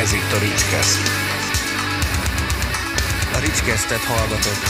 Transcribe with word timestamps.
Ez 0.00 0.12
itt 0.12 0.32
a 0.32 0.38
Ricskeszt. 0.38 0.98
A 3.34 3.38
Ricskesztet 3.40 3.98
hallgatott. 3.98 4.64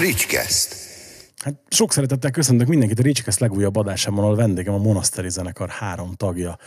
Ricskeszt. 0.00 0.74
Hát 1.44 1.54
sok 1.68 1.92
szeretettel 1.92 2.30
köszöntök 2.30 2.68
mindenkit 2.68 2.98
a 2.98 3.02
Ricskeszt 3.02 3.40
legújabb 3.40 3.76
adásában, 3.76 4.24
ahol 4.24 4.36
vendégem 4.36 4.74
a 4.74 4.78
Monaszteri 4.78 5.30
zenekar 5.30 5.68
három 5.68 6.12
tagja. 6.12 6.58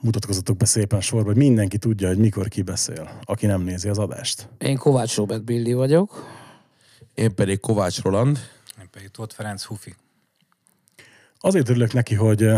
Mutatkozatok 0.00 0.56
be 0.56 0.64
szépen 0.64 1.00
sorba, 1.00 1.26
hogy 1.26 1.36
mindenki 1.36 1.78
tudja, 1.78 2.08
hogy 2.08 2.18
mikor 2.18 2.48
ki 2.48 2.62
beszél, 2.62 3.18
aki 3.24 3.46
nem 3.46 3.60
nézi 3.60 3.88
az 3.88 3.98
adást. 3.98 4.48
Én 4.58 4.76
Kovács 4.76 5.16
Robert 5.16 5.44
Billy 5.44 5.72
vagyok. 5.72 6.26
Én 7.14 7.34
pedig 7.34 7.60
Kovács 7.60 8.02
Roland. 8.02 8.38
Én 8.80 8.88
pedig 8.90 9.08
Tóth 9.08 9.34
Ferenc 9.34 9.62
Hufi. 9.62 9.94
Azért 11.40 11.68
örülök 11.68 11.92
neki, 11.92 12.14
hogy 12.14 12.50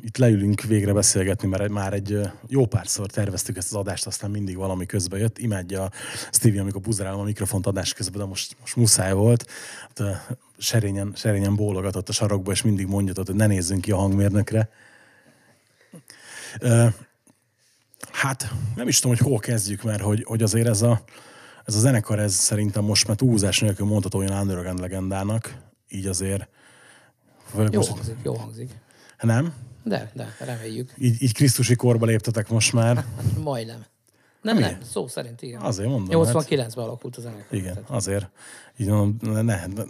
itt 0.00 0.16
leülünk 0.16 0.62
végre 0.62 0.92
beszélgetni, 0.92 1.48
mert 1.48 1.68
már 1.68 1.92
egy 1.92 2.20
jó 2.48 2.66
párszor 2.66 3.10
terveztük 3.10 3.56
ezt 3.56 3.72
az 3.72 3.78
adást, 3.78 4.06
aztán 4.06 4.30
mindig 4.30 4.56
valami 4.56 4.86
közbe 4.86 5.18
jött. 5.18 5.38
Imádja 5.38 5.90
Stevie, 6.30 6.60
amikor 6.60 6.80
buzerálom 6.80 7.20
a 7.20 7.24
mikrofont 7.24 7.66
adás 7.66 7.92
közben, 7.92 8.20
de 8.20 8.26
most, 8.26 8.56
most 8.60 8.76
muszáj 8.76 9.12
volt. 9.12 9.50
Hát, 9.80 10.26
serényen, 10.58 11.12
serényen 11.16 11.56
bólogatott 11.56 12.08
a 12.08 12.12
sarokba, 12.12 12.52
és 12.52 12.62
mindig 12.62 12.86
mondja, 12.86 13.12
hogy 13.26 13.34
ne 13.34 13.46
nézzünk 13.46 13.80
ki 13.80 13.90
a 13.90 13.96
hangmérnökre. 13.96 14.68
Hát 18.12 18.52
nem 18.76 18.88
is 18.88 18.98
tudom, 18.98 19.16
hogy 19.16 19.26
hol 19.26 19.38
kezdjük, 19.38 19.82
mert 19.82 20.02
hogy, 20.02 20.24
hogy 20.24 20.42
azért 20.42 20.66
ez 20.66 20.82
a, 20.82 21.02
ez 21.64 21.74
a 21.74 21.78
zenekar, 21.78 22.18
ez 22.18 22.34
szerintem 22.34 22.84
most 22.84 23.06
már 23.06 23.16
túlzás 23.16 23.58
nélkül 23.60 23.86
mondható 23.86 24.18
olyan 24.18 24.40
underground 24.40 24.80
legendának, 24.80 25.56
így 25.88 26.06
azért 26.06 26.48
Jó 27.56 27.64
most- 27.72 27.88
hangzik, 27.88 28.16
jó 28.22 28.34
hangzik. 28.34 28.70
nem? 29.20 29.54
De, 29.84 30.10
de, 30.14 30.36
reméljük. 30.38 30.92
Így, 30.98 31.22
így 31.22 31.32
Krisztusi 31.34 31.74
korba 31.74 32.06
léptetek 32.06 32.48
most 32.48 32.72
már. 32.72 32.96
Hát 33.16 33.42
majdnem. 33.42 33.84
Nem, 34.42 34.56
Mi? 34.56 34.62
nem, 34.62 34.78
szó 34.90 35.06
szerint 35.06 35.42
igen. 35.42 35.60
Azért 35.60 35.88
mondom. 35.88 36.24
Hát, 36.24 36.34
89-ben 36.34 36.84
alakult 36.84 37.16
a 37.16 37.20
zenekar. 37.20 37.46
igen, 37.58 37.74
Tehát- 37.74 37.90
azért. 37.90 38.30
Így 38.76 38.86
mondom, 38.88 39.16
ne, 39.34 39.42
ne, 39.42 39.66
ne, 39.66 39.82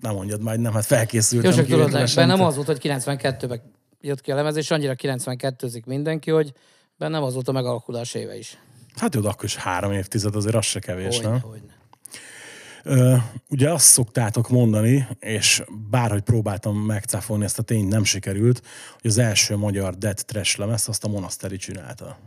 ne 0.00 0.10
mondjad 0.10 0.42
már, 0.42 0.54
hogy 0.54 0.62
nem, 0.62 0.72
hát 0.72 0.84
felkészültem. 0.84 1.50
Jó, 1.50 1.56
csak 1.56 1.66
tudod, 1.66 2.14
bennem 2.14 2.40
az 2.42 2.54
volt, 2.54 2.66
hogy 2.66 2.78
92-ben 2.82 3.60
jött 4.00 4.20
ki 4.20 4.30
a 4.30 4.34
lemez, 4.34 4.56
és 4.56 4.70
annyira 4.70 4.94
92-zik 4.96 5.84
mindenki, 5.84 6.30
hogy 6.30 6.52
bennem 6.98 7.22
az 7.22 7.34
volt 7.34 7.48
a 7.48 7.52
megalakulás 7.52 8.14
éve 8.14 8.38
is. 8.38 8.58
Hát 8.96 9.14
jó, 9.14 9.24
akkor 9.24 9.44
is 9.44 9.56
három 9.56 9.92
évtized, 9.92 10.34
azért 10.36 10.54
az 10.54 10.64
se 10.64 10.78
kevés, 10.78 11.16
Hogyne, 11.16 11.30
nem? 11.30 11.40
hogyne. 11.40 11.72
Ö, 11.72 11.79
ugye 13.48 13.70
azt 13.70 13.84
szoktátok 13.84 14.48
mondani, 14.48 15.06
és 15.18 15.62
bárhogy 15.90 16.22
próbáltam 16.22 16.76
megcáfolni 16.76 17.44
ezt 17.44 17.58
a 17.58 17.62
tényt, 17.62 17.88
nem 17.88 18.04
sikerült, 18.04 18.62
hogy 19.00 19.10
az 19.10 19.18
első 19.18 19.56
magyar 19.56 19.94
death 19.94 20.22
trash 20.22 20.58
lemez 20.58 20.88
azt 20.88 21.04
a 21.04 21.08
Monasteri 21.08 21.56
csinálta. 21.56 22.18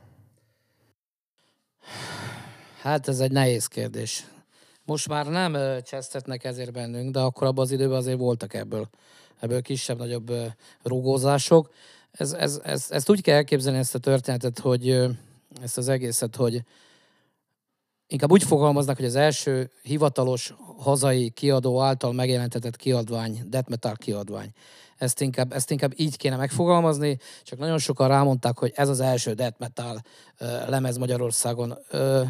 Hát 2.81 3.07
ez 3.07 3.19
egy 3.19 3.31
nehéz 3.31 3.65
kérdés. 3.65 4.25
Most 4.85 5.07
már 5.07 5.27
nem 5.27 5.81
csesztetnek 5.81 6.43
ezért 6.43 6.71
bennünk, 6.71 7.11
de 7.11 7.19
akkor 7.19 7.47
abban 7.47 7.63
az 7.63 7.71
időben 7.71 7.97
azért 7.97 8.17
voltak 8.17 8.53
ebből, 8.53 8.89
ebből 9.39 9.61
kisebb-nagyobb 9.61 10.31
rugózások. 10.81 11.73
Ez, 12.11 12.31
ez, 12.31 12.59
ez, 12.63 12.87
ezt 12.89 13.09
úgy 13.09 13.21
kell 13.21 13.35
elképzelni 13.35 13.79
ezt 13.79 13.95
a 13.95 13.99
történetet, 13.99 14.59
hogy 14.59 14.89
ezt 15.61 15.77
az 15.77 15.87
egészet, 15.87 16.35
hogy 16.35 16.63
inkább 18.13 18.31
úgy 18.31 18.43
fogalmaznak, 18.43 18.95
hogy 18.95 19.05
az 19.05 19.15
első 19.15 19.71
hivatalos 19.81 20.53
hazai 20.77 21.29
kiadó 21.29 21.81
által 21.81 22.13
megjelentetett 22.13 22.75
kiadvány, 22.75 23.41
death 23.45 23.69
metal 23.69 23.95
kiadvány. 23.95 24.51
Ezt 24.97 25.21
inkább, 25.21 25.53
ezt 25.53 25.71
inkább 25.71 25.93
így 25.95 26.17
kéne 26.17 26.35
megfogalmazni, 26.35 27.17
csak 27.43 27.59
nagyon 27.59 27.77
sokan 27.77 28.07
rámondták, 28.07 28.57
hogy 28.57 28.71
ez 28.75 28.89
az 28.89 28.99
első 28.99 29.33
death 29.33 29.59
metal 29.59 30.01
ö, 30.37 30.45
lemez 30.69 30.97
Magyarországon. 30.97 31.77
Ö, 31.89 32.21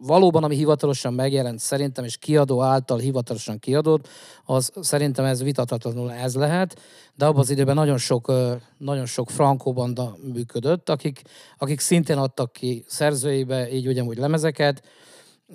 valóban, 0.00 0.44
ami 0.44 0.56
hivatalosan 0.56 1.14
megjelent 1.14 1.58
szerintem, 1.58 2.04
és 2.04 2.16
kiadó 2.16 2.62
által 2.62 2.98
hivatalosan 2.98 3.58
kiadott, 3.58 4.08
az 4.44 4.70
szerintem 4.80 5.24
ez 5.24 5.42
vitathatatlanul 5.42 6.12
ez 6.12 6.34
lehet, 6.34 6.80
de 7.14 7.26
abban 7.26 7.40
az 7.40 7.50
időben 7.50 7.74
nagyon 7.74 7.98
sok, 7.98 8.32
nagyon 8.76 9.06
sok 9.06 9.30
frankó 9.30 9.72
banda 9.72 10.16
működött, 10.32 10.88
akik, 10.88 11.22
akik 11.58 11.80
szintén 11.80 12.16
adtak 12.16 12.52
ki 12.52 12.84
szerzőibe, 12.86 13.72
így 13.72 13.86
ugyanúgy 13.86 14.16
lemezeket. 14.16 14.82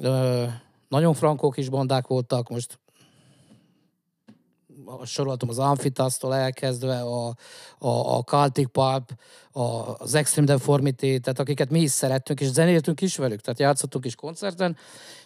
Ö, 0.01 0.45
nagyon 0.87 1.13
frankók 1.13 1.57
is 1.57 1.69
bandák 1.69 2.07
voltak, 2.07 2.49
most 2.49 2.79
soroltam 5.05 5.49
az 5.49 5.59
Amphitasztól 5.59 6.35
elkezdve, 6.35 7.01
a, 7.01 7.35
a, 7.79 8.17
a 8.17 8.21
Celtic 8.21 8.71
Pulp, 8.71 9.11
a, 9.51 9.61
az 9.97 10.13
Extreme 10.13 10.47
Deformity, 10.47 11.19
tehát 11.19 11.39
akiket 11.39 11.69
mi 11.69 11.81
is 11.81 11.91
szerettünk, 11.91 12.41
és 12.41 12.47
zenéltünk 12.47 13.01
is 13.01 13.17
velük, 13.17 13.41
tehát 13.41 13.59
játszottunk 13.59 14.05
is 14.05 14.15
koncerten. 14.15 14.77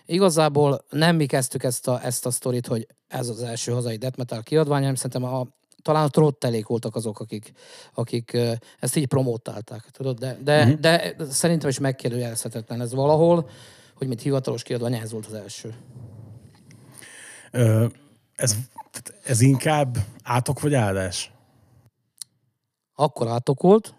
Igazából 0.06 0.86
nem 0.90 1.16
mi 1.16 1.26
kezdtük 1.26 1.64
ezt 1.64 1.88
a, 1.88 2.04
ezt 2.04 2.26
a 2.26 2.32
sztorit, 2.32 2.68
hogy 2.68 2.88
ez 3.08 3.30
az 3.30 3.42
első 3.42 3.72
hazai 3.72 3.96
death 3.96 4.18
metal 4.18 4.44
kiadvány, 4.44 4.80
hanem 4.80 4.96
szerintem 4.96 5.24
a, 5.34 5.48
talán 5.82 6.04
a 6.04 6.10
trottelék 6.10 6.68
voltak 6.68 6.96
azok, 6.96 7.20
akik, 7.20 7.52
akik 7.94 8.38
ezt 8.80 8.96
így 8.96 9.08
promótálták, 9.08 9.90
tudod, 9.92 10.18
de, 10.18 10.38
de, 10.44 10.64
uh-huh. 10.64 10.80
de 10.80 11.16
szerintem 11.30 11.70
is 11.70 11.80
megkérdőjelezhetetlen 11.80 12.82
ez 12.82 12.94
valahol, 12.94 13.50
hogy 13.98 14.08
mint 14.08 14.22
hivatalos 14.22 14.64
kiadvány 14.64 14.94
ez 14.94 15.12
volt 15.12 15.26
az 15.26 15.34
első. 15.34 15.74
Ö, 17.52 17.86
ez, 18.36 18.56
ez 19.24 19.42
inkább 19.42 19.98
átok 20.24 20.60
vagy 20.60 20.74
áldás? 20.74 21.32
akkor 23.00 23.28
átokolt. 23.28 23.94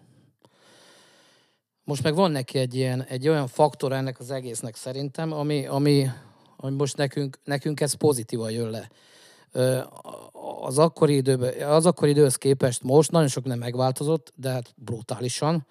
Most 1.83 2.03
meg 2.03 2.15
van 2.15 2.31
neki 2.31 2.57
egy, 2.57 2.75
ilyen, 2.75 3.03
egy 3.03 3.27
olyan 3.27 3.47
faktor 3.47 3.91
ennek 3.91 4.19
az 4.19 4.31
egésznek 4.31 4.75
szerintem, 4.75 5.31
ami, 5.31 5.65
ami, 5.65 6.09
ami 6.57 6.75
most 6.75 6.97
nekünk, 6.97 7.39
nekünk 7.43 7.81
ez 7.81 7.93
pozitívan 7.93 8.51
jön 8.51 8.69
le. 8.69 8.89
Az 10.61 10.77
akkori, 10.77 11.15
időben, 11.15 11.61
az 11.61 11.85
akkori 11.85 12.11
időhöz 12.11 12.35
képest 12.35 12.83
most 12.83 13.11
nagyon 13.11 13.27
sok 13.27 13.43
nem 13.43 13.59
megváltozott, 13.59 14.33
de 14.35 14.49
hát 14.49 14.73
brutálisan. 14.75 15.65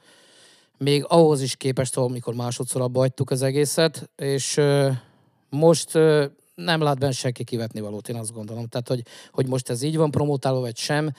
Még 0.79 1.05
ahhoz 1.09 1.43
is 1.43 1.57
képest, 1.57 1.97
ahol 1.97 2.11
mikor 2.11 2.35
másodszor 2.35 2.81
abba 2.81 2.99
hagytuk 2.99 3.31
az 3.31 3.43
egészet, 3.43 4.11
és 4.17 4.61
most 5.51 5.93
nem 6.55 6.81
lát 6.81 6.99
benne 6.99 7.13
senki 7.13 7.45
kivetni 7.45 7.81
valót, 7.81 8.09
én 8.09 8.17
azt 8.17 8.33
gondolom. 8.33 8.67
Tehát, 8.67 8.89
hogy, 8.89 9.03
hogy 9.33 9.47
most 9.47 9.71
ez 9.71 9.83
így 9.83 9.97
van 9.97 10.11
promotálva, 10.11 10.61
vagy 10.61 10.77
sem, 10.77 11.13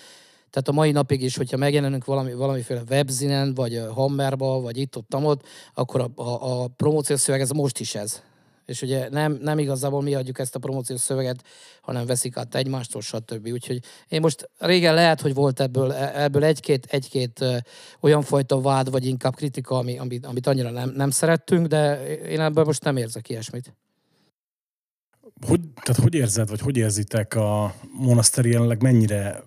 tehát 0.50 0.68
a 0.68 0.72
mai 0.72 0.92
napig 0.92 1.22
is, 1.22 1.38
hogyha 1.38 1.58
megjelenünk 1.58 2.06
valami, 2.06 2.34
valamiféle 2.34 2.82
webzinen, 2.90 3.54
vagy 3.54 3.82
Hammerba, 3.94 4.62
vagy 4.62 4.78
itt 4.78 4.98
ott, 4.98 5.16
ott 5.16 5.46
akkor 5.74 6.02
a, 6.02 6.22
a, 6.22 6.62
a 6.62 6.68
promóciós 6.68 7.20
szöveg 7.20 7.42
ez 7.42 7.50
most 7.50 7.80
is 7.80 7.96
ez. 7.96 8.22
És 8.70 8.82
ugye 8.82 9.10
nem, 9.10 9.38
nem 9.42 9.60
igazából 9.60 10.02
mi 10.02 10.16
adjuk 10.16 10.40
ezt 10.40 10.56
a 10.56 10.60
promóciós 10.60 11.00
szöveget, 11.00 11.44
hanem 11.82 12.06
veszik 12.06 12.38
át 12.38 12.56
egymástól, 12.56 13.02
stb. 13.02 13.48
Úgyhogy 13.48 13.80
én 14.08 14.22
most 14.22 14.50
régen 14.58 14.94
lehet, 14.94 15.22
hogy 15.22 15.34
volt 15.34 15.60
ebből, 15.60 15.94
ebből 15.94 16.44
egy-két, 16.44 16.86
egy-két 16.90 17.46
olyan 18.00 18.22
fajta 18.22 18.62
vád, 18.62 18.92
vagy 18.92 19.06
inkább 19.06 19.36
kritika, 19.36 19.78
ami, 19.78 19.98
amit, 19.98 20.26
amit 20.26 20.48
annyira 20.48 20.70
nem, 20.70 20.90
nem 20.90 21.10
szerettünk, 21.10 21.68
de 21.68 22.08
én 22.18 22.40
ebből 22.40 22.64
most 22.64 22.84
nem 22.84 22.98
érzek 22.98 23.30
ilyesmit. 23.30 23.76
Hogy, 25.48 25.60
tehát 25.82 26.02
hogy 26.02 26.14
érzed, 26.14 26.50
vagy 26.50 26.60
hogy 26.60 26.78
érzitek 26.78 27.36
a 27.36 27.74
monaszteri 27.92 28.52
jelenleg 28.52 28.82
mennyire 28.82 29.44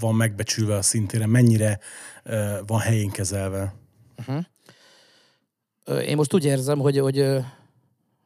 van 0.00 0.14
megbecsülve 0.14 0.76
a 0.76 0.82
szintére, 0.82 1.26
mennyire 1.26 1.78
uh, 2.24 2.58
van 2.66 2.78
helyén 2.78 3.10
kezelve? 3.10 3.74
Ö, 5.84 5.98
Én 5.98 6.16
most 6.16 6.34
úgy 6.34 6.44
érzem, 6.44 6.78
hogy, 6.78 6.98
hogy 6.98 7.18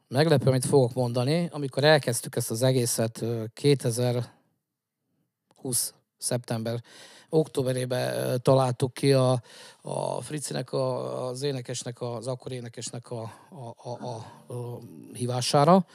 meglepő, 0.07 0.47
amit 0.47 0.65
fogok 0.65 0.93
mondani. 0.93 1.49
Amikor 1.51 1.83
elkezdtük 1.83 2.35
ezt 2.35 2.51
az 2.51 2.61
egészet 2.61 3.21
ö, 3.21 3.43
2020 3.53 5.93
szeptember 6.17 6.81
októberében 7.29 8.41
találtuk 8.41 8.93
ki 8.93 9.13
a, 9.13 9.41
a 9.81 10.21
Fricinek, 10.21 10.71
a, 10.71 11.27
az 11.27 11.41
énekesnek, 11.41 12.01
az 12.01 12.27
akkor 12.27 12.51
énekesnek 12.51 13.11
a, 13.11 13.21
a, 13.49 13.89
a, 13.89 13.89
a, 13.89 14.15
a 14.53 14.79
hívására, 15.13 15.85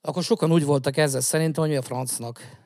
akkor 0.00 0.22
sokan 0.22 0.52
úgy 0.52 0.64
voltak 0.64 0.96
ezzel 0.96 1.20
szerintem, 1.20 1.62
hogy 1.62 1.72
mi 1.72 1.78
a 1.78 1.82
francnak. 1.82 2.56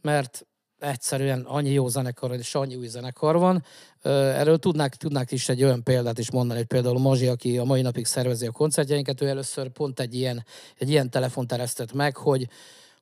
Mert 0.00 0.46
egyszerűen 0.78 1.40
annyi 1.40 1.70
jó 1.70 1.88
zenekar 1.88 2.34
és 2.34 2.54
annyi 2.54 2.76
új 2.76 2.86
zenekar 2.86 3.38
van. 3.38 3.64
Erről 4.02 4.58
tudnák, 4.58 4.96
tudnák 4.96 5.32
is 5.32 5.48
egy 5.48 5.62
olyan 5.62 5.82
példát 5.82 6.18
is 6.18 6.30
mondani, 6.30 6.58
hogy 6.58 6.68
például 6.68 6.98
Mazsi, 6.98 7.26
aki 7.26 7.58
a 7.58 7.64
mai 7.64 7.82
napig 7.82 8.06
szervezi 8.06 8.46
a 8.46 8.50
koncertjeinket, 8.50 9.20
ő 9.20 9.26
először 9.26 9.68
pont 9.68 10.00
egy 10.00 10.14
ilyen, 10.14 10.44
egy 10.78 10.90
ilyen 10.90 11.10
telefont 11.10 11.52
eresztett 11.52 11.92
meg, 11.92 12.16
hogy, 12.16 12.48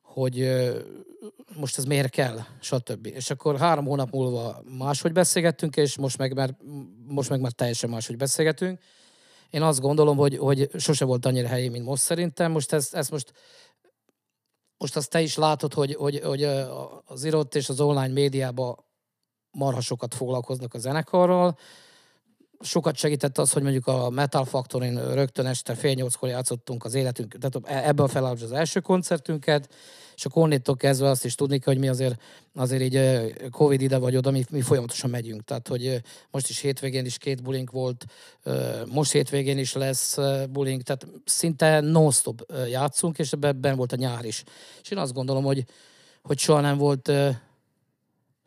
hogy 0.01 0.61
most 1.55 1.77
ez 1.77 1.83
miért 1.83 2.09
kell, 2.09 2.39
stb. 2.59 3.05
És 3.05 3.29
akkor 3.29 3.57
három 3.57 3.85
hónap 3.85 4.11
múlva 4.11 4.63
máshogy 4.77 5.11
beszélgettünk, 5.11 5.75
és 5.75 5.97
most 5.97 6.17
meg 6.17 6.33
már, 6.33 6.55
most 7.07 7.29
meg 7.29 7.39
már 7.39 7.51
teljesen 7.51 7.89
máshogy 7.89 8.17
beszélgetünk. 8.17 8.79
Én 9.49 9.61
azt 9.61 9.79
gondolom, 9.79 10.17
hogy, 10.17 10.37
hogy 10.37 10.69
sose 10.77 11.05
volt 11.05 11.25
annyira 11.25 11.47
helyén, 11.47 11.71
mint 11.71 11.85
most 11.85 12.01
szerintem. 12.01 12.51
Most 12.51 12.73
ezt, 12.73 12.93
ezt 12.93 13.11
most 13.11 13.33
most 14.77 14.95
azt 14.95 15.09
te 15.09 15.21
is 15.21 15.35
látod, 15.35 15.73
hogy, 15.73 15.95
hogy, 15.95 16.21
hogy 16.23 16.43
az 17.05 17.23
írott 17.25 17.55
és 17.55 17.69
az 17.69 17.79
online 17.79 18.07
médiában 18.07 18.75
marha 19.51 19.81
sokat 19.81 20.13
foglalkoznak 20.13 20.73
a 20.73 20.79
zenekarral. 20.79 21.57
Sokat 22.59 22.95
segített 22.95 23.37
az, 23.37 23.51
hogy 23.51 23.61
mondjuk 23.61 23.87
a 23.87 24.09
Metal 24.09 24.45
Factorin 24.45 25.13
rögtön 25.13 25.45
este 25.45 25.75
fél 25.75 25.93
nyolckor 25.93 26.29
játszottunk 26.29 26.85
az 26.85 26.93
életünk, 26.93 27.37
tehát 27.39 27.85
ebből 27.85 28.07
felállapos 28.07 28.41
az 28.41 28.51
első 28.51 28.79
koncertünket, 28.79 29.73
és 30.15 30.25
akkor 30.25 30.43
onnétól 30.43 30.75
kezdve 30.75 31.09
azt 31.09 31.25
is 31.25 31.35
tudni 31.35 31.59
kell, 31.59 31.73
hogy 31.73 31.81
mi 31.81 31.89
azért, 31.89 32.21
azért 32.55 32.81
így 32.81 32.99
Covid 33.49 33.81
ide 33.81 33.97
vagy 33.97 34.15
oda, 34.15 34.31
mi, 34.31 34.43
mi 34.49 34.61
folyamatosan 34.61 35.09
megyünk. 35.09 35.43
Tehát, 35.43 35.67
hogy 35.67 36.01
most 36.31 36.49
is 36.49 36.59
hétvégén 36.59 37.05
is 37.05 37.17
két 37.17 37.43
bulink 37.43 37.71
volt, 37.71 38.05
most 38.91 39.11
hétvégén 39.11 39.57
is 39.57 39.73
lesz 39.73 40.17
bulink, 40.49 40.81
tehát 40.81 41.07
szinte 41.25 41.79
non-stop 41.79 42.53
játszunk, 42.69 43.19
és 43.19 43.31
ebben 43.31 43.75
volt 43.75 43.91
a 43.91 43.95
nyár 43.95 44.25
is. 44.25 44.43
És 44.81 44.89
én 44.89 44.97
azt 44.97 45.13
gondolom, 45.13 45.43
hogy, 45.43 45.65
hogy 46.21 46.39
soha 46.39 46.59
nem 46.59 46.77
volt 46.77 47.11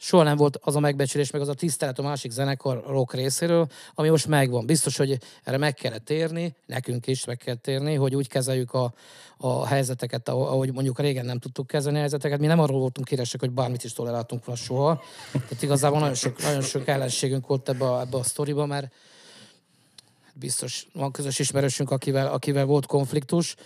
soha 0.04 0.22
nem 0.22 0.36
volt 0.36 0.58
az 0.62 0.76
a 0.76 0.80
megbecsülés, 0.80 1.30
meg 1.30 1.40
az 1.40 1.48
a 1.48 1.54
tisztelet 1.54 1.98
a 1.98 2.02
másik 2.02 2.30
zenekar 2.30 2.84
rock 2.86 3.14
részéről, 3.14 3.66
ami 3.94 4.08
most 4.08 4.26
megvan. 4.26 4.66
Biztos, 4.66 4.96
hogy 4.96 5.18
erre 5.44 5.56
meg 5.56 5.74
kellett 5.74 6.04
térni, 6.04 6.54
nekünk 6.66 7.06
is 7.06 7.24
meg 7.24 7.36
kell 7.36 7.54
térni, 7.54 7.94
hogy 7.94 8.14
úgy 8.14 8.28
kezeljük 8.28 8.72
a, 8.72 8.94
a 9.36 9.66
helyzeteket, 9.66 10.28
ahogy 10.28 10.72
mondjuk 10.72 11.00
régen 11.00 11.24
nem 11.24 11.38
tudtuk 11.38 11.66
kezelni 11.66 11.96
a 11.96 12.00
helyzeteket. 12.00 12.40
Mi 12.40 12.46
nem 12.46 12.60
arról 12.60 12.78
voltunk 12.78 13.08
híresek, 13.08 13.40
hogy 13.40 13.50
bármit 13.50 13.84
is 13.84 13.92
toleráltunk 13.92 14.44
volna 14.44 14.60
soha. 14.60 15.02
Tehát 15.32 15.62
igazából 15.62 15.98
nagyon 15.98 16.14
sok, 16.14 16.42
nagyon 16.42 16.62
sok 16.62 16.88
ellenségünk 16.88 17.46
volt 17.46 17.68
ebbe 17.68 17.84
a, 17.84 18.00
ebbe 18.00 18.16
a 18.16 18.22
sztoriba, 18.22 18.66
mert 18.66 18.92
biztos 20.34 20.86
van 20.92 21.12
közös 21.12 21.38
ismerősünk, 21.38 21.90
akivel, 21.90 22.26
akivel 22.26 22.64
volt 22.64 22.86
konfliktus, 22.86 23.56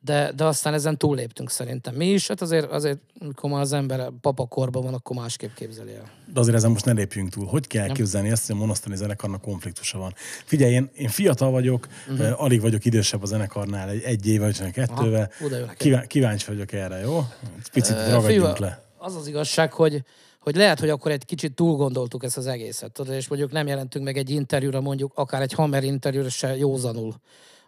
de, 0.00 0.32
de 0.32 0.44
aztán 0.44 0.74
ezen 0.74 0.96
túlléptünk 0.96 1.50
szerintem 1.50 1.94
mi 1.94 2.06
is. 2.06 2.28
Hát 2.28 2.40
azért, 2.40 2.70
azért 2.70 2.98
amikor 3.20 3.50
már 3.50 3.60
az 3.60 3.72
ember 3.72 4.10
papakorban 4.20 4.82
van, 4.82 4.94
akkor 4.94 5.16
másképp 5.16 5.54
képzeli 5.54 5.94
el. 5.94 6.10
De 6.32 6.40
azért 6.40 6.56
ezen 6.56 6.70
most 6.70 6.84
ne 6.84 6.92
lépjünk 6.92 7.28
túl. 7.28 7.46
Hogy 7.46 7.66
kell 7.66 7.88
elképzelni 7.88 8.30
ezt, 8.30 8.46
hogy 8.46 8.56
a 8.56 8.58
monasztani 8.58 8.96
zenekarnak 8.96 9.40
konfliktusa 9.40 9.98
van? 9.98 10.14
Figyelj, 10.44 10.72
én, 10.72 10.90
én 10.94 11.08
fiatal 11.08 11.50
vagyok, 11.50 11.86
uh-huh. 12.08 12.42
alig 12.42 12.60
vagyok 12.60 12.84
idősebb 12.84 13.22
a 13.22 13.26
zenekarnál, 13.26 13.88
egy, 13.88 14.02
egy 14.02 14.26
éve, 14.26 14.44
vagy 14.44 14.70
kettővel. 14.70 15.30
Kíván, 15.76 16.06
kíváncsi 16.06 16.46
vagyok 16.46 16.72
erre, 16.72 16.98
jó? 16.98 17.26
Picit 17.72 17.96
uh, 17.96 18.10
ragadjunk 18.10 18.56
fiú, 18.56 18.64
le. 18.64 18.82
Az 18.98 19.16
az 19.16 19.26
igazság, 19.26 19.72
hogy 19.72 20.02
hogy 20.38 20.56
lehet, 20.56 20.80
hogy 20.80 20.88
akkor 20.88 21.10
egy 21.10 21.24
kicsit 21.24 21.54
túl 21.54 21.76
gondoltuk 21.76 22.24
ezt 22.24 22.36
az 22.36 22.46
egészet, 22.46 22.92
tudod, 22.92 23.14
és 23.14 23.28
mondjuk 23.28 23.52
nem 23.52 23.66
jelentünk 23.66 24.04
meg 24.04 24.16
egy 24.16 24.30
interjúra, 24.30 24.80
mondjuk 24.80 25.12
akár 25.14 25.42
egy 25.42 25.52
Hammer 25.52 25.84
interjúra 25.84 26.28
se 26.28 26.56
józanul 26.56 27.14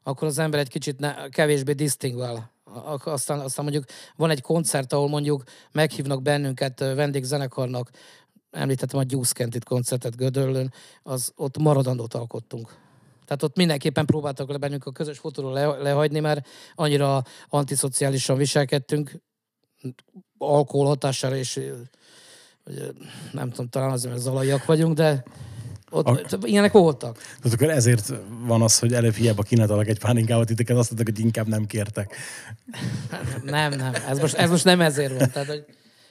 akkor 0.02 0.29
az 0.29 0.38
ember 0.38 0.61
egy 0.61 0.69
kicsit 0.69 0.99
ne, 0.99 1.29
kevésbé 1.29 1.73
disztingvál. 1.73 2.50
Aztán, 3.05 3.41
aztán 3.41 3.64
mondjuk 3.64 3.85
van 4.17 4.31
egy 4.31 4.41
koncert, 4.41 4.93
ahol 4.93 5.08
mondjuk 5.08 5.43
meghívnak 5.73 6.23
bennünket 6.23 6.79
vendégzenekarnak, 6.79 7.91
említettem 8.50 8.99
a 8.99 9.02
Gyuszkentit 9.02 9.64
koncertet 9.64 10.17
Gödöllön, 10.17 10.73
az 11.02 11.32
ott 11.37 11.58
maradandót 11.58 12.14
alkottunk. 12.14 12.76
Tehát 13.25 13.43
ott 13.43 13.56
mindenképpen 13.56 14.06
próbáltak 14.06 14.50
le 14.50 14.56
bennünk 14.56 14.87
a 14.87 14.93
közös 14.93 15.19
fotóról 15.19 15.52
le, 15.52 15.67
lehagyni, 15.67 16.20
mert 16.20 16.49
annyira 16.75 17.23
antiszociálisan 17.49 18.37
viselkedtünk, 18.37 19.20
alkohol 20.38 20.87
hatására, 20.87 21.37
és 21.37 21.61
nem 23.32 23.50
tudom, 23.50 23.69
talán 23.69 23.91
azért, 23.91 24.12
mert 24.12 24.25
zalaiak 24.25 24.64
vagyunk, 24.64 24.94
de 24.94 25.25
ott 25.90 26.32
a... 26.32 26.38
ilyenek 26.42 26.72
voltak. 26.72 27.19
Tehát 27.19 27.52
akkor 27.52 27.70
ezért 27.70 28.12
van 28.44 28.62
az, 28.62 28.78
hogy 28.78 28.92
előbb 28.92 29.14
hiába 29.14 29.42
kínáltalak 29.42 29.88
egy 29.88 29.98
pálinkával 29.98 30.44
titeket, 30.44 30.76
azt 30.76 30.90
mondták, 30.90 31.14
hogy 31.14 31.25
inkább 31.25 31.46
nem 31.46 31.66
kértek. 31.66 32.16
Nem, 33.42 33.72
nem. 33.72 33.92
Ez 34.08 34.19
most, 34.19 34.34
ez 34.34 34.50
most 34.50 34.64
nem 34.64 34.81
ezért 34.81 35.19
van. 35.19 35.31
Tehát, 35.31 35.48
hogy 35.48 35.64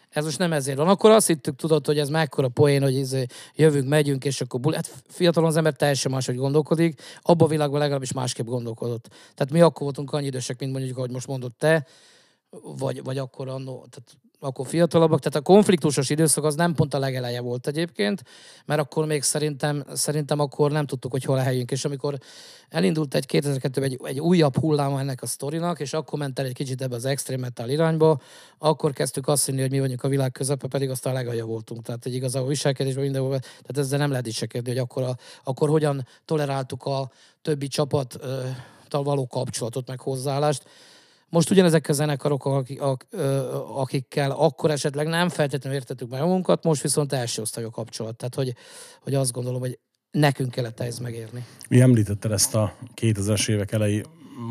ez 0.09 0.23
most 0.23 0.37
nem 0.37 0.53
ezért 0.53 0.77
van. 0.77 0.87
Akkor 0.87 1.11
azt 1.11 1.27
hittük, 1.27 1.55
tudod, 1.55 1.85
hogy 1.85 1.99
ez 1.99 2.09
mekkora 2.09 2.47
poén, 2.47 2.81
hogy 2.81 2.95
izé 2.95 3.25
jövünk, 3.55 3.87
megyünk, 3.87 4.25
és 4.25 4.41
akkor 4.41 4.59
buli. 4.59 4.75
Hát 4.75 5.03
fiatalon 5.07 5.49
az 5.49 5.57
ember 5.57 5.73
teljesen 5.73 6.11
máshogy 6.11 6.35
gondolkodik. 6.35 7.01
Abban 7.21 7.47
a 7.47 7.49
világban 7.49 7.79
legalábbis 7.79 8.13
másképp 8.13 8.45
gondolkodott. 8.45 9.07
Tehát 9.07 9.51
mi 9.51 9.61
akkor 9.61 9.81
voltunk 9.81 10.11
annyi 10.11 10.25
idősek, 10.25 10.59
mint 10.59 10.71
mondjuk, 10.71 10.97
ahogy 10.97 11.11
most 11.11 11.27
mondott 11.27 11.57
te, 11.57 11.85
vagy, 12.77 13.03
vagy 13.03 13.17
akkor 13.17 13.47
annó, 13.47 13.87
tehát 13.89 14.17
akkor 14.39 14.67
fiatalabbak, 14.67 15.19
tehát 15.19 15.37
a 15.37 15.51
konfliktusos 15.51 16.09
időszak 16.09 16.43
az 16.43 16.55
nem 16.55 16.73
pont 16.73 16.93
a 16.93 16.99
legeleje 16.99 17.41
volt 17.41 17.67
egyébként, 17.67 18.23
mert 18.65 18.81
akkor 18.81 19.05
még 19.05 19.23
szerintem, 19.23 19.83
szerintem 19.93 20.39
akkor 20.39 20.71
nem 20.71 20.85
tudtuk, 20.85 21.11
hogy 21.11 21.23
hol 21.23 21.37
helyünk, 21.37 21.71
és 21.71 21.85
amikor 21.85 22.17
elindult 22.69 23.15
egy 23.15 23.25
2002 23.25 23.83
egy, 23.83 23.99
egy 24.03 24.19
újabb 24.19 24.57
hullám 24.57 24.97
ennek 24.97 25.21
a 25.21 25.25
sztorinak, 25.25 25.79
és 25.79 25.93
akkor 25.93 26.19
ment 26.19 26.39
el 26.39 26.45
egy 26.45 26.53
kicsit 26.53 26.81
ebbe 26.81 26.95
az 26.95 27.05
extrém 27.05 27.39
metal 27.39 27.69
irányba, 27.69 28.21
akkor 28.57 28.93
kezdtük 28.93 29.27
azt 29.27 29.45
hinni, 29.45 29.61
hogy 29.61 29.71
mi 29.71 29.79
vagyunk 29.79 30.03
a 30.03 30.07
világ 30.07 30.31
közepe, 30.31 30.67
pedig 30.67 30.89
aztán 30.89 31.13
a 31.13 31.17
legalja 31.17 31.45
voltunk. 31.45 31.81
Tehát 31.81 32.05
egy 32.05 32.13
igazából 32.13 32.49
viselkedésben 32.49 33.03
mindenhol, 33.03 33.39
tehát 33.39 33.77
ezzel 33.77 33.99
nem 33.99 34.09
lehet 34.09 34.25
dicsekedni, 34.25 34.69
hogy 34.69 34.79
akkor, 34.79 35.03
a, 35.03 35.17
akkor 35.43 35.69
hogyan 35.69 36.07
toleráltuk 36.25 36.83
a 36.85 37.11
többi 37.41 37.67
csapattal 37.67 39.03
való 39.03 39.27
kapcsolatot, 39.27 39.87
meg 39.87 39.99
hozzáállást. 39.99 40.63
Most 41.29 41.49
ugyanezek 41.49 41.89
a 41.89 41.93
zenekarok, 41.93 42.45
akik, 42.45 42.81
akikkel 43.75 44.31
akkor 44.31 44.71
esetleg 44.71 45.07
nem 45.07 45.29
feltétlenül 45.29 45.79
értettük 45.79 46.09
meg 46.09 46.21
magunkat, 46.21 46.63
most 46.63 46.81
viszont 46.81 47.13
első 47.13 47.41
osztályú 47.41 47.69
kapcsolat. 47.69 48.15
Tehát, 48.15 48.35
hogy, 48.35 48.55
hogy 49.01 49.13
azt 49.13 49.31
gondolom, 49.31 49.59
hogy 49.59 49.79
nekünk 50.11 50.51
kellett 50.51 50.79
ez 50.79 50.99
megérni. 50.99 51.45
Mi 51.69 51.81
említetted 51.81 52.31
ezt 52.31 52.55
a 52.55 52.75
2000-es 52.95 53.49
évek 53.49 53.71
elejé, 53.71 54.01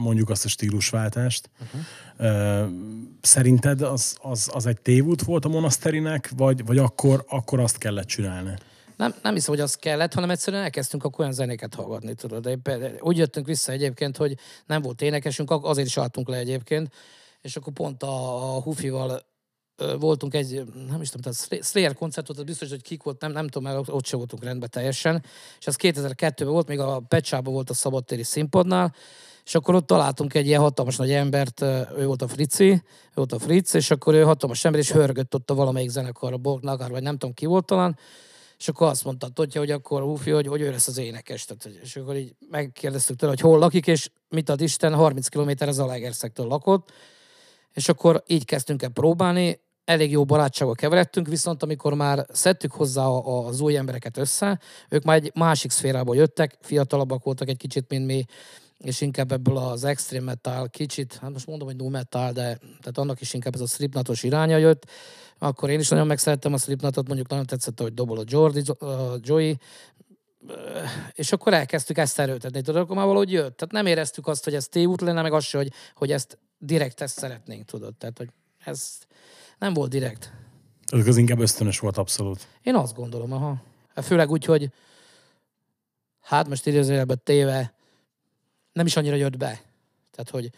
mondjuk 0.03 0.31
azt 0.31 0.45
a 0.45 0.49
stílusváltást. 0.49 1.51
Uh-huh. 1.61 2.71
Szerinted 3.21 3.83
az, 3.83 4.17
az, 4.23 4.51
az 4.53 4.67
egy 4.67 4.81
tévút 4.81 5.23
volt 5.23 5.45
a 5.45 5.49
monaszterinek, 5.49 6.31
vagy, 6.37 6.65
vagy 6.65 6.79
akkor, 6.79 7.25
akkor 7.29 7.61
azt 7.61 7.79
kellett 7.79 8.07
csinálni? 8.07 8.55
Nem, 8.99 9.15
nem 9.23 9.35
hiszem, 9.35 9.55
hogy 9.55 9.63
az 9.63 9.75
kellett, 9.75 10.15
hanem 10.15 10.31
egyszerűen 10.31 10.63
elkezdtünk 10.63 11.05
akkor 11.05 11.21
olyan 11.21 11.33
zenéket 11.33 11.75
hallgatni, 11.75 12.15
tudod. 12.15 12.49
De 12.49 12.59
úgy 13.01 13.17
jöttünk 13.17 13.47
vissza 13.47 13.73
egyébként, 13.73 14.17
hogy 14.17 14.39
nem 14.67 14.83
volt 14.83 15.03
énekesünk, 15.03 15.51
azért 15.51 15.87
is 15.87 15.99
álltunk 15.99 16.29
le 16.29 16.37
egyébként, 16.37 16.95
és 17.41 17.57
akkor 17.57 17.73
pont 17.73 18.03
a, 18.03 18.57
a 18.57 18.61
Hufival 18.61 19.23
voltunk 19.99 20.35
egy, 20.35 20.63
nem 20.89 21.01
is 21.01 21.11
tudom, 21.11 21.33
tehát 21.33 21.65
Slayer 21.65 21.95
koncertot, 21.95 22.39
az 22.39 22.45
biztos, 22.45 22.69
hogy 22.69 22.83
kik 22.83 23.03
volt, 23.03 23.21
nem, 23.21 23.33
nem 23.33 23.49
tudom, 23.49 23.73
mert 23.73 23.89
ott 23.89 24.07
sem 24.07 24.19
voltunk 24.19 24.45
rendben 24.45 24.71
teljesen, 24.71 25.25
és 25.59 25.67
az 25.67 25.77
2002-ben 25.81 26.49
volt, 26.49 26.69
még 26.69 26.79
a 26.79 27.03
Pecsában 27.09 27.53
volt 27.53 27.71
a 27.71 27.75
szabadtéri 27.75 28.23
színpadnál, 28.23 28.95
és 29.45 29.55
akkor 29.55 29.75
ott 29.75 29.87
találtunk 29.87 30.35
egy 30.35 30.47
ilyen 30.47 30.61
hatalmas 30.61 30.97
nagy 30.97 31.13
embert, 31.13 31.61
ő 31.97 32.05
volt 32.05 32.23
a 32.23 32.29
Frici, 32.29 32.71
ő 32.71 32.81
volt 33.15 33.33
a 33.33 33.39
Fritz, 33.39 33.75
és 33.75 33.91
akkor 33.91 34.15
ő 34.15 34.23
hatalmas 34.23 34.65
ember, 34.65 34.81
és 34.81 34.93
hörgött 34.93 35.35
ott 35.35 35.51
a 35.51 35.55
valamelyik 35.55 35.91
zenekar, 35.91 36.33
a 36.33 36.37
Borg 36.37 36.91
vagy 36.91 37.03
nem 37.03 37.19
tudom 37.19 37.35
ki 37.35 37.47
volt 37.47 37.65
talán, 37.65 37.99
és 38.59 38.69
akkor 38.69 38.87
azt 38.87 39.05
mondta 39.05 39.29
Totya, 39.29 39.59
hogy 39.59 39.71
akkor 39.71 40.03
Hufi, 40.03 40.31
hogy, 40.31 40.47
hogy 40.47 40.61
ő 40.61 40.71
lesz 40.71 40.89
az 40.89 40.99
énekes. 40.99 41.45
Tehát, 41.45 41.79
és 41.83 41.97
akkor 41.97 42.17
így 42.17 42.35
megkérdeztük 42.51 43.17
tőle, 43.17 43.33
hogy 43.33 43.41
hol 43.41 43.59
lakik, 43.59 43.87
és 43.87 44.11
mit 44.29 44.49
ad 44.49 44.61
Isten, 44.61 44.95
30 44.95 45.29
km 45.29 45.51
az 45.59 45.79
Alegerszektől 45.79 46.47
lakott. 46.47 46.93
És 47.73 47.89
akkor 47.89 48.23
így 48.27 48.45
kezdtünk 48.45 48.83
el 48.83 48.89
próbálni, 48.89 49.61
elég 49.85 50.11
jó 50.11 50.25
barátsággal 50.25 50.75
keveredtünk, 50.75 51.27
viszont 51.29 51.63
amikor 51.63 51.95
már 51.95 52.27
szedtük 52.33 52.73
hozzá 52.73 53.07
az 53.07 53.61
új 53.61 53.77
embereket 53.77 54.17
össze, 54.17 54.61
ők 54.89 55.03
már 55.03 55.17
egy 55.17 55.31
másik 55.35 55.71
szférából 55.71 56.17
jöttek, 56.17 56.59
fiatalabbak 56.61 57.23
voltak 57.23 57.49
egy 57.49 57.57
kicsit, 57.57 57.89
mint 57.89 58.07
mi, 58.07 58.25
és 58.79 59.01
inkább 59.01 59.33
ebből 59.33 59.57
az 59.57 59.85
extreme 59.85 60.25
metal 60.25 60.69
kicsit, 60.69 61.19
hát 61.21 61.33
most 61.33 61.47
mondom, 61.47 61.69
hogy 61.69 61.77
no 61.77 61.89
metal, 61.89 62.33
de 62.33 62.43
tehát 62.57 62.99
annak 62.99 63.21
is 63.21 63.35
inkább 63.35 63.55
ez 63.55 63.61
a 63.61 63.67
slipnatos 63.67 64.23
iránya 64.23 64.57
jött, 64.57 64.87
akkor 65.39 65.71
én 65.71 65.81
is 65.81 65.89
nagyon 65.89 66.07
megszerettem 66.07 66.53
a 66.53 66.59
Slipknotot, 66.59 67.07
mondjuk 67.07 67.29
nagyon 67.29 67.47
tetszett, 67.47 67.81
hogy 67.81 67.95
dobol 67.95 68.19
a 68.19 68.25
Jordi, 68.27 68.63
a 68.79 69.19
Joey, 69.21 69.59
és 71.13 71.33
akkor 71.33 71.55
elkezdtük 71.55 71.99
ezt 71.99 72.19
erőtetni, 72.19 72.61
tudod, 72.61 72.83
akkor 72.83 72.97
már 72.97 73.07
valahogy 73.07 73.33
jött. 73.33 73.57
Tehát 73.57 73.73
nem 73.73 73.87
éreztük 73.87 74.27
azt, 74.27 74.45
hogy 74.45 74.55
ez 74.55 74.67
tévút 74.67 75.01
lenne, 75.01 75.23
meg 75.23 75.33
azt, 75.33 75.53
hogy, 75.53 75.73
hogy 75.95 76.13
ezt 76.13 76.39
direkt 76.59 77.01
ezt 77.01 77.19
szeretnénk, 77.19 77.65
tudod. 77.65 77.95
Tehát, 77.95 78.19
hogy 78.19 78.29
ez 78.65 78.99
nem 79.59 79.73
volt 79.73 79.91
direkt. 79.91 80.33
Ez 80.87 81.07
az 81.07 81.17
inkább 81.17 81.39
ösztönös 81.39 81.79
volt 81.79 81.97
abszolút. 81.97 82.47
Én 82.63 82.75
azt 82.75 82.95
gondolom, 82.95 83.33
aha. 83.33 83.63
Hát 83.95 84.05
főleg 84.05 84.31
úgy, 84.31 84.45
hogy 84.45 84.71
hát 86.21 86.49
most 86.49 86.67
idézőjelben 86.67 87.21
téve 87.25 87.75
nem 88.79 88.87
is 88.87 88.97
annyira 88.97 89.17
jött 89.17 89.37
be. 89.37 89.61
Tehát, 90.11 90.31
hogy 90.31 90.51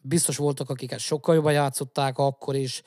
biztos 0.00 0.36
voltak, 0.36 0.70
akik 0.70 0.92
ezt 0.92 1.04
sokkal 1.04 1.34
jobban 1.34 1.52
játszották 1.52 2.18
akkor 2.18 2.54
is. 2.56 2.82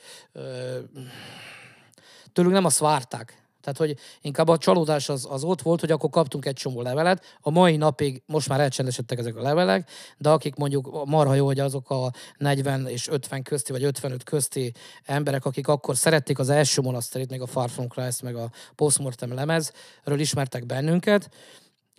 Tőlük 2.34 2.52
nem 2.52 2.66
azt 2.66 2.78
várták. 2.78 3.42
Tehát, 3.62 3.78
hogy 3.78 3.98
inkább 4.22 4.48
a 4.48 4.58
csalódás 4.58 5.10
az, 5.10 5.28
az 5.30 5.44
ott 5.44 5.62
volt, 5.62 5.80
hogy 5.80 5.92
akkor 5.92 6.10
kaptunk 6.10 6.46
egy 6.46 6.56
csomó 6.56 6.82
levelet. 6.82 7.38
A 7.42 7.50
mai 7.50 7.76
napig 7.78 8.24
most 8.26 8.50
már 8.50 8.60
elcsendesedtek 8.60 9.20
ezek 9.20 9.36
a 9.36 9.42
levelek, 9.42 9.90
de 10.18 10.30
akik 10.30 10.56
mondjuk 10.56 11.06
marha 11.06 11.34
jó, 11.34 11.46
hogy 11.46 11.60
azok 11.60 11.90
a 11.90 12.12
40 12.38 12.88
és 12.88 13.08
50 13.08 13.44
közti, 13.44 13.72
vagy 13.72 13.84
55 13.84 14.24
közti 14.24 14.74
emberek, 15.04 15.46
akik 15.46 15.68
akkor 15.68 15.98
szerették 15.98 16.40
az 16.40 16.50
első 16.50 16.82
monaszterit, 16.82 17.30
még 17.30 17.42
a 17.42 17.48
Far 17.48 17.70
From 17.70 17.88
Christ, 17.88 18.22
meg 18.22 18.36
a 18.36 18.52
Postmortem 18.76 19.34
lemezről 19.34 20.20
ismertek 20.20 20.66
bennünket, 20.66 21.30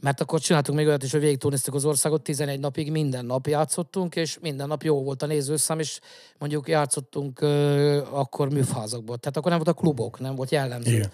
mert 0.03 0.21
akkor 0.21 0.41
csináltunk 0.41 0.79
még 0.79 0.87
olyat 0.87 1.03
is, 1.03 1.13
hogy 1.13 1.21
végig 1.21 1.45
az 1.71 1.85
országot, 1.85 2.23
11 2.23 2.61
napig 2.61 2.91
minden 2.91 3.25
nap 3.25 3.47
játszottunk, 3.47 4.17
és 4.17 4.39
minden 4.41 4.69
nap 4.69 4.83
jó 4.83 5.03
volt 5.03 5.23
a 5.23 5.27
nézőszám, 5.27 5.79
és 5.79 6.01
mondjuk 6.39 6.69
játszottunk 6.69 7.39
uh, 7.43 8.03
akkor 8.11 8.51
műfázakból. 8.51 9.19
Tehát 9.19 9.37
akkor 9.37 9.51
nem 9.51 9.61
volt 9.65 9.77
a 9.77 9.81
klubok, 9.81 10.21
nem 10.21 10.35
volt 10.35 10.51
jellemző. 10.51 10.93
Igen. 10.93 11.11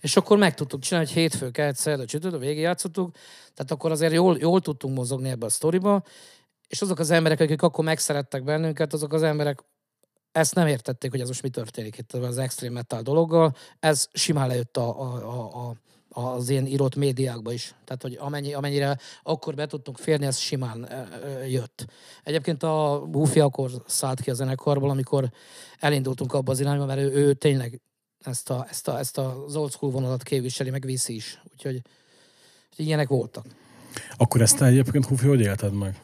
És 0.00 0.16
akkor 0.16 0.38
meg 0.38 0.54
tudtuk 0.54 0.80
csinálni, 0.80 1.08
hogy 1.08 1.16
hétfő, 1.16 1.50
kelt, 1.50 1.76
szerda, 1.76 2.04
csütörtök, 2.04 2.40
végig 2.40 2.62
játszottuk, 2.62 3.14
tehát 3.54 3.70
akkor 3.70 3.90
azért 3.90 4.12
jól, 4.12 4.36
jól 4.40 4.60
tudtunk 4.60 4.96
mozogni 4.96 5.28
ebbe 5.28 5.46
a 5.46 5.50
sztoriba, 5.50 6.02
és 6.68 6.82
azok 6.82 6.98
az 6.98 7.10
emberek, 7.10 7.40
akik 7.40 7.62
akkor 7.62 7.84
megszerettek 7.84 8.44
bennünket, 8.44 8.92
azok 8.92 9.12
az 9.12 9.22
emberek 9.22 9.64
ezt 10.32 10.54
nem 10.54 10.66
értették, 10.66 11.10
hogy 11.10 11.20
ez 11.20 11.28
most 11.28 11.42
mi 11.42 11.48
történik 11.48 11.98
itt 11.98 12.12
az 12.12 12.38
extrém 12.38 12.72
metal 12.72 13.02
dologgal. 13.02 13.54
Ez 13.80 14.08
simán 14.12 14.48
lejött 14.48 14.76
a, 14.76 15.00
a, 15.00 15.14
a, 15.14 15.68
a 15.68 15.76
az 16.14 16.48
ilyen 16.48 16.66
írott 16.66 16.94
médiákba 16.94 17.52
is. 17.52 17.74
Tehát, 17.84 18.02
hogy 18.02 18.16
amennyi, 18.20 18.54
amennyire 18.54 18.98
akkor 19.22 19.54
be 19.54 19.66
tudtunk 19.66 19.98
férni, 19.98 20.26
ez 20.26 20.38
simán 20.38 20.88
jött. 21.48 21.84
Egyébként 22.22 22.62
a 22.62 23.04
Buffy 23.06 23.40
akkor 23.40 23.70
szállt 23.86 24.20
ki 24.20 24.30
a 24.30 24.34
zenekarból, 24.34 24.90
amikor 24.90 25.30
elindultunk 25.78 26.32
abba 26.32 26.52
az 26.52 26.60
irányba, 26.60 26.84
mert 26.86 27.00
ő, 27.00 27.12
ő 27.12 27.34
tényleg 27.34 27.80
ezt, 28.24 28.50
a, 28.50 28.66
ezt, 28.68 28.88
a, 28.88 28.98
ezt 28.98 29.18
az 29.18 29.56
old 29.56 29.72
school 29.72 29.92
vonalat 29.92 30.22
képviseli, 30.22 30.70
meg 30.70 30.84
viszi 30.84 31.14
is. 31.14 31.42
Úgyhogy, 31.52 31.82
úgyhogy 32.70 32.86
ilyenek 32.86 33.08
voltak. 33.08 33.44
Akkor 34.16 34.40
ezt 34.40 34.62
egyébként, 34.62 35.06
Hufi, 35.06 35.26
hogy 35.26 35.40
élted 35.40 35.72
meg? 35.72 36.00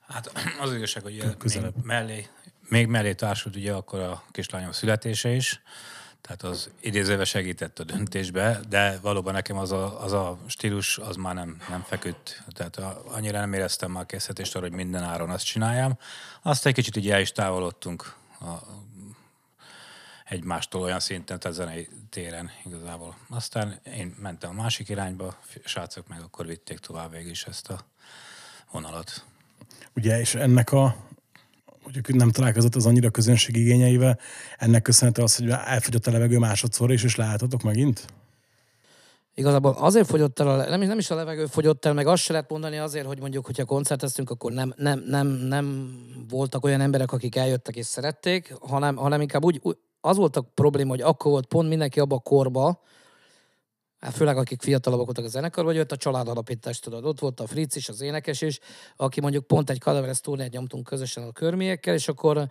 Hát 0.00 0.32
az 0.60 0.74
igazság, 0.74 1.02
hogy 1.02 1.12
még 1.12 1.72
mellé, 1.82 2.26
még 2.72 2.86
mellé 2.86 3.12
társult 3.12 3.56
ugye 3.56 3.72
akkor 3.72 4.00
a 4.00 4.22
kislányom 4.30 4.72
születése 4.72 5.28
is, 5.28 5.62
tehát 6.20 6.42
az 6.42 6.70
idézőve 6.80 7.24
segített 7.24 7.78
a 7.78 7.84
döntésbe, 7.84 8.60
de 8.68 8.98
valóban 9.02 9.32
nekem 9.32 9.56
az 9.56 9.72
a, 9.72 10.02
az 10.02 10.12
a 10.12 10.38
stílus 10.46 10.98
az 10.98 11.16
már 11.16 11.34
nem, 11.34 11.56
nem 11.68 11.82
feküdt. 11.82 12.42
Tehát 12.52 12.76
a, 12.76 13.02
annyira 13.06 13.38
nem 13.38 13.52
éreztem 13.52 13.90
már 13.90 14.06
készítést 14.06 14.56
arra, 14.56 14.66
hogy 14.66 14.74
minden 14.74 15.02
áron 15.02 15.30
azt 15.30 15.44
csináljam. 15.44 15.98
Azt 16.42 16.66
egy 16.66 16.74
kicsit 16.74 16.96
ugye 16.96 17.14
el 17.14 17.20
is 17.20 17.32
távolodtunk 17.32 18.14
a, 18.40 18.50
egymástól 20.24 20.82
olyan 20.82 21.00
szinten, 21.00 21.38
tehát 21.38 21.56
zenei 21.56 21.88
téren 22.10 22.50
igazából. 22.64 23.16
Aztán 23.30 23.80
én 23.96 24.16
mentem 24.18 24.50
a 24.50 24.62
másik 24.62 24.88
irányba, 24.88 25.36
srácok 25.64 26.08
meg 26.08 26.20
akkor 26.20 26.46
vitték 26.46 26.78
tovább 26.78 27.10
végig 27.10 27.30
is 27.30 27.44
ezt 27.44 27.70
a 27.70 27.84
vonalat. 28.70 29.24
Ugye, 29.94 30.20
és 30.20 30.34
ennek 30.34 30.72
a 30.72 31.10
mondjuk 31.82 32.14
nem 32.14 32.30
találkozott 32.30 32.74
az 32.74 32.86
annyira 32.86 33.10
közönség 33.10 33.56
igényeivel, 33.56 34.18
ennek 34.58 34.82
köszönhető 34.82 35.22
az, 35.22 35.36
hogy 35.36 35.50
elfogyott 35.50 36.06
a 36.06 36.10
levegő 36.10 36.38
másodszor 36.38 36.92
is, 36.92 37.02
és 37.02 37.16
láthatok 37.16 37.62
megint? 37.62 38.06
Igazából 39.34 39.74
azért 39.78 40.06
fogyott 40.06 40.40
el, 40.40 40.48
a, 40.48 40.68
nem, 40.68 40.80
nem 40.80 40.98
is 40.98 41.10
a 41.10 41.14
levegő 41.14 41.46
fogyott 41.46 41.84
el, 41.84 41.92
meg 41.92 42.06
azt 42.06 42.22
se 42.22 42.32
lehet 42.32 42.50
mondani 42.50 42.76
azért, 42.76 43.06
hogy 43.06 43.20
mondjuk, 43.20 43.46
hogyha 43.46 43.64
koncerteztünk, 43.64 44.30
akkor 44.30 44.52
nem, 44.52 44.74
nem, 44.76 45.02
nem, 45.06 45.26
nem 45.26 45.96
voltak 46.28 46.64
olyan 46.64 46.80
emberek, 46.80 47.12
akik 47.12 47.36
eljöttek 47.36 47.76
és 47.76 47.86
szerették, 47.86 48.54
hanem, 48.60 48.96
hanem 48.96 49.20
inkább 49.20 49.44
úgy, 49.44 49.60
az 50.00 50.16
volt 50.16 50.36
a 50.36 50.50
probléma, 50.54 50.90
hogy 50.90 51.00
akkor 51.00 51.30
volt 51.30 51.46
pont 51.46 51.68
mindenki 51.68 52.00
abba 52.00 52.16
a 52.16 52.18
korba, 52.18 52.80
hát 54.02 54.14
főleg 54.14 54.36
akik 54.36 54.62
fiatalabbak 54.62 55.04
voltak 55.04 55.24
a 55.24 55.28
zenekar, 55.28 55.64
vagy 55.64 55.74
jött 55.74 55.92
a 55.92 55.96
családalapítás, 55.96 56.78
tudod, 56.78 57.04
ott 57.04 57.20
volt 57.20 57.40
a 57.40 57.46
Fritz 57.46 57.76
is, 57.76 57.88
az 57.88 58.00
énekes 58.00 58.40
is, 58.40 58.58
aki 58.96 59.20
mondjuk 59.20 59.46
pont 59.46 59.70
egy 59.70 59.78
Cadaveres 59.78 60.20
turnét 60.20 60.52
nyomtunk 60.52 60.84
közösen 60.84 61.22
a 61.22 61.32
körmiekkel, 61.32 61.94
és 61.94 62.08
akkor 62.08 62.46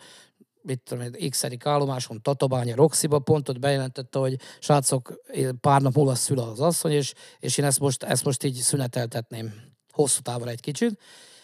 mit 0.62 0.82
tudom 0.84 1.12
x 1.30 1.46
állomáson, 1.64 2.22
Tatabánya, 2.22 2.76
Roxiba, 2.76 3.20
pont 3.20 3.50
ott 3.50 3.60
bejelentette, 3.60 4.20
hogy 4.20 4.36
srácok, 4.60 5.22
pár 5.62 5.82
nap 5.82 5.96
múlva 5.96 6.16
szül 6.16 6.40
az 6.40 6.60
asszony, 6.60 6.92
és, 6.92 7.14
és 7.40 7.58
én 7.58 7.66
ezt 7.66 7.80
most, 7.80 8.04
ezt 8.04 8.24
most 8.24 8.44
így 8.44 8.56
szüneteltetném 8.56 9.54
hosszú 9.92 10.22
távra 10.22 10.50
egy 10.50 10.62
kicsit. 10.62 11.00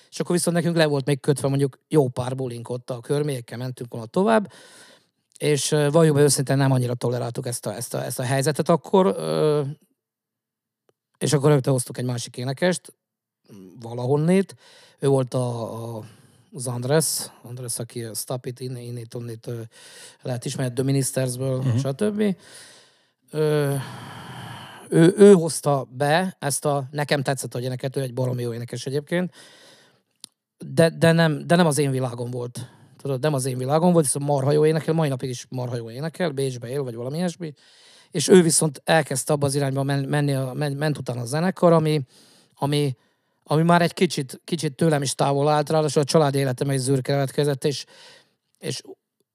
És 0.10 0.20
akkor 0.20 0.36
viszont 0.36 0.56
nekünk 0.56 0.76
le 0.76 0.86
volt 0.86 1.06
még 1.06 1.20
kötve 1.20 1.48
mondjuk 1.48 1.80
jó 1.88 2.08
pár 2.08 2.36
bulink 2.36 2.70
ott 2.70 2.90
a 2.90 3.00
körmélyekkel 3.00 3.58
mentünk 3.58 3.92
volna 3.92 4.08
tovább, 4.08 4.52
és 5.38 5.70
be 5.70 6.12
őszintén 6.16 6.58
nem 6.58 6.72
annyira 6.72 6.94
toleráltuk 6.94 7.48
ezt 7.48 7.66
a, 7.66 7.76
ezt 7.76 7.94
a, 7.94 8.04
ezt 8.04 8.20
a 8.20 8.24
helyzetet 8.24 8.70
akkor, 8.70 9.16
és 11.18 11.34
akkor 11.34 11.50
rögtön 11.50 11.74
hoztuk 11.74 11.98
egy 11.98 12.06
másik 12.06 12.38
énekest, 12.38 12.94
valahonnét. 13.80 14.56
Ő 15.00 15.08
volt 15.08 15.34
a, 15.34 15.98
a 15.98 16.04
az 16.54 16.68
Andres, 16.68 17.32
Andres, 17.42 17.80
aki 17.80 18.04
a 18.04 18.14
Stop 18.14 18.46
It, 18.46 18.60
inni, 18.60 18.86
inni, 18.86 19.04
onnit 19.16 19.50
lehet 20.22 20.46
ismerni, 20.46 20.74
The 20.74 20.84
Ministersből, 20.84 21.58
uh-huh. 21.58 21.78
stb. 21.78 22.36
Ö, 23.32 23.76
ő, 24.90 25.14
ő 25.18 25.34
hozta 25.34 25.88
be 25.92 26.36
ezt 26.40 26.66
a, 26.66 26.88
nekem 26.92 27.24
tetszett, 27.24 27.54
hogy 27.54 27.64
éneket, 27.64 27.96
ő 27.96 28.02
egy 28.02 28.14
baromi 28.14 28.42
jó 28.42 28.54
énekes 28.54 28.86
egyébként, 28.86 29.34
de, 30.58 30.90
de, 30.90 31.12
nem, 31.12 31.48
de 31.48 31.56
nem 31.56 31.66
az 31.66 31.78
én 31.78 31.92
világom 31.92 32.32
volt. 32.32 32.70
Tudod, 32.98 33.22
nem 33.22 33.34
az 33.34 33.46
én 33.46 33.58
világom 33.58 33.94
volt, 33.94 34.06
hiszen 34.06 34.22
marha 34.22 34.52
jó 34.52 34.66
énekel, 34.66 34.94
mai 34.94 35.10
napig 35.10 35.30
is 35.30 35.46
marha 35.50 35.76
jó 35.76 35.90
énekel, 35.90 36.32
Bécsbe 36.32 36.70
él, 36.70 36.84
vagy 36.84 36.96
valami 36.96 37.18
ilyesmi 37.18 37.54
és 38.12 38.28
ő 38.28 38.42
viszont 38.42 38.82
elkezdte 38.84 39.34
abba 39.34 39.46
az 39.46 39.56
irányba 39.56 39.84
menni, 39.84 40.34
a, 40.34 40.54
ment 40.54 40.98
utána 40.98 41.22
a 41.22 41.26
zenekar, 41.26 41.74
ami, 41.74 42.02
ami, 42.56 42.96
ami 43.44 43.64
már 43.64 43.82
egy 43.82 43.94
kicsit, 43.94 44.42
kicsit 44.44 44.76
tőlem 44.76 45.02
is 45.02 45.16
távol 45.16 45.48
állt, 45.48 45.70
ráadásul 45.70 46.02
a 46.02 46.06
család 46.06 46.36
életem 46.36 46.70
egy 46.70 46.80
zűr 46.80 47.02
keletkezett, 47.02 47.66
és, 47.66 47.86
és 48.58 48.82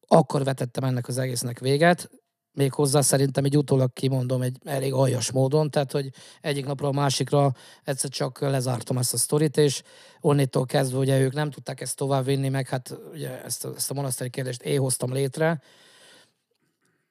akkor 0.06 0.44
vetettem 0.44 0.84
ennek 0.84 1.08
az 1.08 1.18
egésznek 1.18 1.58
véget, 1.58 2.10
még 2.54 2.72
hozzá 2.72 3.00
szerintem 3.00 3.44
egy 3.44 3.56
utólag 3.56 3.92
kimondom 3.92 4.42
egy 4.42 4.56
elég 4.64 4.92
aljas 4.92 5.30
módon, 5.30 5.70
tehát 5.70 5.92
hogy 5.92 6.10
egyik 6.40 6.66
napról 6.66 6.88
a 6.88 6.92
másikra 6.92 7.52
egyszer 7.84 8.10
csak 8.10 8.40
lezártam 8.40 8.98
ezt 8.98 9.12
a 9.12 9.16
sztorit, 9.16 9.56
és 9.56 9.82
onnétól 10.20 10.66
kezdve 10.66 10.98
ugye 10.98 11.20
ők 11.20 11.32
nem 11.32 11.50
tudták 11.50 11.80
ezt 11.80 11.96
továbbvinni, 11.96 12.48
meg 12.48 12.68
hát 12.68 12.98
ugye 13.12 13.42
ezt 13.44 13.64
a, 13.64 13.72
ezt 13.76 13.90
a 13.90 13.94
monaszteri 13.94 14.30
kérdést 14.30 14.62
én 14.62 14.78
hoztam 14.78 15.12
létre, 15.12 15.60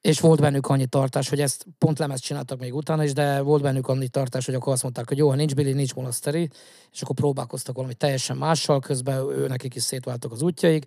és 0.02 0.20
volt 0.20 0.42
bennük 0.42 0.68
annyi 0.68 0.86
tartás, 0.86 1.30
hogy 1.30 1.40
ezt 1.40 1.66
pont 1.78 2.00
lemezt 2.00 2.24
csináltak 2.24 2.60
még 2.60 2.76
utána 2.76 3.04
is, 3.04 3.14
de 3.14 3.42
volt 3.42 3.62
bennük 3.62 3.88
annyi 3.88 4.08
tartás, 4.08 4.46
hogy 4.46 4.56
akkor 4.56 4.74
azt 4.74 4.84
mondták, 4.84 5.08
hogy 5.08 5.18
jó, 5.18 5.30
ha 5.30 5.36
nincs 5.36 5.56
Billy, 5.56 5.74
nincs 5.74 5.94
Monasteri, 5.94 6.50
és 6.92 7.02
akkor 7.02 7.16
próbálkoztak 7.16 7.76
valami 7.76 7.94
teljesen 7.94 8.38
mással, 8.38 8.80
közben 8.80 9.30
ő 9.30 9.48
nekik 9.48 9.76
is 9.76 9.84
szétváltak 9.84 10.32
az 10.32 10.42
útjaik, 10.42 10.86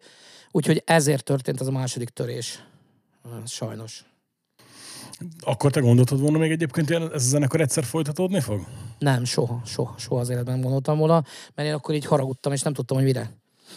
úgyhogy 0.51 0.83
ezért 0.87 1.25
történt 1.25 1.61
ez 1.61 1.67
a 1.67 1.71
második 1.71 2.09
törés. 2.09 2.65
Sajnos. 3.47 4.05
Akkor 5.41 5.71
te 5.71 5.81
gondoltad 5.81 6.21
volna 6.21 6.39
még 6.39 6.51
egyébként, 6.51 6.89
hogy 6.89 7.03
ez 7.03 7.13
a 7.13 7.19
zenekar 7.19 7.61
egyszer 7.61 7.85
folytatódni 7.85 8.41
fog? 8.41 8.67
Nem, 8.99 9.25
soha, 9.25 9.63
soha, 9.65 9.95
soha 9.99 10.21
az 10.21 10.29
életben 10.29 10.61
gondoltam 10.61 10.99
volna, 10.99 11.25
mert 11.55 11.69
én 11.69 11.75
akkor 11.75 11.95
így 11.95 12.05
haragudtam, 12.05 12.53
és 12.53 12.63
nem 12.63 12.73
tudtam, 12.73 12.97
hogy 12.97 13.07
mire. 13.07 13.31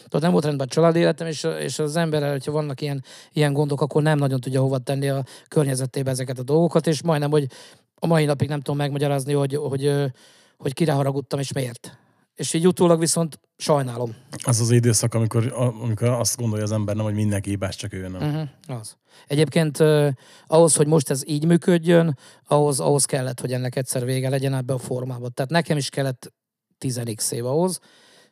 Tehát 0.07 0.21
nem 0.21 0.31
volt 0.31 0.45
rendben 0.45 0.67
a 0.67 0.69
családi 0.69 0.99
életem, 0.99 1.27
és, 1.27 1.47
és 1.59 1.79
az 1.79 1.95
ember, 1.95 2.31
hogyha 2.31 2.51
vannak 2.51 2.81
ilyen, 2.81 3.03
ilyen 3.31 3.53
gondok, 3.53 3.81
akkor 3.81 4.01
nem 4.01 4.17
nagyon 4.17 4.39
tudja 4.39 4.61
hova 4.61 4.77
tenni 4.77 5.09
a 5.09 5.23
környezetébe 5.47 6.11
ezeket 6.11 6.39
a 6.39 6.43
dolgokat, 6.43 6.87
és 6.87 7.01
majdnem, 7.01 7.29
hogy 7.29 7.47
a 7.95 8.07
mai 8.07 8.25
napig 8.25 8.47
nem 8.47 8.61
tudom 8.61 8.77
megmagyarázni, 8.77 9.33
hogy, 9.33 9.55
hogy, 9.55 9.69
hogy, 9.69 10.11
hogy 10.57 10.73
kire 10.73 10.91
haragudtam, 10.91 11.39
és 11.39 11.51
miért. 11.51 11.97
És 12.35 12.53
így 12.53 12.67
utólag 12.67 12.99
viszont 12.99 13.39
sajnálom. 13.55 14.15
Az 14.43 14.59
az 14.59 14.71
időszak, 14.71 15.13
amikor, 15.13 15.53
amikor 15.81 16.07
azt 16.07 16.37
gondolja 16.37 16.63
az 16.63 16.71
ember, 16.71 16.95
nem, 16.95 17.05
hogy 17.05 17.13
mindenki 17.13 17.49
hibás, 17.49 17.75
csak 17.75 17.93
ő 17.93 18.07
nem. 18.07 18.29
Uh-huh, 18.29 18.79
az. 18.79 18.97
Egyébként 19.27 19.79
uh, 19.79 20.09
ahhoz, 20.45 20.75
hogy 20.75 20.87
most 20.87 21.09
ez 21.09 21.27
így 21.27 21.45
működjön, 21.45 22.17
ahhoz, 22.47 22.79
ahhoz 22.79 23.05
kellett, 23.05 23.39
hogy 23.39 23.53
ennek 23.53 23.75
egyszer 23.75 24.05
vége 24.05 24.29
legyen 24.29 24.53
ebbe 24.53 24.73
a 24.73 24.77
formában. 24.77 25.33
Tehát 25.33 25.51
nekem 25.51 25.77
is 25.77 25.89
kellett 25.89 26.33
10 26.77 27.01
év 27.31 27.45
ahhoz, 27.45 27.79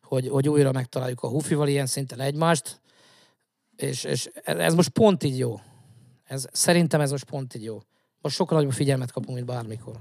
hogy, 0.07 0.27
hogy 0.27 0.49
újra 0.49 0.71
megtaláljuk 0.71 1.23
a 1.23 1.27
Hufival 1.27 1.67
ilyen 1.67 1.85
szinten 1.85 2.19
egymást, 2.19 2.81
és, 3.75 4.03
és 4.03 4.29
ez 4.43 4.73
most 4.73 4.89
pont 4.89 5.23
így 5.23 5.37
jó. 5.37 5.59
Ez, 6.23 6.47
szerintem 6.51 7.01
ez 7.01 7.11
most 7.11 7.23
pont 7.23 7.55
így 7.55 7.63
jó. 7.63 7.81
Most 8.21 8.35
sokkal 8.35 8.57
nagyobb 8.57 8.73
figyelmet 8.73 9.11
kapunk, 9.11 9.35
mint 9.35 9.47
bármikor. 9.47 9.95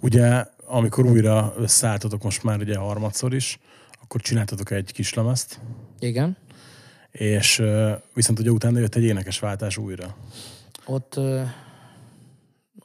Ugye, 0.00 0.44
amikor 0.66 1.06
újra 1.06 1.54
összeálltatok 1.56 2.22
most 2.22 2.42
már 2.42 2.58
ugye 2.58 2.76
harmadszor 2.76 3.34
is, 3.34 3.58
akkor 4.02 4.20
csináltatok 4.20 4.70
egy 4.70 4.92
kis 4.92 5.14
lemezt. 5.14 5.60
Igen. 5.98 6.36
És 7.10 7.62
viszont 8.14 8.38
ugye 8.38 8.50
utána 8.50 8.78
jött 8.78 8.94
egy 8.94 9.02
énekes 9.02 9.38
váltás 9.38 9.76
újra. 9.76 10.16
Ott, 10.86 11.16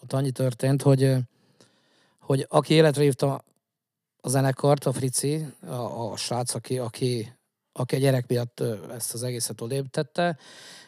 ott 0.01 0.13
annyi 0.13 0.31
történt, 0.31 0.81
hogy, 0.81 1.15
hogy 2.19 2.45
aki 2.49 2.73
életre 2.73 3.03
hívta 3.03 3.43
a 4.21 4.29
zenekart, 4.29 4.85
a 4.85 4.91
Frici, 4.91 5.45
a, 5.67 6.11
a 6.11 6.17
srác, 6.17 6.53
aki, 6.53 6.77
aki, 6.77 7.33
aki 7.71 7.95
a 7.95 7.99
gyerek 7.99 8.27
miatt 8.27 8.63
ezt 8.95 9.13
az 9.13 9.23
egészet 9.23 9.61
odéptette. 9.61 10.37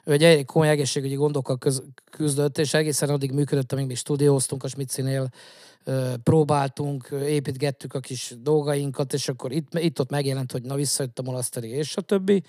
Ő 0.04 0.12
egy 0.12 0.24
elég 0.24 0.46
komoly 0.46 0.70
egészségügyi 0.70 1.16
gondokkal 1.16 1.58
köz, 1.58 1.84
küzdött, 2.12 2.58
és 2.58 2.74
egészen 2.74 3.10
addig 3.10 3.32
működött, 3.32 3.72
amíg 3.72 3.86
mi 3.86 3.96
stúdióztunk 3.96 4.64
a 4.64 4.68
Smicinél, 4.68 5.30
próbáltunk, 6.24 7.16
építgettük 7.26 7.94
a 7.94 8.00
kis 8.00 8.34
dolgainkat, 8.40 9.14
és 9.14 9.28
akkor 9.28 9.52
itt, 9.52 9.80
itt 9.80 10.00
ott 10.00 10.10
megjelent, 10.10 10.52
hogy 10.52 10.62
na 10.62 10.76
visszajött 10.76 11.20
a 11.20 11.24
molaszteri, 11.24 11.70
és 11.70 11.98
a 11.98 12.02
többi. 12.02 12.44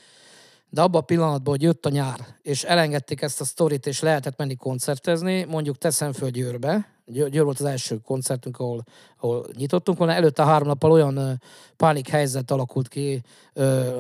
De 0.73 0.81
abban 0.81 1.00
a 1.00 1.05
pillanatban, 1.05 1.55
hogy 1.55 1.62
jött 1.62 1.87
a 1.87 1.91
nyár, 1.91 2.26
és 2.43 2.64
elengedték 2.64 3.23
ezt 3.23 3.41
a 3.41 3.45
sztorit, 3.45 3.87
és 3.87 4.00
lehetett 4.00 4.37
menni 4.38 4.57
koncertezni, 4.57 5.45
mondjuk 5.45 5.79
teszem 5.79 6.12
föl 6.12 6.31
Győrbe, 6.31 6.88
Győr 7.05 7.45
volt 7.45 7.61
az 7.61 7.67
első 7.67 7.99
koncertünk, 7.99 8.59
ahol, 8.59 8.85
ahol 9.21 9.47
nyitottunk 9.57 9.99
volna. 9.99 10.12
Előtte 10.12 10.45
három 10.45 10.69
nappal 10.69 10.91
olyan 10.91 11.41
pánik 11.76 12.09
helyzet 12.09 12.50
alakult 12.50 12.88
ki 12.88 13.23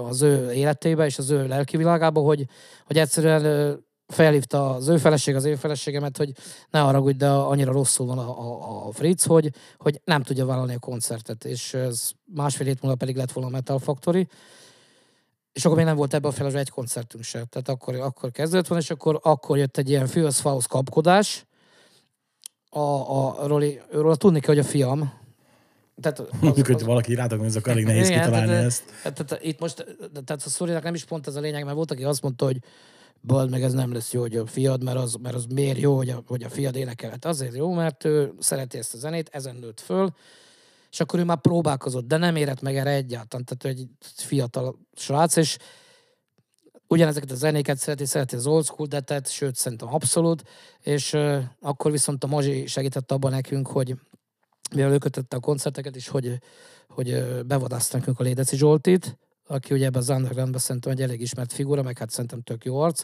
az 0.08 0.22
ő 0.22 0.52
életébe 0.52 1.04
és 1.04 1.18
az 1.18 1.30
ő 1.30 1.46
lelki 1.46 1.76
világába, 1.76 2.20
hogy, 2.20 2.46
hogy 2.86 2.98
egyszerűen 2.98 3.78
felhívta 4.06 4.74
az 4.74 4.88
ő 4.88 4.96
feleség, 4.96 5.34
az 5.34 5.44
én 5.44 5.56
feleségemet, 5.56 6.16
hogy 6.16 6.32
ne 6.70 6.78
haragudj, 6.78 7.16
de 7.16 7.28
annyira 7.28 7.72
rosszul 7.72 8.06
van 8.06 8.18
a, 8.18 8.38
a, 8.40 8.86
a 8.86 8.92
Fritz, 8.92 9.24
hogy, 9.24 9.50
hogy 9.78 10.00
nem 10.04 10.22
tudja 10.22 10.46
vállalni 10.46 10.74
a 10.74 10.78
koncertet, 10.78 11.44
és 11.44 11.74
ez 11.74 12.10
másfél 12.34 12.66
hét 12.66 12.82
múlva 12.82 12.96
pedig 12.96 13.16
lett 13.16 13.32
volna 13.32 13.48
a 13.48 13.52
Metal 13.52 13.78
Factory, 13.78 14.28
és 15.52 15.64
akkor 15.64 15.76
még 15.76 15.86
nem 15.86 15.96
volt 15.96 16.14
ebben 16.14 16.30
a 16.30 16.34
felesben 16.34 16.60
egy 16.60 16.70
koncertünk 16.70 17.24
se. 17.24 17.44
Tehát 17.44 17.68
akkor, 17.68 17.94
akkor 17.94 18.30
kezdődött 18.30 18.66
volna, 18.66 18.82
és 18.82 18.90
akkor, 18.90 19.20
akkor 19.22 19.58
jött 19.58 19.76
egy 19.76 19.88
ilyen 19.90 20.06
Faust 20.30 20.68
kapkodás. 20.68 21.46
A, 22.68 22.80
a, 22.80 23.46
Roli, 23.46 23.80
róla 23.90 24.16
tudni 24.16 24.40
kell, 24.40 24.54
hogy 24.54 24.64
a 24.64 24.68
fiam, 24.68 25.20
tehát 26.00 26.18
az, 26.18 26.26
Mondjuk, 26.40 26.68
az, 26.68 26.82
valaki 26.82 27.14
rátok 27.14 27.40
néz, 27.40 27.56
akkor 27.56 27.72
elég 27.72 27.84
nehéz 27.84 28.08
igen, 28.08 28.20
kitalálni 28.20 28.46
tehát, 28.46 28.64
ezt. 28.64 28.84
Tehát, 29.02 29.24
tehát, 29.24 29.44
itt 29.44 29.60
most, 29.60 29.96
tehát 30.24 30.42
a 30.44 30.48
sztorinak 30.48 30.82
nem 30.82 30.94
is 30.94 31.04
pont 31.04 31.26
ez 31.26 31.34
a 31.34 31.40
lényeg, 31.40 31.64
mert 31.64 31.76
volt, 31.76 31.90
aki 31.90 32.04
azt 32.04 32.22
mondta, 32.22 32.44
hogy 32.44 32.58
bald 33.20 33.50
meg 33.50 33.62
ez 33.62 33.72
nem 33.72 33.92
lesz 33.92 34.12
jó, 34.12 34.20
hogy 34.20 34.36
a 34.36 34.46
fiad, 34.46 34.82
mert 34.82 34.98
az, 34.98 35.16
mert 35.22 35.34
az 35.34 35.46
miért 35.46 35.78
jó, 35.78 35.96
hogy 35.96 36.08
a, 36.08 36.22
hogy 36.26 36.42
a 36.42 36.48
fiad 36.48 36.76
énekelhet. 36.76 37.24
Azért 37.24 37.54
jó, 37.54 37.72
mert 37.72 38.04
ő 38.04 38.32
szereti 38.38 38.78
ezt 38.78 38.94
a 38.94 38.98
zenét, 38.98 39.28
ezen 39.32 39.56
nőtt 39.56 39.80
föl, 39.80 40.12
és 40.92 41.00
akkor 41.00 41.18
ő 41.18 41.24
már 41.24 41.40
próbálkozott, 41.40 42.06
de 42.06 42.16
nem 42.16 42.36
érett 42.36 42.60
meg 42.60 42.76
erre 42.76 42.90
egyáltalán. 42.90 43.46
Tehát 43.46 43.78
egy 43.78 43.88
fiatal 44.00 44.78
srác, 44.94 45.36
és 45.36 45.58
ugyanezeket 46.86 47.30
a 47.30 47.34
zenéket 47.34 47.78
szereti, 47.78 48.04
szereti 48.04 48.36
az 48.36 48.46
old 48.46 48.64
school 48.64 48.86
detet, 48.86 49.30
sőt, 49.30 49.56
szerintem 49.56 49.94
abszolút, 49.94 50.42
és 50.80 51.12
uh, 51.12 51.42
akkor 51.60 51.90
viszont 51.90 52.24
a 52.24 52.26
Mazsi 52.26 52.66
segített 52.66 53.12
abban 53.12 53.30
nekünk, 53.30 53.66
hogy 53.66 53.96
mivel 54.74 54.92
ő 54.92 54.98
kötötte 54.98 55.36
a 55.36 55.40
koncerteket 55.40 55.96
is, 55.96 56.08
hogy, 56.08 56.38
hogy 56.88 57.24
bevadázta 57.46 57.98
nekünk 57.98 58.20
a 58.20 58.22
Lédeci 58.22 58.56
Zsoltit, 58.56 59.18
aki 59.46 59.74
ugye 59.74 59.84
ebben 59.84 60.00
az 60.00 60.08
undergroundban 60.08 60.60
szerintem 60.60 60.92
egy 60.92 61.02
elég 61.02 61.20
ismert 61.20 61.52
figura, 61.52 61.82
meg 61.82 61.98
hát 61.98 62.10
szerintem 62.10 62.40
tök 62.42 62.64
jó 62.64 62.80
arc. 62.80 63.02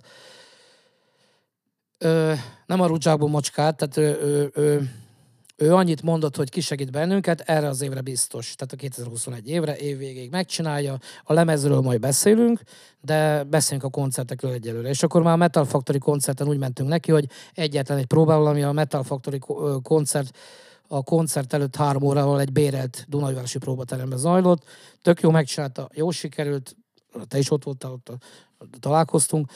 Ö, 1.98 2.34
nem 2.66 2.80
a 2.80 2.86
rúdzsákból 2.86 3.28
mocskát, 3.28 3.76
tehát 3.76 3.96
ő, 3.96 4.26
ő, 4.26 4.50
ő, 4.54 4.90
ő 5.60 5.74
annyit 5.74 6.02
mondott, 6.02 6.36
hogy 6.36 6.50
kisegít 6.50 6.90
bennünket, 6.90 7.40
erre 7.40 7.68
az 7.68 7.82
évre 7.82 8.00
biztos. 8.00 8.54
Tehát 8.54 8.72
a 8.72 8.76
2021 8.76 9.48
évre, 9.48 9.76
év 9.76 9.98
végéig 9.98 10.30
megcsinálja. 10.30 10.98
A 11.22 11.32
lemezről 11.32 11.80
majd 11.80 12.00
beszélünk, 12.00 12.60
de 13.00 13.44
beszélünk 13.44 13.84
a 13.84 13.88
koncertekről 13.90 14.52
egyelőre. 14.52 14.88
És 14.88 15.02
akkor 15.02 15.22
már 15.22 15.32
a 15.32 15.36
Metal 15.36 15.64
Factory 15.64 15.98
koncerten 15.98 16.48
úgy 16.48 16.58
mentünk 16.58 16.88
neki, 16.88 17.10
hogy 17.10 17.26
egyetlen 17.54 17.98
egy 17.98 18.06
próbával, 18.06 18.46
ami 18.46 18.62
a 18.62 18.72
Metal 18.72 19.02
Factory 19.02 19.38
koncert 19.82 20.36
a 20.90 21.02
koncert 21.02 21.52
előtt 21.52 21.76
három 21.76 22.02
órával 22.02 22.40
egy 22.40 22.52
bérelt 22.52 23.04
Dunajvárosi 23.08 23.58
próbateremben 23.58 24.18
zajlott. 24.18 24.64
Tök 25.02 25.20
jó 25.20 25.30
megcsinálta, 25.30 25.88
jó 25.92 26.10
sikerült, 26.10 26.76
te 27.28 27.38
is 27.38 27.50
ott 27.50 27.64
voltál, 27.64 27.90
ott 27.90 28.10
találkoztunk, 28.80 29.50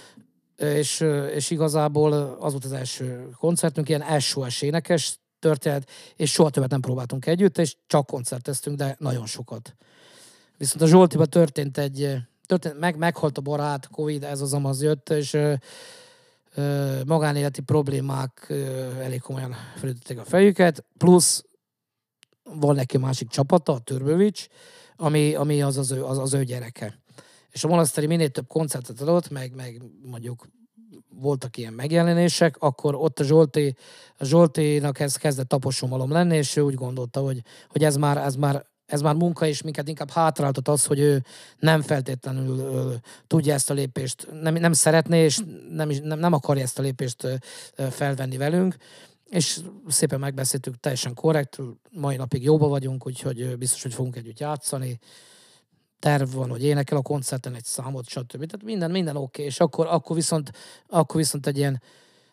és, 0.57 1.05
és 1.35 1.51
igazából 1.51 2.13
az 2.13 2.53
volt 2.53 2.65
az 2.65 2.73
első 2.73 3.29
koncertünk, 3.39 3.89
ilyen 3.89 4.21
SOS 4.21 4.63
énekes 4.63 5.19
történet, 5.43 5.91
és 6.17 6.31
soha 6.31 6.51
többet 6.51 6.71
nem 6.71 6.81
próbáltunk 6.81 7.27
együtt, 7.27 7.59
és 7.59 7.77
csak 7.87 8.07
koncerteztünk, 8.07 8.77
de 8.77 8.97
nagyon 8.99 9.27
sokat. 9.27 9.75
Viszont 10.57 10.83
a 10.83 10.87
Zsoltiba 10.87 11.27
történt 11.27 11.79
egy, 11.79 12.17
történt, 12.47 12.79
meg, 12.79 12.97
meghalt 12.97 13.39
a 13.39 13.41
barát, 13.41 13.89
Covid, 13.89 14.25
ez 14.25 14.41
az 14.41 14.53
amaz 14.53 14.83
jött, 14.83 15.11
és 15.11 15.37
magánéleti 17.07 17.61
problémák 17.61 18.47
elég 19.01 19.21
komolyan 19.21 19.55
felütötték 19.77 20.19
a 20.19 20.25
fejüket, 20.25 20.85
plusz 20.99 21.45
van 22.43 22.75
neki 22.75 22.99
másik 22.99 23.29
csapata, 23.29 23.73
a 23.73 23.79
Törbövics, 23.79 24.47
ami, 24.97 25.35
ami 25.35 25.63
az, 25.63 25.77
az, 25.77 25.91
ő, 25.91 26.05
az, 26.05 26.19
az 26.19 26.35
ő 26.35 26.45
gyereke. 26.45 27.01
És 27.51 27.65
a 27.65 27.69
Monaszteri 27.69 28.07
minél 28.07 28.29
több 28.29 28.47
koncertet 28.47 29.01
adott, 29.01 29.31
meg, 29.31 29.55
meg 29.55 29.83
mondjuk 30.03 30.47
voltak 31.21 31.57
ilyen 31.57 31.73
megjelenések, 31.73 32.57
akkor 32.59 32.95
ott 32.95 33.21
a 33.21 33.25
Zsolti, 33.25 33.77
a 34.17 34.25
Zsoltinak 34.25 35.01
ez 35.01 35.17
kezdett 35.17 35.49
taposomalom 35.49 36.11
lenni, 36.11 36.37
és 36.37 36.57
ő 36.57 36.61
úgy 36.61 36.75
gondolta, 36.75 37.21
hogy, 37.21 37.43
hogy 37.69 37.85
ez, 37.85 37.97
már, 37.97 38.17
ez 38.17 38.35
már 38.35 38.71
ez 38.87 39.01
már 39.01 39.15
munka, 39.15 39.47
és 39.47 39.63
minket 39.63 39.89
inkább 39.89 40.11
hátráltat 40.11 40.69
az, 40.69 40.85
hogy 40.85 40.99
ő 40.99 41.25
nem 41.59 41.83
feltétlenül 41.83 42.59
ö, 42.59 42.95
tudja 43.27 43.55
ezt 43.55 43.71
a 43.71 43.75
lépést, 43.75 44.29
nem, 44.41 44.55
nem 44.55 44.73
szeretné, 44.73 45.25
és 45.25 45.41
nem, 45.71 45.89
nem, 45.89 46.19
nem 46.19 46.33
akarja 46.33 46.63
ezt 46.63 46.79
a 46.79 46.83
lépést 46.83 47.41
felvenni 47.91 48.37
velünk. 48.37 48.77
És 49.29 49.61
szépen 49.89 50.21
megbeszéltük, 50.21 50.81
teljesen 50.81 51.15
korrekt, 51.15 51.59
mai 51.91 52.17
napig 52.17 52.43
jóba 52.43 52.69
vagyunk, 52.69 53.07
úgyhogy 53.07 53.59
biztos, 53.59 53.83
hogy 53.83 53.95
fogunk 53.95 54.17
együtt 54.17 54.41
játszani. 54.41 54.99
Terv 56.03 56.35
van, 56.35 56.51
hogy 56.51 56.65
énekel 56.65 56.99
a 56.99 57.03
koncerten 57.03 57.55
egy 57.55 57.65
számot, 57.65 58.09
stb. 58.09 58.31
Tehát 58.31 58.63
minden, 58.63 58.91
minden 58.91 59.17
oké, 59.17 59.25
okay. 59.25 59.45
és 59.45 59.61
akkor, 59.61 59.87
akkor, 59.87 60.17
viszont, 60.17 60.53
akkor 60.89 61.17
viszont 61.17 61.47
egy 61.47 61.57
ilyen, 61.57 61.83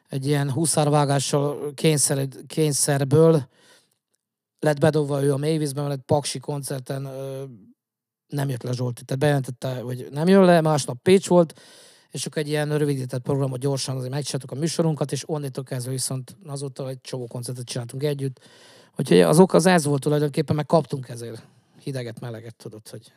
egy 0.08 0.28
ilyen 0.28 0.52
húszárvágással 0.52 1.74
kényszer, 1.74 2.28
kényszerből 2.48 3.48
lett 4.60 4.80
bedobva 4.80 5.24
ő 5.24 5.34
a 5.34 5.38
mélyvízben, 5.38 5.84
mert 5.84 5.96
egy 5.96 6.06
Paksi 6.06 6.40
koncerten 6.40 7.06
ö, 7.06 7.44
nem 8.28 8.50
jött 8.50 8.64
le 8.64 8.72
Zsolti. 8.72 9.04
Tehát 9.04 9.22
bejelentette, 9.22 9.82
hogy 9.82 10.08
nem 10.12 10.28
jön 10.28 10.44
le, 10.44 10.62
másnap 10.62 11.02
Pécs 11.02 11.28
volt, 11.28 11.60
és 12.12 12.26
akkor 12.26 12.42
egy 12.42 12.48
ilyen 12.48 12.78
rövidített 12.78 13.22
programot 13.22 13.60
gyorsan 13.60 13.96
azért 13.96 14.12
megcsináltuk 14.12 14.52
a 14.52 14.60
műsorunkat, 14.60 15.12
és 15.12 15.30
onnantól 15.30 15.64
kezdve 15.64 15.92
viszont 15.92 16.38
azóta 16.46 16.90
egy 16.90 17.02
csomó 17.02 17.28
koncertet 17.28 17.66
csináltunk 17.66 18.04
együtt. 18.04 18.40
Úgyhogy 18.98 19.22
az 19.22 19.40
ok 19.40 19.54
az 19.54 19.66
ez 19.66 19.86
volt 19.86 20.02
tulajdonképpen, 20.02 20.56
meg 20.56 20.66
kaptunk 20.66 21.10
ezért 21.10 21.48
hideget, 21.80 22.20
meleget, 22.20 22.56
tudod, 22.56 22.90
hogy 22.90 23.12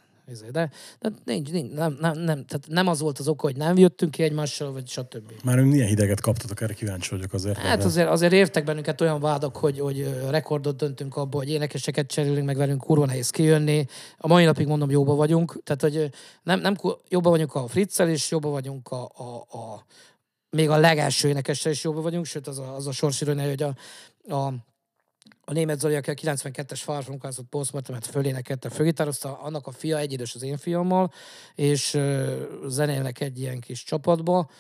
de, 0.51 0.71
de 1.01 1.11
nincs, 1.25 1.51
nincs 1.51 1.73
nem, 1.73 1.97
nem, 2.01 2.19
nem, 2.19 2.45
tehát 2.45 2.67
nem 2.69 2.87
az 2.87 3.01
volt 3.01 3.19
az 3.19 3.29
oka, 3.29 3.47
hogy 3.47 3.57
nem 3.57 3.77
jöttünk 3.77 4.11
ki 4.11 4.23
egymással, 4.23 4.73
vagy 4.73 4.89
stb. 4.89 5.33
Már 5.45 5.59
ön 5.59 5.67
milyen 5.67 5.87
hideget 5.87 6.21
kaptatok, 6.21 6.61
erre 6.61 6.73
kíváncsi 6.73 7.11
vagyok 7.11 7.33
azért. 7.33 7.59
Hát 7.59 7.85
azért, 7.85 8.09
azért 8.09 8.33
értek 8.33 8.65
bennünket 8.65 9.01
olyan 9.01 9.21
vádak, 9.21 9.57
hogy, 9.57 9.79
hogy 9.79 10.21
rekordot 10.31 10.77
döntünk 10.77 11.17
abba, 11.17 11.37
hogy 11.37 11.51
énekeseket 11.51 12.07
cserélünk, 12.07 12.47
meg 12.47 12.57
velünk 12.57 12.81
kurva 12.81 13.07
nehéz 13.07 13.31
kijönni. 13.31 13.87
A 14.19 14.27
mai 14.27 14.45
napig 14.45 14.67
mondom, 14.67 14.91
jóba 14.91 15.15
vagyunk. 15.15 15.61
Tehát, 15.65 15.83
hogy 15.83 16.11
nem, 16.43 16.61
nem 16.61 16.77
jóba 17.09 17.31
vagyunk 17.31 17.55
a 17.55 17.67
Fritzel, 17.67 18.09
és 18.09 18.31
jóba 18.31 18.49
vagyunk 18.49 18.89
a, 18.89 19.03
a, 19.03 19.57
a 19.59 19.85
még 20.51 20.71
a 20.71 20.77
legelső 20.77 21.29
énekessel 21.29 21.73
is 21.73 21.85
jóba 21.85 22.01
vagyunk, 22.01 22.25
sőt 22.25 22.47
az 22.47 22.59
a, 22.59 22.75
az 22.75 22.87
a 22.87 22.93
sorsirónia, 22.93 23.49
hogy 23.49 23.63
a, 23.63 23.75
a 24.35 24.53
a 25.53 25.55
német 25.55 25.81
Zoli, 25.81 25.95
aki 25.95 26.11
a 26.11 26.15
92-es 26.15 26.81
Far 26.83 27.03
From 27.03 27.19
Kansas 27.19 27.45
Postmortemet 27.51 28.07
fölénekelte, 28.07 28.71
fölgitározta, 28.71 29.39
annak 29.39 29.67
a 29.67 29.71
fia 29.71 29.99
egyidős 29.99 30.35
az 30.35 30.43
én 30.43 30.57
fiammal, 30.57 31.13
és 31.55 31.99
zenélnek 32.67 33.21
egy 33.21 33.41
ilyen 33.41 33.61
kis 33.61 33.85
csapatba, 33.85 34.51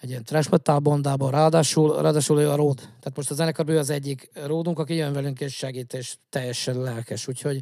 egy 0.00 0.08
ilyen 0.08 0.24
trash 0.24 0.50
metal 0.50 0.78
bandába, 0.78 1.30
ráadásul, 1.30 2.02
ráadásul 2.02 2.40
ő 2.40 2.50
a 2.50 2.56
ród. 2.56 2.76
Tehát 2.76 3.16
most 3.16 3.30
a 3.30 3.34
zenekarban 3.34 3.74
ő 3.74 3.78
az 3.78 3.90
egyik 3.90 4.30
ródunk, 4.46 4.78
aki 4.78 4.94
jön 4.94 5.12
velünk 5.12 5.40
és 5.40 5.54
segít, 5.54 5.94
és 5.94 6.16
teljesen 6.30 6.80
lelkes. 6.80 7.28
Úgyhogy, 7.28 7.60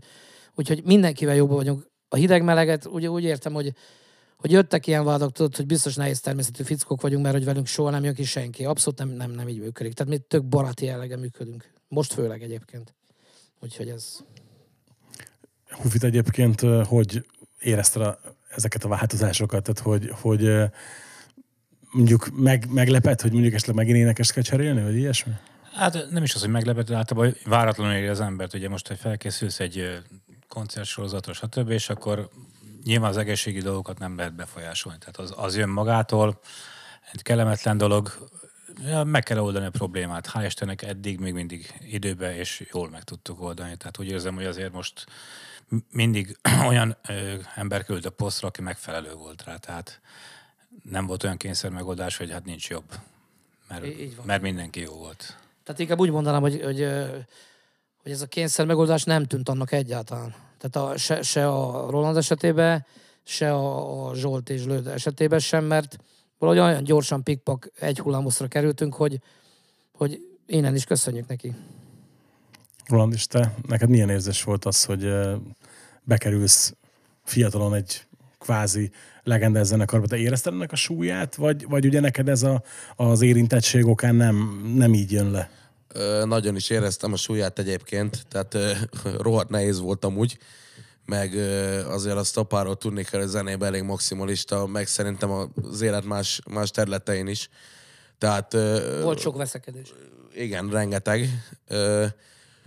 úgyhogy 0.55 0.85
mindenkivel 0.85 1.35
jobban 1.35 1.57
vagyunk. 1.57 1.87
A 2.09 2.17
hideg-meleget 2.17 2.87
úgy, 2.87 3.07
úgy 3.07 3.25
értem, 3.25 3.53
hogy 3.53 3.73
hogy 4.37 4.51
jöttek 4.51 4.87
ilyen 4.87 5.05
vádak, 5.05 5.33
tudod, 5.33 5.57
hogy 5.57 5.67
biztos 5.67 5.95
nehéz 5.95 6.21
természetű 6.21 6.63
fickók 6.63 7.01
vagyunk, 7.01 7.23
mert 7.23 7.35
hogy 7.35 7.45
velünk 7.45 7.67
soha 7.67 7.91
nem 7.91 8.05
jön 8.05 8.15
ki 8.15 8.25
senki. 8.25 8.65
Abszolút 8.65 8.99
nem, 8.99 9.09
nem, 9.09 9.31
nem 9.31 9.49
így 9.49 9.61
működik. 9.61 9.93
Tehát 9.93 10.13
mi 10.13 10.19
tök 10.19 10.45
baráti 10.45 10.85
jellege 10.85 11.17
működünk. 11.17 11.76
Most 11.89 12.13
főleg 12.13 12.43
egyébként. 12.43 12.95
Úgyhogy 13.61 13.89
ez... 13.89 14.19
Hufit 15.69 16.05
egyébként, 16.05 16.61
hogy 16.87 17.27
érezte 17.59 18.07
a, 18.07 18.19
ezeket 18.49 18.85
a 18.85 18.89
változásokat? 18.89 19.63
Tehát, 19.63 19.79
hogy, 19.79 20.11
hogy 20.21 20.71
mondjuk 21.91 22.29
meg, 22.33 22.71
meglepett, 22.71 23.21
hogy 23.21 23.33
mondjuk 23.33 23.55
esetleg 23.55 23.77
megint 23.77 23.97
énekes 23.97 24.33
kell 24.33 24.43
cserélni, 24.43 24.83
vagy 24.83 24.97
ilyesmi? 24.97 25.33
Hát 25.73 26.11
nem 26.11 26.23
is 26.23 26.35
az, 26.35 26.41
hogy 26.41 26.51
meglepett, 26.51 26.87
de 26.87 26.97
általában 26.97 27.35
váratlanul 27.45 27.95
éri 27.95 28.07
az 28.07 28.21
embert. 28.21 28.55
Ugye 28.55 28.69
most, 28.69 28.89
hogy 28.89 28.99
felkészülsz 28.99 29.61
egy 29.61 30.03
koncertsorozatra, 30.49 31.33
stb., 31.33 31.71
és 31.71 31.89
akkor 31.89 32.31
nyilván 32.85 33.11
az 33.11 33.17
egészségi 33.17 33.61
dolgokat 33.61 33.99
nem 33.99 34.17
lehet 34.17 34.35
befolyásolni. 34.35 34.99
Tehát 34.99 35.17
az, 35.17 35.35
az 35.37 35.57
jön 35.57 35.69
magától, 35.69 36.41
egy 37.13 37.23
kellemetlen 37.23 37.77
dolog, 37.77 38.29
meg 39.05 39.23
kell 39.23 39.39
oldani 39.39 39.67
a 39.67 39.71
problémát. 39.71 40.31
Hál' 40.33 40.45
Istennek 40.47 40.83
eddig 40.83 41.21
még 41.21 41.33
mindig 41.33 41.75
időbe 41.81 42.37
és 42.37 42.67
jól 42.73 42.89
meg 42.89 43.03
tudtuk 43.03 43.41
oldani. 43.41 43.77
Tehát 43.77 43.99
úgy 43.99 44.09
érzem, 44.09 44.35
hogy 44.35 44.45
azért 44.45 44.73
most 44.73 45.07
mindig 45.91 46.39
olyan 46.69 46.97
ö, 47.09 47.35
ember 47.55 47.85
küld 47.85 48.05
a 48.05 48.11
posztra, 48.11 48.49
aki 48.49 48.63
megfelelő 48.63 49.15
volt 49.15 49.45
rá. 49.45 49.57
Tehát 49.57 50.01
nem 50.91 51.07
volt 51.07 51.25
olyan 51.25 51.37
kényszer 51.37 51.71
megoldás, 51.71 52.17
hogy 52.17 52.31
hát 52.31 52.45
nincs 52.45 52.69
jobb. 52.69 52.95
Mert, 53.69 53.85
mert 54.25 54.43
mindenki 54.43 54.81
jó 54.81 54.93
volt. 54.93 55.37
Tehát 55.65 55.81
inkább 55.81 56.01
úgy 56.01 56.11
mondanám, 56.11 56.41
hogy, 56.41 56.63
hogy, 56.63 56.89
hogy 58.03 58.13
ez 58.13 58.23
a 58.23 58.27
kényszer 58.27 58.67
megoldás 58.67 59.05
nem 59.05 59.25
tűnt 59.25 59.49
annak 59.49 59.73
egyáltalán. 59.73 60.35
Tehát 60.59 60.91
a, 60.91 60.97
se, 60.97 61.23
se 61.23 61.49
a 61.49 61.91
Roland 61.91 62.17
esetében, 62.17 62.87
se 63.25 63.53
a, 63.53 64.09
a 64.09 64.15
Zsolt 64.15 64.51
és 64.51 64.65
Lőd 64.65 64.87
esetében 64.87 65.39
sem, 65.39 65.65
mert 65.65 65.99
valahogy 66.39 66.61
olyan 66.63 66.85
gyorsan 66.85 67.23
pikpak 67.23 67.71
egy 67.79 67.99
hullámoszra 67.99 68.47
kerültünk, 68.47 68.95
hogy, 68.95 69.21
hogy 69.93 70.21
innen 70.47 70.75
is 70.75 70.85
köszönjük 70.85 71.27
neki. 71.29 71.55
Roland, 72.87 73.13
és 73.13 73.27
te, 73.27 73.55
neked 73.69 73.89
milyen 73.89 74.11
érzés 74.11 74.43
volt 74.43 74.65
az, 74.65 74.85
hogy 74.85 75.13
bekerülsz 76.03 76.75
fiatalon 77.25 77.75
egy 77.75 78.07
kvázi 78.39 78.91
legendás 79.23 79.67
zenekarba. 79.67 80.07
Te 80.07 80.17
érezted 80.17 80.53
ennek 80.53 80.73
a 80.73 80.77
súlyát, 80.77 81.35
vagy, 81.35 81.67
vagy 81.69 81.87
ugye 81.87 82.01
neked 82.01 82.29
ez 82.29 82.43
a, 82.43 82.63
az 82.97 83.23
érintettség 83.23 83.87
okán 83.87 84.15
nem, 84.15 84.63
nem 84.77 84.95
így 84.95 85.13
jön 85.13 85.31
le? 85.31 85.51
Ö, 85.89 86.25
nagyon 86.25 86.57
is 86.57 86.71
éreztem 86.71 87.13
a 87.13 87.17
súlyát 87.17 87.59
egyébként, 87.59 88.27
tehát 88.29 88.55
ö, 88.55 88.73
rohadt 89.27 89.51
nehéz 89.51 89.81
voltam 89.81 90.17
úgy, 90.19 90.39
meg 91.07 91.35
azért 91.89 92.17
a 92.17 92.25
stopáról 92.25 92.77
tudni 92.77 93.05
kell, 93.05 93.21
hogy 93.21 93.29
zenében 93.29 93.69
elég 93.69 93.83
maximalista, 93.83 94.67
meg 94.67 94.87
szerintem 94.87 95.31
az 95.71 95.81
élet 95.81 96.05
más, 96.05 96.41
más 96.51 96.71
területein 96.71 97.27
is. 97.27 97.49
Tehát, 98.19 98.53
Volt 99.03 99.19
sok 99.19 99.37
veszekedés. 99.37 99.93
igen, 100.35 100.71
rengeteg. 100.71 101.29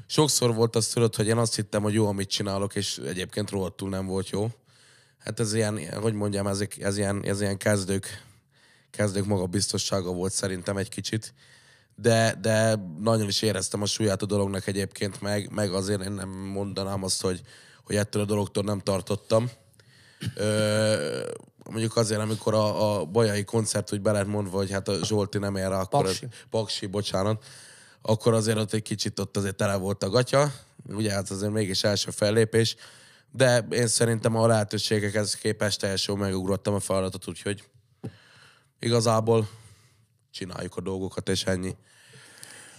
Sokszor 0.08 0.56
volt 0.56 0.76
azt 0.76 0.94
tudod, 0.94 1.16
hogy 1.16 1.28
én 1.28 1.38
azt 1.38 1.56
hittem, 1.56 1.82
hogy 1.82 1.94
jó, 1.94 2.08
amit 2.08 2.30
csinálok, 2.30 2.76
és 2.76 2.98
egyébként 2.98 3.50
rohadtul 3.50 3.90
nem 3.90 4.06
volt 4.06 4.30
jó. 4.30 4.50
Hát 5.18 5.40
ez 5.40 5.54
ilyen, 5.54 6.00
hogy 6.02 6.14
mondjam, 6.14 6.48
ez, 6.48 6.64
ez, 6.80 6.98
ilyen, 6.98 7.24
ez 7.24 7.42
ilyen 7.42 7.58
kezdők, 7.58 8.24
kezdők 8.92 9.26
magabiztossága 9.26 10.12
volt 10.12 10.32
szerintem 10.34 10.78
egy 10.78 10.90
kicsit. 10.90 11.34
De, 11.96 12.36
de 12.42 12.76
nagyon 13.00 13.28
is 13.28 13.42
éreztem 13.42 13.82
a 13.82 13.86
súlyát 13.86 14.22
a 14.22 14.26
dolognak 14.26 14.68
egyébként, 14.68 15.22
meg, 15.22 15.52
meg 15.52 15.74
azért 15.74 16.04
én 16.04 16.12
nem 16.12 16.30
mondanám 16.30 17.04
azt, 17.04 17.22
hogy, 17.22 17.42
hogy 17.90 17.98
ettől 17.98 18.22
a 18.22 18.26
dologtól 18.26 18.64
nem 18.64 18.80
tartottam. 18.80 19.50
Ö, 20.36 21.30
mondjuk 21.70 21.96
azért, 21.96 22.22
amikor 22.22 22.54
a, 22.54 23.00
a 23.00 23.06
bajai 23.06 23.44
koncert 23.44 23.94
úgy 23.94 24.02
be 24.02 24.12
lehet 24.12 24.28
mondva, 24.28 24.58
hogy 24.58 24.72
hát 24.72 24.88
a 24.88 25.06
Zsolti 25.06 25.38
nem 25.38 25.56
ér 25.56 25.68
rá, 25.68 25.80
akkor 25.80 26.04
Paksi. 26.04 26.26
Ez, 26.26 26.38
Paksi, 26.50 26.86
bocsánat, 26.86 27.46
akkor 28.02 28.34
azért 28.34 28.58
ott 28.58 28.74
egy 28.74 28.82
kicsit 28.82 29.20
ott 29.20 29.38
azért 29.38 29.56
tele 29.56 29.76
volt 29.76 30.04
a 30.04 30.10
gatya, 30.10 30.54
ugye 30.88 31.12
hát 31.12 31.30
azért 31.30 31.52
mégis 31.52 31.84
első 31.84 32.12
fellépés, 32.12 32.76
de 33.32 33.66
én 33.70 33.88
szerintem 33.88 34.36
a 34.36 34.48
lehetőségekhez 34.48 35.36
képest 35.36 35.80
teljesen 35.80 36.18
megugrottam 36.18 36.74
a 36.74 36.80
feladatot, 36.80 37.28
úgyhogy 37.28 37.64
igazából 38.80 39.50
csináljuk 40.32 40.76
a 40.76 40.82
dolgokat, 40.82 41.30
és 41.30 41.44
ennyi. 41.44 41.76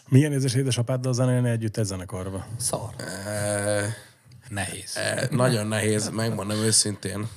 Milyen 0.09 0.33
érzés 0.33 0.55
édesapáddal 0.55 1.13
zenélni 1.13 1.49
együtt 1.51 1.77
egy 1.77 1.85
zenekarba? 1.85 2.47
Szar. 2.59 2.95
Nehéz. 4.51 4.97
Eh, 4.97 5.29
Nagyon 5.29 5.67
nehéz, 5.67 6.09
megmondom 6.09 6.57
őszintén. 6.57 7.29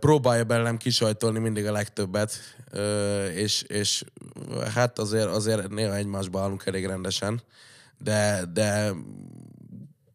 Próbálja 0.00 0.44
belem 0.44 0.76
kisajtolni 0.76 1.38
mindig 1.38 1.66
a 1.66 1.72
legtöbbet, 1.72 2.32
és, 3.34 3.62
és 3.62 4.04
hát 4.74 4.98
azért, 4.98 5.26
azért 5.26 5.68
néha 5.68 5.96
egymásba 5.96 6.40
állunk 6.40 6.66
elég 6.66 6.86
rendesen, 6.86 7.42
de, 7.98 8.44
de 8.52 8.90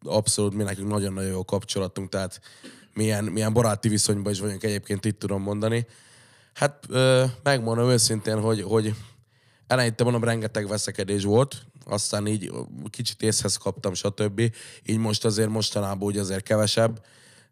abszolút 0.02 0.54
mi 0.54 0.62
nekünk 0.62 0.88
nagyon-nagyon 0.88 1.30
jó 1.30 1.44
kapcsolatunk, 1.44 2.08
tehát 2.08 2.40
milyen, 2.92 3.24
milyen 3.24 3.52
baráti 3.52 3.88
viszonyban 3.88 4.32
is 4.32 4.40
vagyunk 4.40 4.62
egyébként, 4.62 5.04
itt 5.04 5.18
tudom 5.18 5.42
mondani. 5.42 5.86
Hát 6.54 6.86
megmondom 7.42 7.88
őszintén, 7.88 8.40
hogy, 8.40 8.62
hogy 8.62 8.94
eleinte 9.66 10.04
mondom, 10.04 10.24
rengeteg 10.24 10.68
veszekedés 10.68 11.24
volt, 11.24 11.66
aztán 11.84 12.26
így 12.26 12.52
kicsit 12.90 13.22
észhez 13.22 13.56
kaptam, 13.56 13.94
stb. 13.94 14.40
Így 14.84 14.98
most 14.98 15.24
azért 15.24 15.48
mostanában 15.48 16.02
úgy 16.02 16.18
azért 16.18 16.42
kevesebb, 16.42 17.04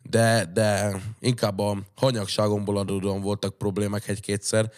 de, 0.02 0.50
de 0.52 1.00
inkább 1.20 1.58
a 1.58 1.78
hanyagságomból 1.94 2.78
adódóan 2.78 3.20
voltak 3.20 3.58
problémák 3.58 4.08
egy-kétszer. 4.08 4.72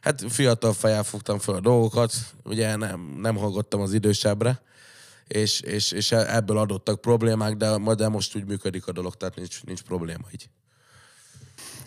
Hát 0.00 0.24
fiatal 0.28 0.72
fejjel 0.72 1.02
fogtam 1.02 1.38
fel 1.38 1.54
a 1.54 1.60
dolgokat, 1.60 2.12
ugye 2.44 2.76
nem, 2.76 3.16
nem 3.20 3.36
hallgattam 3.36 3.80
az 3.80 3.92
idősebbre, 3.92 4.62
és, 5.26 5.60
és, 5.60 5.92
és 5.92 6.12
ebből 6.12 6.58
adottak 6.58 7.00
problémák, 7.00 7.56
de, 7.56 7.94
de 7.94 8.08
most 8.08 8.36
úgy 8.36 8.44
működik 8.44 8.86
a 8.86 8.92
dolog, 8.92 9.14
tehát 9.14 9.36
nincs, 9.36 9.64
nincs 9.64 9.82
probléma 9.82 10.24
így. 10.32 10.48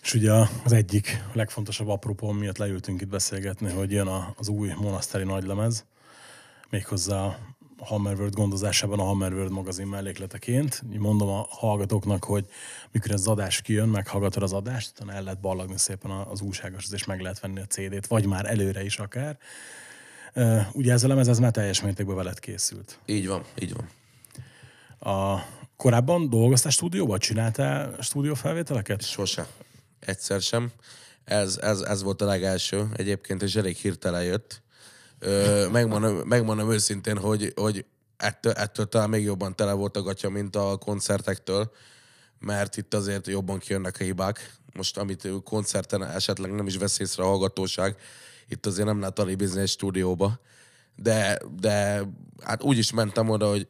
És 0.06 0.14
ugye 0.14 0.32
az 0.64 0.72
egyik 0.72 1.24
legfontosabb 1.34 1.88
apropó, 1.88 2.32
miatt 2.32 2.58
leültünk 2.58 3.02
itt 3.02 3.08
beszélgetni, 3.08 3.72
hogy 3.72 3.92
jön 3.92 4.08
az 4.36 4.48
új 4.48 4.72
monaszteri 4.78 5.24
nagylemez, 5.24 5.86
méghozzá 6.70 7.24
a 7.78 7.86
Hammerworld 7.86 8.34
gondozásában 8.34 9.00
a 9.00 9.04
Hammerworld 9.04 9.52
magazin 9.52 9.88
mellékleteként. 9.88 10.84
Mondom 10.98 11.30
a 11.30 11.46
hallgatóknak, 11.50 12.24
hogy 12.24 12.46
mikor 12.92 13.12
ez 13.12 13.20
az 13.20 13.28
adás 13.28 13.62
kijön, 13.62 13.90
meghallgatod 13.90 14.44
az 14.44 14.54
adást, 14.54 14.92
utána 14.96 15.14
el 15.14 15.24
lehet 15.24 15.40
ballagni 15.40 15.78
szépen 15.78 16.12
az 16.12 16.42
újságos, 16.42 16.86
és 16.92 17.06
meg 17.06 17.22
lehet 17.22 17.40
venni 17.40 17.60
a 17.60 17.66
CD-t, 17.66 18.08
vagy 18.08 18.26
már 18.26 18.46
előre 18.46 18.84
is 18.84 18.98
akár. 18.98 19.38
Ugye 20.72 20.92
ez 20.92 21.04
a 21.04 21.08
lemez, 21.08 21.28
ez 21.28 21.40
már 21.40 21.52
teljes 21.52 21.82
mértékben 21.82 22.16
veled 22.16 22.40
készült. 22.40 23.00
Így 23.06 23.28
van, 23.28 23.44
így 23.60 23.74
van. 23.74 23.90
A 25.14 25.46
korábban 25.76 26.30
dolgoztál 26.30 26.72
stúdióban? 26.72 27.20
Csináltál 27.20 27.96
stúdiófelvételeket? 28.02 29.02
Sose. 29.02 29.48
Egyszer 30.00 30.42
sem. 30.42 30.72
Ez, 31.24 31.58
ez, 31.58 31.80
ez 31.80 32.04
volt 32.04 32.22
a 32.22 32.26
legelső. 32.26 32.88
Egyébként 32.96 33.42
és 33.42 33.56
elég 33.56 33.76
hirtelen 33.76 34.24
jött. 34.24 34.62
Ö, 35.20 35.68
megmondom, 35.72 36.16
megmondom 36.16 36.72
őszintén, 36.72 37.18
hogy, 37.18 37.54
hogy 37.56 37.86
ettől, 38.18 38.52
ettől 38.52 38.86
talán 38.86 39.10
még 39.10 39.24
jobban 39.24 39.56
tele 39.56 39.74
volt 39.74 39.98
a 39.98 40.02
gatya, 40.02 40.30
mint 40.30 40.56
a 40.56 40.78
koncertektől, 40.78 41.72
mert 42.40 42.78
itt 42.78 42.94
azért 42.94 43.28
jobban 43.28 43.60
kijönnek 43.60 43.98
a 44.00 44.04
hibák. 44.04 44.54
Most, 44.74 44.98
amit 44.98 45.28
koncerten 45.44 46.04
esetleg 46.04 46.52
nem 46.52 46.68
is 46.68 46.78
vesz 46.78 47.00
észre 47.00 47.24
a 47.24 47.28
hallgatóság, 47.28 47.98
itt 48.48 48.66
azért 48.66 48.88
nem 48.88 49.00
lehet 49.00 49.20
alibizni 49.20 49.62
egy 49.62 49.68
stúdióba. 49.68 50.40
De, 50.96 51.42
de 51.60 52.02
hát 52.44 52.64
úgy 52.64 52.78
is 52.78 52.92
mentem 52.92 53.30
oda, 53.30 53.50
hogy 53.50 53.68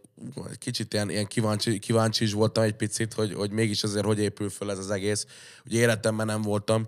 kicsit 0.58 0.94
ilyen, 0.94 1.10
ilyen 1.10 1.28
kíváncsi, 1.28 1.80
kíváncsi 1.80 2.24
is 2.24 2.34
voltam 2.34 2.64
egy 2.64 2.76
picit, 2.76 3.14
hogy, 3.14 3.34
hogy 3.34 3.52
mégis 3.52 3.84
azért 3.84 4.06
hogy 4.06 4.20
épül 4.20 4.50
föl 4.50 4.72
ez 4.72 4.78
az 4.78 4.90
egész. 4.90 5.26
Ugye 5.66 5.80
életemben 5.80 6.26
nem 6.26 6.42
voltam. 6.42 6.88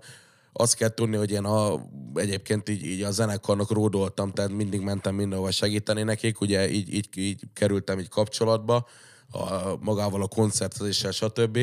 Azt 0.52 0.74
kell 0.74 0.88
tudni, 0.88 1.16
hogy 1.16 1.30
én 1.30 1.44
a, 1.44 1.88
egyébként 2.14 2.68
így, 2.68 2.84
így 2.84 3.02
a 3.02 3.10
zenekarnak 3.10 3.70
ródoltam, 3.70 4.30
tehát 4.30 4.50
mindig 4.50 4.80
mentem 4.80 5.14
mindenhova 5.14 5.50
segíteni 5.50 6.02
nekik, 6.02 6.40
ugye 6.40 6.70
így, 6.70 6.94
így, 6.94 7.08
így 7.14 7.42
kerültem 7.52 7.98
így 7.98 8.08
kapcsolatba 8.08 8.88
a, 9.30 9.76
magával 9.80 10.22
a 10.22 10.28
koncertezéssel, 10.28 11.10
stb. 11.10 11.58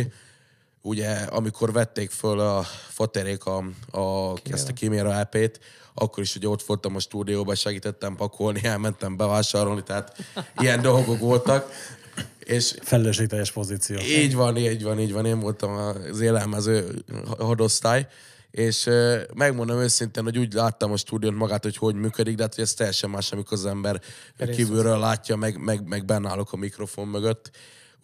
Ugye, 0.81 1.11
amikor 1.11 1.71
vették 1.71 2.09
föl 2.09 2.39
a 2.39 2.63
faterék 2.89 3.45
a, 3.45 3.57
a, 3.91 4.33
ezt 4.43 4.69
a 4.69 4.73
Kiméra 4.73 5.13
EP-t, 5.13 5.59
akkor 5.95 6.23
is 6.23 6.35
ugye 6.35 6.47
ott 6.47 6.63
voltam 6.63 6.95
a 6.95 6.99
stúdióban, 6.99 7.55
segítettem 7.55 8.15
pakolni, 8.15 8.63
elmentem 8.63 9.17
bevásárolni, 9.17 9.83
tehát 9.83 10.17
ilyen 10.57 10.81
dolgok 10.81 11.19
voltak. 11.19 11.71
És 12.39 12.75
Felelősségteljes 12.81 13.51
pozíció. 13.51 13.97
így 13.99 14.35
van, 14.35 14.57
így 14.57 14.83
van, 14.83 14.99
így 14.99 15.13
van. 15.13 15.25
Én 15.25 15.39
voltam 15.39 15.71
az 16.11 16.19
élelmező 16.19 17.03
hadosztály, 17.37 18.07
és 18.51 18.89
megmondom 19.33 19.79
őszintén, 19.79 20.23
hogy 20.23 20.37
úgy 20.37 20.53
láttam 20.53 20.91
a 20.91 20.97
stúdiót 20.97 21.35
magát, 21.35 21.63
hogy 21.63 21.77
hogy 21.77 21.95
működik, 21.95 22.35
de 22.35 22.43
hát 22.43 22.55
hogy 22.55 22.63
ez 22.63 22.73
teljesen 22.73 23.09
más, 23.09 23.31
amikor 23.31 23.57
az 23.57 23.65
ember 23.65 24.01
kívülről 24.55 24.99
látja, 24.99 25.35
meg, 25.35 25.57
meg, 25.57 25.87
meg 25.87 26.11
állok 26.11 26.53
a 26.53 26.57
mikrofon 26.57 27.07
mögött. 27.07 27.51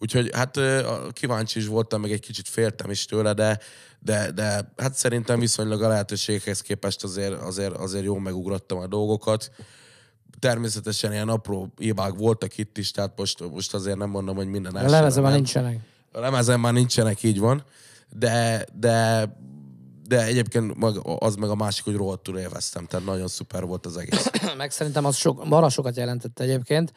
Úgyhogy 0.02 0.30
hát 0.34 0.56
a- 0.56 1.08
kíváncsi 1.12 1.58
is 1.58 1.66
voltam, 1.66 2.00
meg 2.00 2.12
egy 2.12 2.20
kicsit 2.20 2.48
féltem 2.48 2.90
is 2.90 3.04
tőle, 3.04 3.32
de, 3.32 3.58
de, 3.98 4.30
de 4.30 4.72
hát 4.76 4.94
szerintem 4.94 5.38
viszonylag 5.38 5.82
a 5.82 5.88
lehetőségekhez 5.88 6.60
képest 6.60 7.04
azért, 7.04 7.40
azért, 7.42 7.76
azért 7.76 8.04
jól 8.04 8.20
megugrottam 8.20 8.78
a 8.78 8.86
dolgokat. 8.86 9.50
Természetesen 10.38 11.12
ilyen 11.12 11.28
apró 11.28 11.72
hibák 11.76 12.14
voltak 12.14 12.58
itt 12.58 12.78
is, 12.78 12.90
tehát 12.90 13.12
most, 13.16 13.50
most 13.50 13.74
azért 13.74 13.96
nem 13.96 14.10
mondom, 14.10 14.36
hogy 14.36 14.46
minden 14.46 14.74
A 14.74 14.78
első 14.78 14.90
lemezem 14.90 15.22
már 15.22 15.32
nincsenek. 15.32 15.78
A 16.12 16.20
lemezen 16.20 16.60
már 16.60 16.72
nincsenek, 16.72 17.22
így 17.22 17.38
van. 17.38 17.64
De, 18.16 18.66
de, 18.78 19.28
de 20.08 20.24
egyébként 20.24 20.76
mag, 20.76 21.00
az 21.18 21.34
meg 21.34 21.50
a 21.50 21.54
másik, 21.54 21.84
hogy 21.84 21.96
rohadtul 21.96 22.38
élveztem, 22.38 22.86
tehát 22.86 23.06
nagyon 23.06 23.28
szuper 23.28 23.64
volt 23.64 23.86
az 23.86 23.96
egész. 23.96 24.30
meg 24.56 24.70
szerintem 24.70 25.04
az 25.04 25.16
sok, 25.16 25.48
marha 25.48 25.68
sokat 25.68 25.96
jelentett 25.96 26.40
egyébként, 26.40 26.92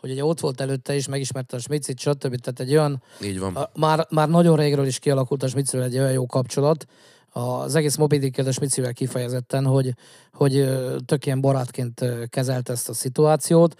hogy 0.00 0.10
ugye 0.10 0.24
ott 0.24 0.40
volt 0.40 0.60
előtte 0.60 0.94
is, 0.94 1.08
megismerte 1.08 1.56
a 1.56 1.60
Smicit, 1.60 1.98
stb. 1.98 2.36
Tehát 2.36 2.60
egy 2.60 2.70
olyan, 2.70 3.02
Így 3.22 3.38
van. 3.38 3.56
a, 3.56 3.70
már, 3.74 4.06
már 4.10 4.28
nagyon 4.28 4.56
régről 4.56 4.86
is 4.86 4.98
kialakult 4.98 5.42
a 5.42 5.48
Smicivel 5.48 5.86
egy 5.86 5.98
olyan 5.98 6.12
jó 6.12 6.26
kapcsolat, 6.26 6.86
az 7.32 7.74
egész 7.74 7.96
Moby 7.96 8.18
Dick 8.18 8.46
a 8.46 8.52
Smicivel 8.52 8.92
kifejezetten, 8.92 9.66
hogy, 9.66 9.94
hogy 10.32 10.68
tök 11.06 11.26
ilyen 11.26 11.40
barátként 11.40 12.00
ö, 12.00 12.24
kezelte 12.26 12.72
ezt 12.72 12.88
a 12.88 12.94
szituációt, 12.94 13.74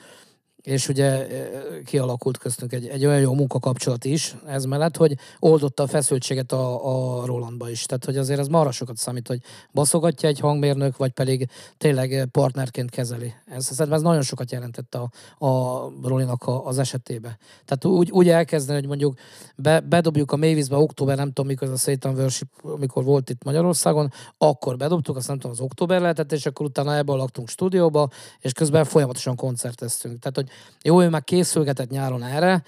és 0.62 0.88
ugye 0.88 1.26
ö, 1.30 1.82
kialakult 1.82 2.38
köztünk 2.38 2.72
egy, 2.72 2.86
egy 2.86 3.06
olyan 3.06 3.20
jó 3.20 3.34
munkakapcsolat 3.34 4.04
is 4.04 4.36
ez 4.46 4.64
mellett, 4.64 4.96
hogy 4.96 5.16
oldotta 5.38 5.82
a 5.82 5.86
feszültséget 5.86 6.52
a, 6.52 7.20
a 7.20 7.26
Rolandba 7.26 7.70
is. 7.70 7.86
Tehát, 7.86 8.04
hogy 8.04 8.16
azért 8.16 8.40
ez 8.40 8.46
marra 8.46 8.70
sokat 8.70 8.96
számít, 8.96 9.26
hogy 9.28 9.40
baszogatja 9.72 10.28
egy 10.28 10.40
hangmérnök, 10.40 10.96
vagy 10.96 11.10
pedig 11.10 11.48
tényleg 11.78 12.28
partnerként 12.32 12.90
kezeli. 12.90 13.34
Ez, 13.46 13.64
szerintem 13.64 13.92
ez 13.92 14.02
nagyon 14.02 14.22
sokat 14.22 14.50
jelentett 14.50 14.94
a, 14.94 15.10
a 15.46 15.78
Rolinak 16.02 16.42
a, 16.42 16.66
az 16.66 16.78
esetében. 16.78 17.38
Tehát 17.64 17.84
úgy, 17.84 18.10
úgy 18.10 18.28
elkezdeni, 18.28 18.78
hogy 18.78 18.88
mondjuk 18.88 19.18
be, 19.56 19.80
bedobjuk 19.80 20.32
a 20.32 20.36
Mavisbe 20.36 20.76
október, 20.76 21.16
nem 21.16 21.28
tudom 21.28 21.46
mikor 21.46 21.68
ez 21.68 21.74
a 21.74 21.76
Satan 21.76 22.14
Worship, 22.14 22.48
amikor 22.62 23.04
volt 23.04 23.30
itt 23.30 23.44
Magyarországon, 23.44 24.12
akkor 24.38 24.76
bedobtuk, 24.76 25.16
azt 25.16 25.28
nem 25.28 25.36
tudom, 25.36 25.52
az 25.52 25.60
október 25.60 26.00
lehetett, 26.00 26.32
és 26.32 26.46
akkor 26.46 26.66
utána 26.66 26.96
ebből 26.96 27.16
laktunk 27.16 27.48
stúdióba, 27.48 28.08
és 28.38 28.52
közben 28.52 28.84
folyamatosan 28.84 29.36
koncerteztünk. 29.36 30.18
Tehát, 30.18 30.36
hogy 30.36 30.49
jó, 30.82 31.02
ő 31.02 31.08
már 31.08 31.24
készülgetett 31.24 31.90
nyáron 31.90 32.22
erre, 32.22 32.62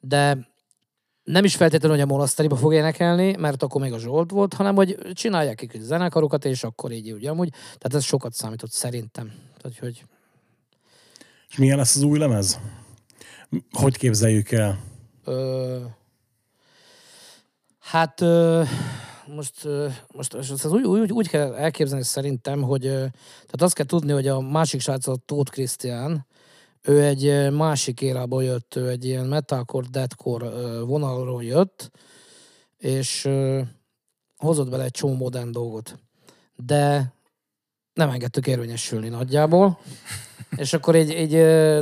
de 0.00 0.52
nem 1.24 1.44
is 1.44 1.56
feltétlenül, 1.56 1.96
hogy 1.96 2.06
a 2.06 2.12
monaszteriba 2.12 2.56
fog 2.56 2.72
énekelni, 2.72 3.36
mert 3.38 3.62
akkor 3.62 3.80
még 3.80 3.92
a 3.92 3.98
Zsolt 3.98 4.30
volt, 4.30 4.54
hanem 4.54 4.74
hogy 4.74 4.98
csinálják 5.12 5.56
ki 5.56 5.78
zenekarokat, 5.78 6.44
és 6.44 6.64
akkor 6.64 6.92
így 6.92 7.12
ugye 7.12 7.30
amúgy. 7.30 7.50
Tehát 7.50 7.94
ez 7.94 8.04
sokat 8.04 8.32
számított 8.32 8.70
szerintem. 8.70 9.32
Tehát, 9.56 9.78
hogy... 9.78 10.04
És 11.48 11.56
milyen 11.56 11.76
lesz 11.76 11.96
az 11.96 12.02
új 12.02 12.18
lemez? 12.18 12.60
Hogy 13.70 13.96
képzeljük 13.96 14.50
el? 14.50 14.78
Ö... 15.24 15.80
Hát 17.78 18.20
ö... 18.20 18.62
most, 19.26 19.68
most, 20.12 20.34
most 20.34 20.50
ez 20.50 20.64
úgy, 20.64 20.84
úgy, 20.84 21.12
úgy 21.12 21.28
kell 21.28 21.54
elképzelni 21.54 22.04
szerintem, 22.04 22.62
hogy 22.62 22.80
tehát 22.80 23.62
azt 23.62 23.74
kell 23.74 23.86
tudni, 23.86 24.12
hogy 24.12 24.28
a 24.28 24.40
másik 24.40 24.80
srác 24.80 25.06
a 25.06 25.16
Tóth 25.16 25.50
Krisztián, 25.50 26.26
ő 26.86 27.02
egy 27.02 27.52
másik 27.52 28.00
érából 28.00 28.44
jött, 28.44 28.76
ő 28.76 28.88
egy 28.88 29.04
ilyen 29.04 29.26
metalcore, 29.26 29.86
deadcore 29.90 30.48
vonalról 30.80 31.44
jött, 31.44 31.90
és 32.78 33.28
hozott 34.36 34.70
bele 34.70 34.84
egy 34.84 34.90
csomó 34.90 35.14
modern 35.14 35.52
dolgot. 35.52 35.98
De 36.56 37.12
nem 37.92 38.10
engedtük 38.10 38.46
érvényesülni 38.46 39.08
nagyjából. 39.08 39.78
És 40.56 40.72
akkor 40.72 40.94
egy, 40.94 41.10
egy 41.10 41.32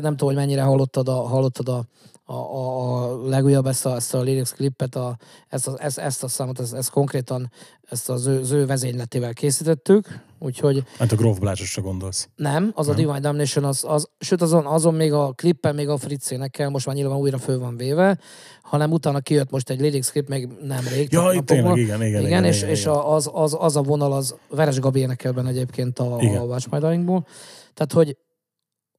nem 0.01 0.17
tudom, 0.17 0.29
hogy 0.29 0.37
mennyire 0.37 0.63
hallottad 0.63 1.09
a, 1.09 1.23
hallottad 1.23 1.69
a, 1.69 1.85
a, 2.33 2.57
a, 2.57 3.03
a 3.03 3.29
legújabb 3.29 3.67
ezt 3.67 3.87
a, 3.87 3.95
ezt 3.95 4.15
a 4.15 4.23
lyrics 4.23 4.51
klippet, 4.51 4.95
a, 4.95 5.17
ezt, 5.49 5.69
a, 5.69 5.77
ezt, 5.79 5.99
ezt 5.99 6.23
a 6.23 6.29
számot, 6.29 6.61
ezt, 6.61 6.75
ezt 6.75 6.91
konkrétan 6.91 7.51
ezt 7.91 8.11
az 8.11 8.27
ő, 8.27 8.41
az 8.41 8.51
ő 8.51 8.67
vezényletével 8.67 9.33
készítettük, 9.33 10.21
úgyhogy... 10.39 10.83
Hát 10.99 11.13
a 11.13 11.17
Grove 11.17 11.39
Blázsosra 11.39 11.83
gondolsz. 11.83 12.29
Nem, 12.37 12.73
az 12.75 12.87
nem. 12.87 12.95
a 12.95 12.99
Divine 12.99 13.21
Damnation, 13.21 13.65
az, 13.65 13.85
az, 13.87 14.09
sőt 14.19 14.43
azon, 14.43 14.67
azon 14.67 14.95
még 14.95 15.13
a 15.13 15.33
klippen 15.33 15.75
még 15.75 15.89
a 15.89 15.97
Fritz 15.97 16.33
énekel, 16.33 16.69
most 16.69 16.87
már 16.87 16.95
nyilván 16.95 17.19
újra 17.19 17.39
föl 17.39 17.59
van 17.59 17.77
véve, 17.77 18.19
hanem 18.63 18.93
utána 18.93 19.21
kijött 19.21 19.51
most 19.51 19.71
egy 19.71 19.81
lyrics 19.81 20.11
klip 20.11 20.29
még 20.29 20.49
nemrég. 20.63 21.13
Ja, 21.13 21.33
itt 21.33 21.47
tényleg, 21.47 21.77
igen, 21.77 22.03
igen, 22.03 22.07
igen, 22.07 22.27
igen, 22.27 22.45
és, 22.45 22.57
igen, 22.57 22.71
és 22.71 22.81
igen. 22.81 22.95
Az, 22.95 23.31
az, 23.33 23.57
az, 23.59 23.77
a 23.77 23.83
vonal, 23.83 24.13
az 24.13 24.35
Veres 24.49 24.79
Gabi 24.79 25.01
énekelben 25.01 25.47
egyébként 25.47 25.99
a, 25.99 26.17
Igen. 26.21 26.41
a 26.41 26.45
Watch 26.45 26.71
My. 26.71 26.79
Tehát, 27.75 27.93
hogy 27.93 28.17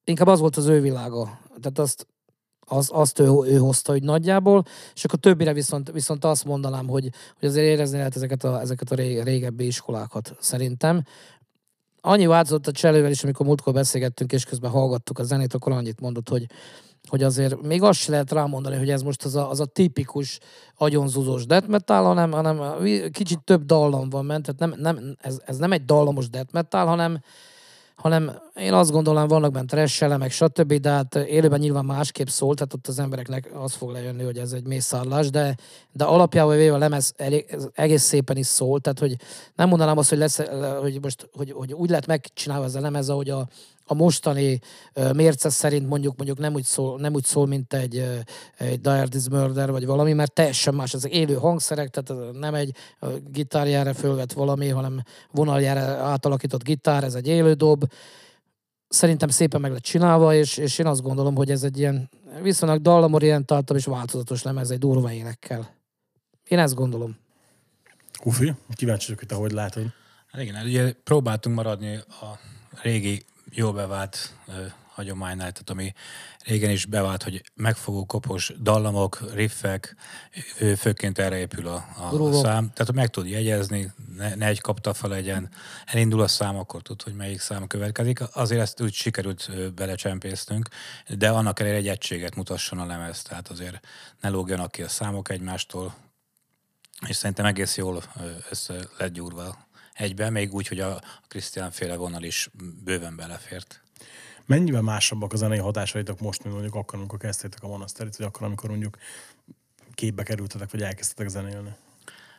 inkább 0.04 0.28
az 0.28 0.40
volt 0.40 0.58
az 0.58 0.66
ő 0.66 0.82
világa. 0.82 1.40
Tehát 1.62 1.80
azt, 1.80 2.08
az, 2.66 2.90
azt 2.94 3.20
ő, 3.20 3.30
ő 3.46 3.58
hozta, 3.58 3.92
hogy 3.92 4.04
nagyjából, 4.04 4.64
és 4.94 5.04
akkor 5.04 5.20
többire 5.20 5.54
viszont, 5.54 5.92
viszont 5.92 6.26
azt 6.26 6.46
mondanám, 6.46 6.88
hogy, 6.88 7.10
hogy 7.40 7.48
azért 7.48 7.66
érezni 7.66 7.98
lehet 7.98 8.16
ezeket 8.16 8.44
a, 8.44 8.62
ezeket 8.62 8.92
a 8.92 8.96
ré- 8.96 9.24
régebbi 9.24 9.66
iskolákat, 9.66 10.36
szerintem. 10.40 11.04
Annyi 12.02 12.26
változott 12.26 12.68
a 12.68 12.72
cselővel 12.72 13.12
is, 13.12 13.24
amikor 13.24 13.46
múltkor 13.46 13.74
beszélgettünk, 13.74 14.32
és 14.32 14.46
közben 14.46 14.72
hallgattuk 14.72 15.20
a 15.20 15.24
zenét, 15.24 15.54
akkor 15.54 15.72
annyit 15.72 16.00
mondott, 16.00 16.30
hogy, 16.30 16.46
hogy 17.10 17.24
azért 17.24 17.62
még 17.62 17.82
azt 17.82 18.00
se 18.00 18.12
lehet 18.12 18.32
rámondani, 18.32 18.76
hogy 18.76 18.90
ez 18.90 19.02
most 19.02 19.24
az 19.24 19.36
a, 19.36 19.50
az 19.50 19.60
a 19.60 19.66
tipikus 19.66 20.40
agyonzúzós 20.76 21.46
death 21.46 21.68
metal, 21.68 22.04
hanem, 22.04 22.32
hanem 22.32 22.62
kicsit 23.12 23.40
több 23.40 23.66
dallam 23.66 24.10
van 24.10 24.26
ment, 24.26 24.52
tehát 24.52 24.60
nem, 24.60 24.96
nem, 24.96 25.16
ez, 25.20 25.42
ez 25.46 25.58
nem 25.58 25.72
egy 25.72 25.86
dallamos 25.86 26.30
death 26.30 26.54
metal, 26.54 26.86
hanem, 26.86 27.20
hanem 27.96 28.32
én 28.56 28.74
azt 28.74 28.92
gondolom, 28.92 29.28
vannak 29.28 29.52
benne 29.52 29.66
trash 29.66 30.04
elemek, 30.04 30.32
stb., 30.32 30.74
de 30.74 30.90
hát 30.90 31.16
élőben 31.16 31.60
nyilván 31.60 31.86
másképp 31.86 32.28
szól, 32.28 32.56
tehát 32.56 32.74
ott 32.74 32.88
az 32.88 33.00
embereknek 33.00 33.50
az 33.54 33.74
fog 33.74 33.92
lejönni, 33.92 34.24
hogy 34.24 34.38
ez 34.38 34.52
egy 34.52 34.68
mészárlás, 34.68 35.30
de, 35.30 35.56
de 35.92 36.04
alapjában 36.04 36.56
véve 36.56 36.74
a 36.74 36.78
lemez 36.78 37.14
elég, 37.18 37.58
egész 37.74 38.04
szépen 38.04 38.38
is 38.38 38.48
szól, 38.48 38.80
tehát 38.80 39.00
hogy 39.00 39.16
nem 39.56 39.70
mondanám 39.70 39.98
azt, 39.98 40.10
hogy, 40.10 40.18
lesz, 40.18 40.40
hogy 40.82 41.00
most 41.02 41.30
hogy, 41.34 41.52
hogy 41.52 41.74
úgy 41.74 41.90
lehet 41.90 42.08
megcsinálva 42.08 42.66
ez 42.66 42.76
a 42.76 42.80
lemez, 42.80 43.10
ahogy 43.10 43.30
a, 43.30 43.48
a 43.86 43.94
mostani 43.94 44.60
mérce 45.14 45.50
szerint 45.50 45.88
mondjuk 45.88 46.16
mondjuk 46.16 46.38
nem 46.38 46.54
úgy 46.54 46.64
szól, 46.64 47.00
nem 47.00 47.14
úgy 47.14 47.26
szól 47.26 47.48
mint 47.48 47.74
egy, 47.74 48.24
egy 48.58 48.82
Dire 48.82 49.08
This 49.08 49.30
Murder 49.30 49.72
vagy 49.72 49.86
valami, 49.86 50.14
mert 50.14 50.34
teljesen 50.34 50.74
más. 50.74 50.94
Ezek 50.94 51.12
élő 51.12 51.34
hangszerek, 51.34 51.90
tehát 51.90 52.32
nem 52.34 52.54
egy 52.54 52.76
gitárjára 53.28 53.94
fölvett 53.94 54.34
valami, 54.34 54.68
hanem 54.68 55.04
vonaljára 55.32 55.82
átalakított 55.82 56.64
gitár, 56.64 57.04
ez 57.04 57.14
egy 57.14 57.28
élő 57.28 57.54
dob. 57.54 57.92
Szerintem 58.88 59.30
szépen 59.30 59.62
meg 59.62 59.72
lett 59.72 59.82
csinálva, 59.82 60.34
és, 60.34 60.58
és 60.58 60.78
én 60.80 60.86
azt 60.86 61.02
gondolom, 61.02 61.36
hogy 61.36 61.52
ez 61.52 61.64
egy 61.64 61.78
ilyen 61.78 62.10
viszonylag 62.42 62.82
dallamorientáltabb 62.82 63.78
és 63.78 63.86
változatos 63.86 64.44
lemez 64.44 64.72
egy 64.72 64.80
durva 64.80 65.12
énekkel. 65.12 65.76
Én 66.48 66.60
ezt 66.60 66.76
gondolom. 66.76 67.18
Kufi, 68.20 68.54
kíváncsi 68.76 69.06
vagyok, 69.06 69.20
hogy 69.20 69.28
te 69.28 69.36
hogy 69.36 69.52
látod. 69.52 69.86
Hát 70.32 70.42
igen, 70.42 70.66
ugye 70.66 70.94
próbáltunk 71.04 71.56
maradni 71.56 71.96
a 71.96 72.40
régi, 72.82 73.24
jó 73.56 73.72
bevált 73.72 74.36
hagyománynál, 74.94 75.52
tehát 75.52 75.70
ami 75.70 75.94
régen 76.46 76.70
is 76.70 76.86
bevált, 76.86 77.24
hogy 77.24 77.44
megfogó 77.54 78.06
kopos 78.06 78.54
dallamok, 78.60 79.34
riffek, 79.34 79.96
ö, 80.60 80.76
főként 80.76 81.20
erre 81.20 81.38
épül 81.38 81.68
a, 81.68 81.86
a, 81.98 82.34
szám. 82.34 82.72
Tehát, 82.72 82.86
hogy 82.86 82.96
meg 82.96 83.10
tud 83.10 83.28
jegyezni, 83.28 83.94
ne, 84.18 84.36
ne 84.36 84.46
egy 84.46 84.62
kaptafa 84.62 85.08
legyen, 85.08 85.50
elindul 85.86 86.22
a 86.22 86.28
szám, 86.28 86.58
akkor 86.58 86.82
tud, 86.82 87.02
hogy 87.02 87.14
melyik 87.14 87.40
szám 87.40 87.68
következik. 87.68 88.20
Azért 88.34 88.62
ezt 88.62 88.82
úgy 88.82 88.94
sikerült 88.94 89.74
belecsempésztünk, 89.74 90.70
de 91.08 91.30
annak 91.30 91.60
ellenére 91.60 91.82
egy 91.82 91.88
egységet 91.88 92.36
mutasson 92.36 92.80
a 92.80 92.86
lemez, 92.86 93.22
tehát 93.22 93.48
azért 93.48 93.80
ne 94.22 94.30
lógjanak 94.30 94.72
ki 94.72 94.82
a 94.82 94.90
számok 94.90 95.30
egymástól, 95.30 95.96
és 97.08 97.16
szerintem 97.16 97.46
egész 97.46 97.78
jól 97.78 98.04
össze 98.50 98.74
lett 98.98 99.14
gyúrva 99.14 99.72
egyben, 99.94 100.32
még 100.32 100.54
úgy, 100.54 100.68
hogy 100.68 100.80
a 100.80 101.02
Krisztián 101.28 101.72
féle 101.72 101.96
vonal 101.96 102.24
is 102.24 102.50
bőven 102.84 103.16
belefért. 103.16 103.82
Mennyivel 104.46 104.82
másabbak 104.82 105.34
a 105.34 105.36
zenei 105.36 105.58
hatásaitok 105.60 106.20
most, 106.20 106.44
mint 106.44 106.56
mondjuk 106.56 106.76
akkor, 106.76 107.00
amikor 107.00 107.20
kezdtétek 107.20 107.64
a 107.64 107.68
monaszterit, 107.68 108.16
vagy 108.16 108.28
akkor, 108.28 108.48
amikor 108.48 108.70
mondjuk 108.70 108.98
képbe 109.94 110.24
kerültetek, 110.24 110.72
vagy 110.72 110.82
elkezdtetek 110.82 111.28
zenélni? 111.28 111.76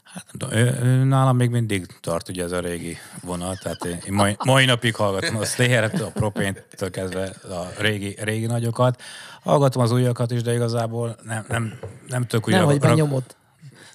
Hát 0.02 0.26
ő- 0.50 0.78
ő 0.82 1.04
nálam 1.04 1.36
még 1.36 1.50
mindig 1.50 1.86
tart 2.00 2.28
ugye 2.28 2.42
ez 2.42 2.52
a 2.52 2.60
régi 2.60 2.96
vonal, 3.22 3.56
tehát 3.56 3.84
én, 3.84 3.98
én 4.06 4.12
mai, 4.12 4.36
mai 4.44 4.64
napig 4.64 4.94
hallgatom 4.94 5.36
a 5.36 5.44
Slayer-t, 5.44 6.00
a 6.00 6.10
Propane-től 6.10 6.90
kezdve 6.90 7.24
a 7.28 7.72
régi, 7.78 8.16
régi 8.20 8.46
nagyokat. 8.46 9.02
Hallgatom 9.42 9.82
az 9.82 9.90
újakat 9.92 10.30
is, 10.30 10.42
de 10.42 10.52
igazából 10.54 11.16
nem, 11.22 11.44
nem, 11.48 11.78
nem 12.08 12.26
tudok 12.26 12.46
úgy, 12.46 12.52
Nem, 12.52 12.62
rag- 12.62 12.72
hogy 12.72 12.82
rag- 12.82 12.96
benyomod. 12.96 13.36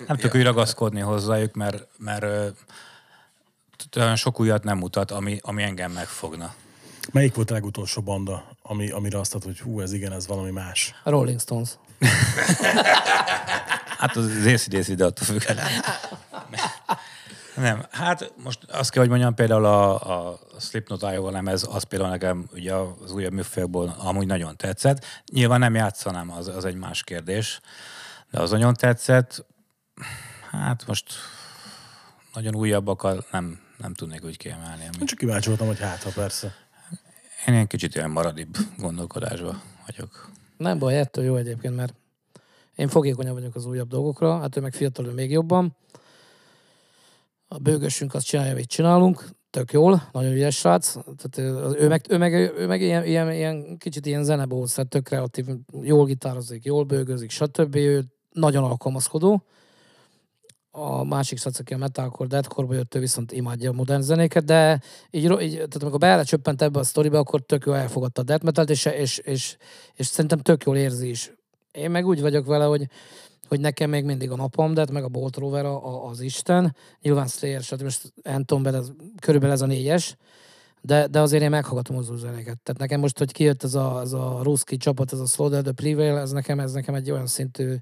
nem 0.08 0.18
tudok 0.18 0.36
úgy 0.36 0.44
ragaszkodni 0.44 1.00
hozzájuk, 1.00 1.54
mert, 1.54 1.88
mert 1.98 2.56
olyan 3.96 4.16
sok 4.16 4.40
újat 4.40 4.64
nem 4.64 4.78
mutat, 4.78 5.12
ami, 5.12 5.40
ami 5.42 5.64
engem 5.64 5.92
megfogna. 5.92 6.54
Melyik 7.12 7.36
volt 7.36 7.52
a 7.52 7.54
legutolsó 7.54 8.02
banda, 8.02 8.46
ami, 8.62 8.90
amire 8.90 9.20
azt 9.20 9.32
mondtad, 9.34 9.56
hogy 9.56 9.62
hú, 9.72 9.82
ez 9.82 9.94
igen, 9.94 10.12
ez 10.12 10.28
valami 10.28 10.52
más? 10.52 10.94
A 11.04 11.10
Rolling 11.10 11.40
Stones. 11.40 11.70
Hát 14.00 14.16
az 14.16 14.46
ACDC, 14.46 14.96
de 14.96 15.06
attól 15.06 15.26
függetlenül. 15.26 15.82
Nem, 17.56 17.86
hát 17.92 18.34
most 18.44 18.60
azt 18.72 18.92
kell, 18.92 19.02
hogy 19.02 19.12
mondjam, 19.12 19.34
például 19.34 19.66
a, 19.66 19.94
a 20.30 20.40
Slipknot 20.60 21.02
Iowa 21.02 21.32
lemez, 21.32 21.68
az 21.70 21.84
például 21.84 22.10
nekem 22.10 22.50
ugye 22.54 22.74
az 22.74 23.12
újabb 23.12 23.34
műfajokból 23.34 23.96
amúgy 23.98 24.28
nagyon 24.28 24.58
tetszett. 24.58 25.06
Nyilván 25.32 25.60
nem 25.60 25.76
játszanám, 25.76 26.32
az, 26.32 26.48
az 26.48 26.66
egy 26.66 26.76
más 26.76 27.04
kérdés, 27.04 27.60
de 28.32 28.40
az 28.40 28.52
nagyon 28.52 28.74
tetszett. 28.74 29.46
Hát 30.52 30.88
most 30.88 31.14
nagyon 32.34 32.56
újabbakat 32.56 33.32
nem, 33.32 33.60
nem 33.80 33.94
tudnék 33.94 34.24
úgy 34.24 34.38
kiemelni. 34.38 34.84
Én 34.84 34.90
Ami... 34.96 35.06
csak 35.06 35.18
kíváncsi 35.18 35.48
voltam, 35.48 35.68
hogy 35.68 35.80
hát, 35.80 36.04
ha 36.04 36.10
persze. 36.16 36.54
Én 37.48 37.54
ilyen 37.54 37.68
kicsit 37.68 37.96
ilyen 37.96 38.10
maradibb 38.10 38.58
gondolkodásba 38.78 39.62
vagyok. 39.86 40.30
Nem 40.58 40.80
baj, 40.80 41.00
ettől 41.00 41.24
jó 41.24 41.36
egyébként, 41.36 41.76
mert 41.76 41.94
én 42.76 42.88
fogékonyabb 42.88 43.34
vagyok 43.34 43.56
az 43.56 43.66
újabb 43.66 43.88
dolgokra, 43.88 44.40
hát 44.40 44.58
ő 44.58 44.62
meg 44.62 44.74
fiatal, 44.74 45.06
ő 45.06 45.12
még 45.12 45.32
jobban. 45.32 45.76
A 47.48 47.58
bőgösünk 47.58 48.14
azt 48.14 48.26
csinálja, 48.26 48.52
amit 48.52 48.68
csinálunk, 48.68 49.30
tök 49.50 49.72
jól, 49.72 50.10
nagyon 50.12 50.32
ügyes 50.32 50.58
srác. 50.58 50.92
Tehát 50.94 51.38
ő, 51.38 51.76
ő 51.80 51.88
meg, 51.88 52.06
ő 52.10 52.18
meg, 52.18 52.34
ő 52.34 52.68
meg 52.68 52.82
ilyen, 52.82 53.06
ilyen, 53.06 53.32
ilyen, 53.32 53.78
kicsit 53.78 54.06
ilyen 54.06 54.24
zenebóc, 54.24 54.74
tehát 54.74 54.90
tök 54.90 55.04
kreatív, 55.04 55.46
jól 55.82 56.06
gitározik, 56.06 56.66
jól 56.66 56.84
bőgözik, 56.84 57.30
stb. 57.30 57.76
Ő 57.76 58.06
nagyon 58.32 58.64
alkalmazkodó. 58.64 59.44
A 60.72 61.04
másik 61.04 61.38
srác, 61.38 61.60
aki 61.60 61.74
a 61.74 61.78
metalcore, 61.78 62.30
deadcore 62.30 62.76
jött, 62.76 62.96
ő 62.96 63.00
viszont 63.00 63.32
imádja 63.32 63.70
a 63.70 63.74
modern 63.74 64.02
zenéket, 64.02 64.44
de 64.44 64.82
így, 65.10 65.24
így 65.24 65.54
tehát 65.54 65.82
amikor 65.82 66.00
belecsöppent 66.00 66.62
ebbe 66.62 66.80
a 66.80 66.84
sztoriba, 66.84 67.18
akkor 67.18 67.42
tök 67.42 67.66
jól 67.66 67.76
elfogadta 67.76 68.22
a 68.22 68.24
death 68.24 68.44
metalt, 68.44 68.70
és, 68.70 68.86
és, 68.86 69.18
és, 69.18 69.58
és 69.94 70.06
szerintem 70.06 70.40
tök 70.40 70.64
jól 70.64 70.78
érzi 70.78 71.10
is. 71.10 71.34
Én 71.72 71.92
meg 71.92 72.06
úgy 72.06 72.22
vagyok 72.22 72.46
vele, 72.46 72.66
hogy, 72.66 72.88
hogy 73.48 73.60
nekem 73.60 73.90
még 73.90 74.04
mindig 74.04 74.32
a 74.32 74.36
napom, 74.36 74.74
de 74.74 74.86
meg 74.92 75.04
a 75.04 75.08
Bolt 75.08 75.38
Rover 75.38 75.66
a, 75.66 75.86
a, 75.86 76.10
az 76.10 76.20
Isten. 76.20 76.76
Nyilván 77.02 77.28
Slayer, 77.28 77.62
stb. 77.62 77.82
most 77.82 78.14
Anton 78.24 78.68
ez, 78.68 78.92
körülbelül 79.22 79.56
ez 79.56 79.62
a 79.62 79.66
négyes, 79.66 80.16
de, 80.82 81.08
de 81.08 81.20
azért 81.20 81.44
én 81.44 81.50
meghallgatom 81.50 81.98
az 81.98 82.10
új 82.10 82.18
zenéket. 82.18 82.60
Tehát 82.60 82.78
nekem 82.78 83.00
most, 83.00 83.18
hogy 83.18 83.32
kijött 83.32 83.64
ez 83.64 83.76
a, 83.76 84.02
ez 84.02 84.14
a 84.14 84.40
ruszki 84.44 84.78
csapat, 84.78 85.14
ez 85.14 85.20
a 85.20 85.26
Slaughter 85.26 85.62
the 85.62 85.72
Prevail, 85.72 86.18
ez 86.18 86.32
nekem, 86.32 86.60
ez 86.60 86.72
nekem 86.72 86.96
egy 86.96 87.12
olyan 87.12 87.28
szintű, 87.28 87.76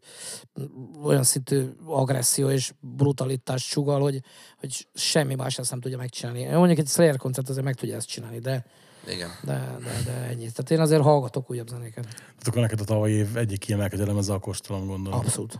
olyan 1.04 1.24
szintű 1.24 1.66
agresszió 1.86 2.50
és 2.50 2.74
brutalitás 2.80 3.64
sugal, 3.68 4.02
hogy, 4.02 4.20
hogy 4.60 4.88
semmi 4.94 5.36
más 5.36 5.58
ezt 5.58 5.72
nem 5.72 5.80
tudja 5.80 5.98
megcsinálni. 5.98 6.46
Mondjuk 6.46 6.80
egy 6.80 6.88
Slayer 6.88 7.18
koncert 7.18 7.50
azért 7.50 7.66
meg 7.66 7.76
tudja 7.76 7.96
ezt 7.96 8.08
csinálni, 8.08 8.40
de, 8.40 8.66
Igen. 9.08 9.30
de, 9.44 9.78
de, 9.84 10.02
de 10.06 10.12
ennyi. 10.12 10.52
Tehát 10.52 10.72
én 10.72 10.80
azért 10.80 11.02
hallgatok 11.02 11.50
újabb 11.50 11.68
zenéket. 11.68 12.04
Tehát 12.06 12.48
akkor 12.48 12.62
neked 12.62 12.80
a 12.80 12.84
tavalyi 12.84 13.14
év 13.14 13.38
egyik 13.38 13.60
kiemelkedő 13.60 14.06
lemeze 14.06 14.34
a 14.34 14.40
kóstolom, 14.40 14.88
gondolom. 14.88 15.20
Abszolút. 15.20 15.60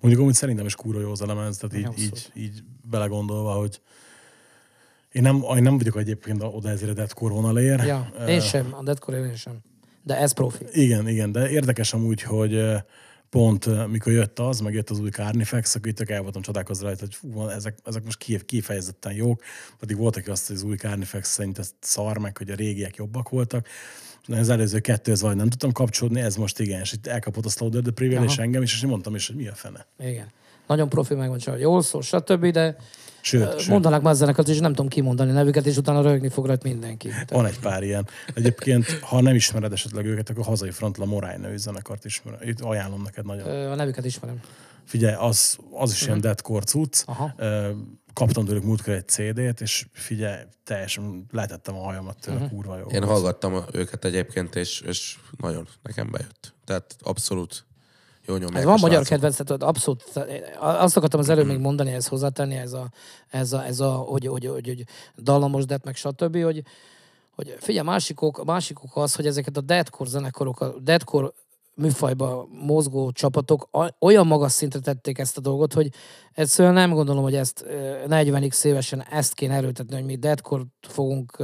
Mondjuk 0.00 0.22
amúgy 0.22 0.34
szerintem 0.34 0.66
is 0.66 0.74
kúra 0.74 1.00
jó 1.00 1.10
az 1.10 1.20
a 1.20 1.26
lemez, 1.26 1.56
tehát 1.56 1.76
így, 1.76 1.84
Abszolút. 1.84 2.32
így, 2.34 2.42
így 2.42 2.64
belegondolva, 2.90 3.52
hogy 3.52 3.80
én 5.12 5.22
nem, 5.22 5.44
én 5.56 5.62
nem 5.62 5.78
vagyok 5.78 5.96
egyébként 5.96 6.42
oda 6.42 6.68
ezért 6.68 6.90
a 6.90 6.94
deathcore 6.94 7.34
vonalér. 7.34 7.84
Ja, 7.84 8.12
én 8.28 8.40
sem, 8.40 8.74
a 8.74 8.82
Deadcore 8.82 9.18
én 9.18 9.34
sem. 9.34 9.58
De 10.02 10.16
ez 10.16 10.32
profi. 10.32 10.64
Igen, 10.72 11.08
igen, 11.08 11.32
de 11.32 11.50
érdekes 11.50 11.92
amúgy, 11.92 12.22
hogy 12.22 12.60
pont 13.30 13.88
mikor 13.88 14.12
jött 14.12 14.38
az, 14.38 14.60
meg 14.60 14.74
jött 14.74 14.90
az 14.90 14.98
új 14.98 15.10
Carnifex, 15.10 15.74
akkor 15.74 15.88
itt 15.88 16.00
el 16.00 16.22
voltam 16.22 16.42
csodálkozva 16.42 16.86
rajta, 16.86 17.00
hogy 17.00 17.14
fú, 17.14 17.32
van, 17.32 17.50
ezek, 17.50 17.78
ezek 17.84 18.04
most 18.04 18.18
ki- 18.18 18.44
kifejezetten 18.44 19.12
jók, 19.12 19.42
pedig 19.78 19.96
volt, 19.96 20.16
aki 20.16 20.30
azt, 20.30 20.46
hogy 20.46 20.56
az 20.56 20.62
új 20.62 20.76
Carnifex 20.76 21.28
szerint 21.28 21.58
ez 21.58 21.70
szar, 21.80 22.18
meg 22.18 22.36
hogy 22.36 22.50
a 22.50 22.54
régiek 22.54 22.96
jobbak 22.96 23.28
voltak. 23.28 23.66
De 24.26 24.38
az 24.38 24.48
előző 24.48 24.78
kettőhöz 24.78 25.20
vagy 25.20 25.36
nem 25.36 25.48
tudtam 25.48 25.72
kapcsolódni, 25.72 26.20
ez 26.20 26.36
most 26.36 26.60
igen, 26.60 26.80
és 26.80 26.92
itt 26.92 27.06
elkapott 27.06 27.44
a 27.44 27.48
Slaughter 27.48 27.82
the 27.82 28.16
Aha. 28.16 28.24
és 28.24 28.38
engem 28.38 28.62
is, 28.62 28.74
és 28.74 28.86
mondtam 28.86 29.14
is, 29.14 29.26
hogy 29.26 29.36
mi 29.36 29.48
a 29.48 29.54
fene. 29.54 29.86
Igen. 29.98 30.26
Nagyon 30.66 30.88
profi 30.88 31.14
meg 31.14 31.28
van 31.28 31.38
csinálva, 31.38 31.62
jól 31.62 31.82
szól, 31.82 32.02
stb., 32.02 32.46
de 32.46 32.76
Sőt, 33.22 33.58
sőt 33.58 33.68
mondanák 33.68 34.02
már 34.02 34.14
zenekart, 34.14 34.48
és 34.48 34.58
nem 34.58 34.72
tudom 34.72 34.88
kimondani 34.88 35.32
nevüket, 35.32 35.66
és 35.66 35.76
utána 35.76 36.02
rögni 36.02 36.28
fog 36.28 36.46
rajta 36.46 36.68
mindenki. 36.68 37.10
Van 37.28 37.46
egy 37.46 37.58
pár 37.58 37.82
ilyen. 37.82 38.06
Egyébként, 38.34 38.98
ha 39.00 39.20
nem 39.20 39.34
ismered 39.34 39.72
esetleg 39.72 40.04
őket, 40.06 40.30
akkor 40.30 40.44
hazai 40.44 40.70
frontla 40.70 41.04
Morány 41.04 41.40
nevű 41.40 41.56
zenekart 41.56 42.04
ismer. 42.04 42.38
Itt 42.42 42.60
ajánlom 42.60 43.02
neked 43.02 43.26
nagyon. 43.26 43.70
a 43.70 43.74
nevüket 43.74 44.04
ismerem. 44.04 44.40
Figyelj, 44.84 45.14
az, 45.18 45.58
az 45.70 45.92
is 45.92 46.02
ilyen 46.02 46.20
deadcore 46.20 46.64
cucc. 46.64 47.02
Aha. 47.06 47.34
Kaptam 48.12 48.44
tőlük 48.44 48.62
múltkor 48.62 48.94
egy 48.94 49.08
CD-t, 49.08 49.60
és 49.60 49.86
figyelj, 49.92 50.42
teljesen 50.64 51.26
letettem 51.30 51.74
a 51.74 51.82
hajamat 51.82 52.20
tőle, 52.20 52.36
uh-huh. 52.36 52.50
kurva 52.50 52.78
jó. 52.78 52.86
Én 52.86 53.04
hallgattam 53.04 53.64
őket 53.72 54.04
egyébként, 54.04 54.56
és, 54.56 54.80
és 54.80 55.16
nagyon 55.38 55.68
nekem 55.82 56.10
bejött. 56.10 56.54
Tehát 56.64 56.96
abszolút 57.00 57.64
jó 58.26 58.36
nyomják. 58.36 58.54
Hát 58.54 58.64
van 58.64 58.78
magyar 58.80 59.04
kedvenc, 59.04 59.36
tehát 59.36 59.62
abszolút. 59.62 60.04
Azt 60.58 60.96
akartam 60.96 61.20
az 61.20 61.28
előbb 61.28 61.46
még 61.46 61.58
mondani, 61.58 61.92
ezt 61.92 62.08
hozzátenni, 62.08 62.54
ez 62.54 62.72
a, 62.72 62.88
ez 63.28 63.52
a, 63.52 63.64
ez 63.64 63.80
a 63.80 63.90
hogy, 63.90 64.26
hogy, 64.26 64.46
hogy, 64.46 64.66
hogy 64.66 64.84
dallamos 65.16 65.64
det, 65.64 65.84
meg 65.84 65.96
stb., 65.96 66.42
hogy, 66.42 66.62
hogy 67.34 67.56
figyelj, 67.58 67.86
másik 67.86 68.20
ok, 68.20 68.44
másik 68.44 68.82
ok 68.82 68.96
az, 68.96 69.14
hogy 69.14 69.26
ezeket 69.26 69.56
a 69.56 69.60
deadcore 69.60 70.10
zenekarok, 70.10 70.60
a 70.60 70.74
deadcore 70.80 71.28
műfajba 71.82 72.48
mozgó 72.66 73.10
csapatok 73.10 73.68
olyan 73.98 74.26
magas 74.26 74.52
szintre 74.52 74.80
tették 74.80 75.18
ezt 75.18 75.36
a 75.36 75.40
dolgot, 75.40 75.72
hogy 75.72 75.88
egyszerűen 76.32 76.74
nem 76.74 76.92
gondolom, 76.92 77.22
hogy 77.22 77.34
ezt 77.34 77.64
ö, 77.66 77.94
40x 78.08 78.64
évesen 78.64 79.04
ezt 79.10 79.34
kéne 79.34 79.54
erőltetni, 79.54 79.94
hogy 79.94 80.04
mi 80.04 80.16
deadcore 80.16 80.62
fogunk 80.80 81.36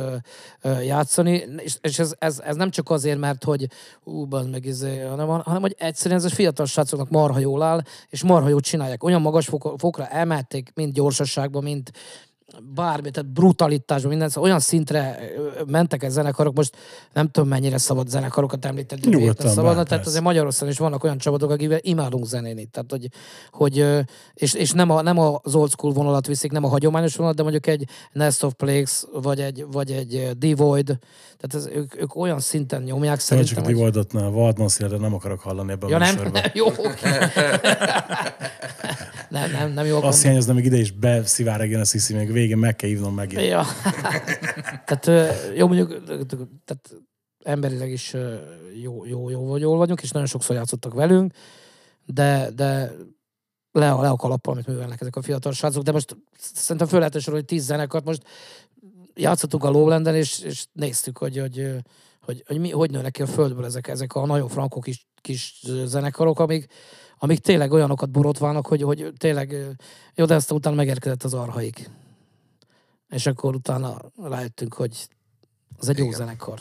játszani, 0.82 1.44
és, 1.56 1.78
ez, 1.80 2.14
ez, 2.18 2.40
ez, 2.44 2.56
nem 2.56 2.70
csak 2.70 2.90
azért, 2.90 3.18
mert 3.18 3.44
hogy 3.44 3.66
ú, 4.04 4.26
meg, 4.50 4.64
izé, 4.64 4.98
hanem, 4.98 5.28
hanem 5.28 5.60
hogy 5.60 5.74
egyszerűen 5.78 6.20
ez 6.20 6.26
a 6.26 6.34
fiatal 6.34 6.66
srácoknak 6.66 7.10
marha 7.10 7.38
jól 7.38 7.62
áll, 7.62 7.82
és 8.08 8.22
marha 8.22 8.48
jól 8.48 8.60
csinálják. 8.60 9.04
Olyan 9.04 9.20
magas 9.20 9.46
fok, 9.46 9.74
fokra 9.78 10.06
emelték, 10.06 10.70
mind 10.74 10.92
gyorsaságban, 10.92 11.62
mint 11.62 11.92
bármi, 12.74 13.10
tehát 13.10 13.30
brutalitásban, 13.30 14.10
minden, 14.10 14.28
szóval 14.28 14.48
olyan 14.48 14.60
szintre 14.60 15.18
mentek 15.66 16.02
ez 16.02 16.12
zenekarok, 16.12 16.54
most 16.54 16.76
nem 17.12 17.30
tudom 17.30 17.48
mennyire 17.48 17.78
szabad 17.78 18.08
zenekarokat 18.08 18.64
említeni, 18.64 19.00
de 19.00 19.08
Nyugodtan, 19.08 19.48
szabadna, 19.48 19.72
tehát 19.72 19.88
persze. 19.88 20.08
azért 20.08 20.24
Magyarországon 20.24 20.72
is 20.72 20.78
vannak 20.78 21.04
olyan 21.04 21.18
csapatok, 21.18 21.50
akivel 21.50 21.78
imádunk 21.82 22.26
zenélni, 22.26 22.64
tehát 22.64 22.90
hogy, 22.90 23.08
hogy 23.50 24.04
és, 24.34 24.54
és 24.54 24.72
nem, 24.72 24.90
a, 24.90 25.02
nem 25.02 25.18
az 25.18 25.54
old 25.54 25.70
school 25.70 25.92
vonalat 25.92 26.26
viszik, 26.26 26.50
nem 26.50 26.64
a 26.64 26.68
hagyományos 26.68 27.16
vonalat, 27.16 27.36
de 27.36 27.42
mondjuk 27.42 27.66
egy 27.66 27.88
Nest 28.12 28.42
of 28.42 28.52
Plagues, 28.52 29.04
vagy 29.12 29.40
egy, 29.40 29.66
vagy 29.70 29.90
egy 29.90 30.30
Devoid, 30.38 30.98
tehát 31.38 31.54
ez, 31.54 31.66
ők, 31.66 32.00
ők 32.00 32.16
olyan 32.16 32.40
szinten 32.40 32.82
nyomják 32.82 33.18
Szóval 33.20 33.44
csak 33.44 33.56
szerintem, 33.56 33.80
a 33.80 33.84
hogy... 33.84 33.92
Divoldot, 33.92 34.34
Waldman 34.36 34.68
Szilárd, 34.68 35.00
nem 35.00 35.14
akarok 35.14 35.40
hallani 35.40 35.72
ebben 35.72 35.88
Ja 35.88 35.96
a 35.96 35.98
nem, 35.98 36.14
műsorban. 36.14 36.40
nem, 36.42 36.50
jó, 36.60 36.66
oké. 36.66 37.08
nem, 39.30 39.50
nem, 39.50 39.72
nem 39.72 39.86
jó 39.86 39.96
Azt 39.96 40.04
akarom. 40.04 40.20
hiányozna, 40.20 40.52
még 40.52 40.64
ide 40.64 40.76
is 40.76 40.90
beszivárogjon 40.90 41.80
a 41.80 41.84
sziszi, 41.84 42.14
még 42.14 42.32
végén 42.32 42.58
meg 42.58 42.76
kell 42.76 42.88
hívnom 42.88 43.14
megint. 43.14 43.42
Ja. 43.42 43.64
tehát 44.84 45.32
jó, 45.56 45.66
mondjuk, 45.66 46.04
tehát 46.64 46.94
emberileg 47.44 47.90
is 47.90 48.14
jó, 48.82 49.04
jó, 49.04 49.30
jó, 49.30 49.56
jól 49.56 49.76
vagyunk, 49.76 50.02
és 50.02 50.10
nagyon 50.10 50.28
sokszor 50.28 50.56
játszottak 50.56 50.94
velünk, 50.94 51.32
de, 52.04 52.50
de 52.54 52.92
le 53.72 53.92
a, 53.92 54.00
le 54.00 54.08
a 54.08 54.16
kalappal, 54.16 54.52
amit 54.52 54.66
művelnek 54.66 55.00
ezek 55.00 55.16
a 55.16 55.22
fiatal 55.22 55.52
srácok, 55.52 55.82
de 55.82 55.92
most 55.92 56.16
szerintem 56.38 56.88
föl 56.88 56.98
lehet 56.98 57.20
sorolni 57.20 57.44
tíz 57.44 57.64
zenekart, 57.64 58.04
most 58.04 58.22
játszottunk 59.14 59.64
a 59.64 59.70
Lowlanden, 59.70 60.14
és, 60.14 60.40
és 60.40 60.66
néztük, 60.72 61.18
hogy, 61.18 61.38
hogy, 61.38 61.74
hogy, 62.20 62.44
hogy, 62.46 62.58
mi, 62.58 62.70
hogy 62.70 62.90
nőnek 62.90 63.12
ki 63.12 63.22
a 63.22 63.26
földből 63.26 63.64
ezek, 63.64 63.88
ezek 63.88 64.14
a 64.14 64.26
nagyon 64.26 64.48
frankó 64.48 64.80
kis, 64.80 65.06
kis 65.20 65.62
zenekarok, 65.84 66.40
amik, 66.40 66.66
amik 67.18 67.38
tényleg 67.38 67.72
olyanokat 67.72 68.10
borotválnak, 68.10 68.66
hogy, 68.66 68.82
hogy 68.82 69.12
tényleg, 69.16 69.56
jó, 70.14 70.24
de 70.24 70.34
aztán 70.34 70.56
utána 70.56 70.76
megérkezett 70.76 71.22
az 71.22 71.34
arhaik. 71.34 71.90
És 73.08 73.26
akkor 73.26 73.54
utána 73.54 73.96
rájöttünk, 74.22 74.74
hogy 74.74 75.08
az 75.78 75.88
egy 75.88 75.98
jó 75.98 76.10
zenekar. 76.10 76.60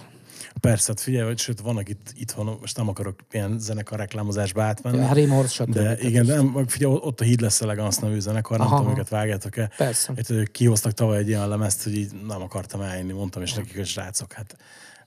Persze, 0.59 0.85
hát 0.87 0.99
figyelj, 0.99 1.27
hogy 1.27 1.37
sőt, 1.37 1.59
vannak 1.59 1.89
itt 1.89 2.13
itthon, 2.15 2.57
most 2.61 2.77
nem 2.77 2.87
akarok 2.87 3.19
ilyen 3.31 3.59
zenekar 3.59 3.99
reklámozásba 3.99 4.63
átmenni. 4.63 4.97
Harry 4.97 5.25
Morse, 5.25 5.63
stb. 5.63 5.73
De 5.73 5.97
igen, 5.99 6.25
de 6.25 6.35
nem, 6.35 6.67
figyelj, 6.67 6.97
ott 7.01 7.21
a 7.21 7.23
Híd 7.23 7.41
lesz 7.41 7.61
Elegance 7.61 8.01
nevű 8.01 8.19
zenekar, 8.19 8.57
nem 8.57 8.67
tudom, 8.67 8.89
őket 8.89 9.09
vágjátok-e. 9.09 9.71
Persze. 9.77 10.13
Hát, 10.15 10.29
ők 10.29 10.51
kihoztak 10.51 10.91
tavaly 10.91 11.17
egy 11.17 11.27
ilyen 11.27 11.47
lemezt, 11.47 11.83
hogy 11.83 11.95
így 11.95 12.11
nem 12.27 12.41
akartam 12.41 12.81
eljönni, 12.81 13.13
mondtam 13.13 13.41
is 13.41 13.53
nekik, 13.53 13.75
hogy 13.75 13.85
srácok, 13.85 14.33
hát 14.33 14.57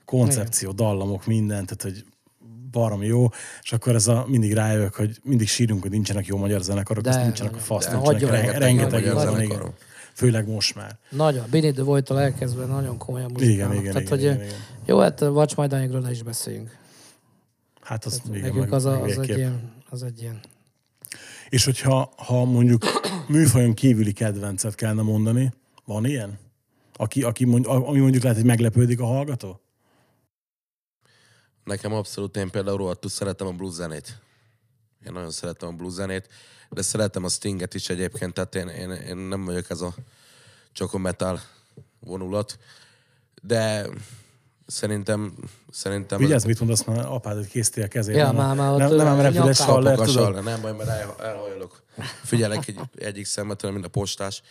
koncepció, 0.04 0.70
dallamok, 0.70 1.26
minden, 1.26 1.66
tehát 1.66 1.82
hogy 1.82 2.04
baromi 2.70 3.06
jó, 3.06 3.28
és 3.62 3.72
akkor 3.72 3.94
ez 3.94 4.06
a, 4.06 4.24
mindig 4.28 4.52
rájövök, 4.52 4.94
hogy 4.94 5.18
mindig 5.22 5.48
sírunk, 5.48 5.83
hogy 5.83 5.90
nincsenek 5.90 6.26
jó 6.26 6.37
magyar 6.37 6.62
zenekarok, 6.62 7.02
De, 7.02 7.09
azt 7.11 7.22
nincsenek 7.22 7.54
a 7.54 7.59
fasz, 7.59 7.87
De 7.87 7.96
nincsenek, 7.96 8.30
rengeteg, 8.30 8.59
rengeteg 8.61 9.04
jó 9.04 9.18
zene, 9.18 9.30
zenekar. 9.30 9.56
igen. 9.56 9.72
Főleg 10.14 10.48
most 10.48 10.74
már. 10.74 10.98
Nagyon. 11.11 11.44
Benny 11.50 11.72
the 11.72 11.83
Void-tól 11.83 12.20
elkezdve 12.20 12.64
nagyon 12.64 12.98
komolyan 12.98 13.30
muzsikálnak. 13.33 13.74
Igen, 13.80 13.92
igen, 13.92 13.92
Tehát, 13.92 14.18
igen, 14.18 14.33
hogy, 14.37 14.40
igen, 14.40 14.46
igen. 14.48 14.61
Jó, 14.87 14.98
hát 14.98 15.20
Watch 15.20 15.59
My 15.59 15.66
Dying-ről 15.66 16.00
ne 16.00 16.11
is 16.11 16.22
beszéljünk. 16.22 16.78
Hát 17.80 18.04
az, 18.04 18.22
igen, 18.28 18.40
Nekünk 18.40 18.72
az, 18.72 18.85
a, 18.85 19.02
az, 19.02 19.18
egy 19.18 19.28
ilyen, 19.37 19.72
az 19.90 20.02
egy 20.02 20.20
ilyen... 20.20 20.40
És 21.48 21.64
hogyha 21.64 22.12
ha 22.16 22.44
mondjuk 22.44 22.83
műfajon 23.28 23.74
kívüli 23.74 24.12
kedvencet 24.12 24.74
kellene 24.74 25.02
mondani, 25.02 25.52
van 25.85 26.06
ilyen? 26.06 26.38
Aki, 26.96 27.22
aki 27.22 27.44
mond, 27.44 27.66
ami 27.66 27.98
mondjuk 27.98 28.22
lehet, 28.22 28.38
hogy 28.38 28.46
meglepődik 28.46 29.00
a 29.00 29.04
hallgató? 29.04 29.61
Nekem 31.64 31.92
abszolút, 31.92 32.37
én 32.37 32.51
például 32.51 32.77
rohadtul 32.77 33.11
szeretem 33.11 33.46
a 33.46 33.53
blues 33.53 33.75
zenét. 33.75 34.18
Én 35.07 35.12
nagyon 35.12 35.31
szeretem 35.31 35.68
a 35.68 35.73
blues 35.73 35.92
zenét, 35.92 36.29
de 36.70 36.83
szeretem 36.83 37.25
a 37.25 37.29
Stinget 37.29 37.75
is 37.75 37.88
egyébként, 37.88 38.35
tehát 38.35 38.55
én, 38.55 38.68
én, 38.68 38.90
én 38.90 39.16
nem 39.16 39.44
vagyok 39.44 39.70
ez 39.70 39.81
a 39.81 39.94
csak 40.73 40.94
a 40.94 40.99
metal 40.99 41.40
vonulat, 42.01 42.59
de 43.42 43.87
szerintem 44.66 45.35
szerintem 45.70 46.18
Vigyázz, 46.18 46.44
mit 46.44 46.59
mondasz, 46.59 46.85
mert 46.85 47.05
apád 47.05 47.46
készíti 47.46 47.83
a 47.83 47.88
kezét. 47.88 48.16
Ja, 48.16 48.25
nem, 48.27 48.35
már- 48.35 48.57
már 48.57 48.73
ott, 48.73 48.79
nem, 48.79 48.88
nem, 48.94 49.07
nem 49.07 49.18
ö, 49.18 49.23
repül 49.23 49.27
egy 49.27 49.35
nyakán. 49.35 49.53
saller, 49.55 49.96
Kapok 49.96 50.09
a 50.09 50.12
tudod? 50.16 50.44
nem 50.44 50.61
baj, 50.61 50.73
mert 50.73 50.88
el, 50.88 51.14
elhajolok. 51.23 51.83
Figyelek 52.25 52.68
egy, 52.68 52.81
egyik 52.94 53.25
szemetől, 53.27 53.70
mint 53.70 53.85
a 53.85 53.88
postás. 53.88 54.42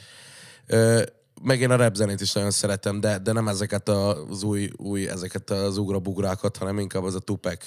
Ö, 0.65 1.04
meg 1.41 1.62
én 1.62 1.71
a 1.71 1.75
rap 1.75 1.95
zenét 1.95 2.21
is 2.21 2.34
nagyon 2.34 2.52
szeretem, 2.52 2.99
de, 2.99 3.17
de 3.17 3.32
nem 3.32 3.47
ezeket 3.47 3.89
az 3.89 4.43
új, 4.43 4.69
új 4.78 5.10
ezeket 5.10 5.49
az 5.49 5.78
ugrabugrákat, 5.78 6.58
hanem 6.58 6.80
inkább 6.80 7.04
az 7.04 7.15
a 7.15 7.19
Tupac, 7.19 7.65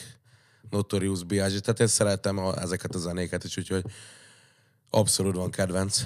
Notorious 0.70 1.24
B.I.G. 1.24 1.60
Tehát 1.60 1.80
én 1.80 1.86
szeretem 1.86 2.38
a, 2.38 2.60
ezeket 2.60 2.94
a 2.94 2.98
zenéket 2.98 3.44
is, 3.44 3.56
úgyhogy 3.56 3.84
abszolút 4.90 5.36
van 5.36 5.50
kedvenc 5.50 6.02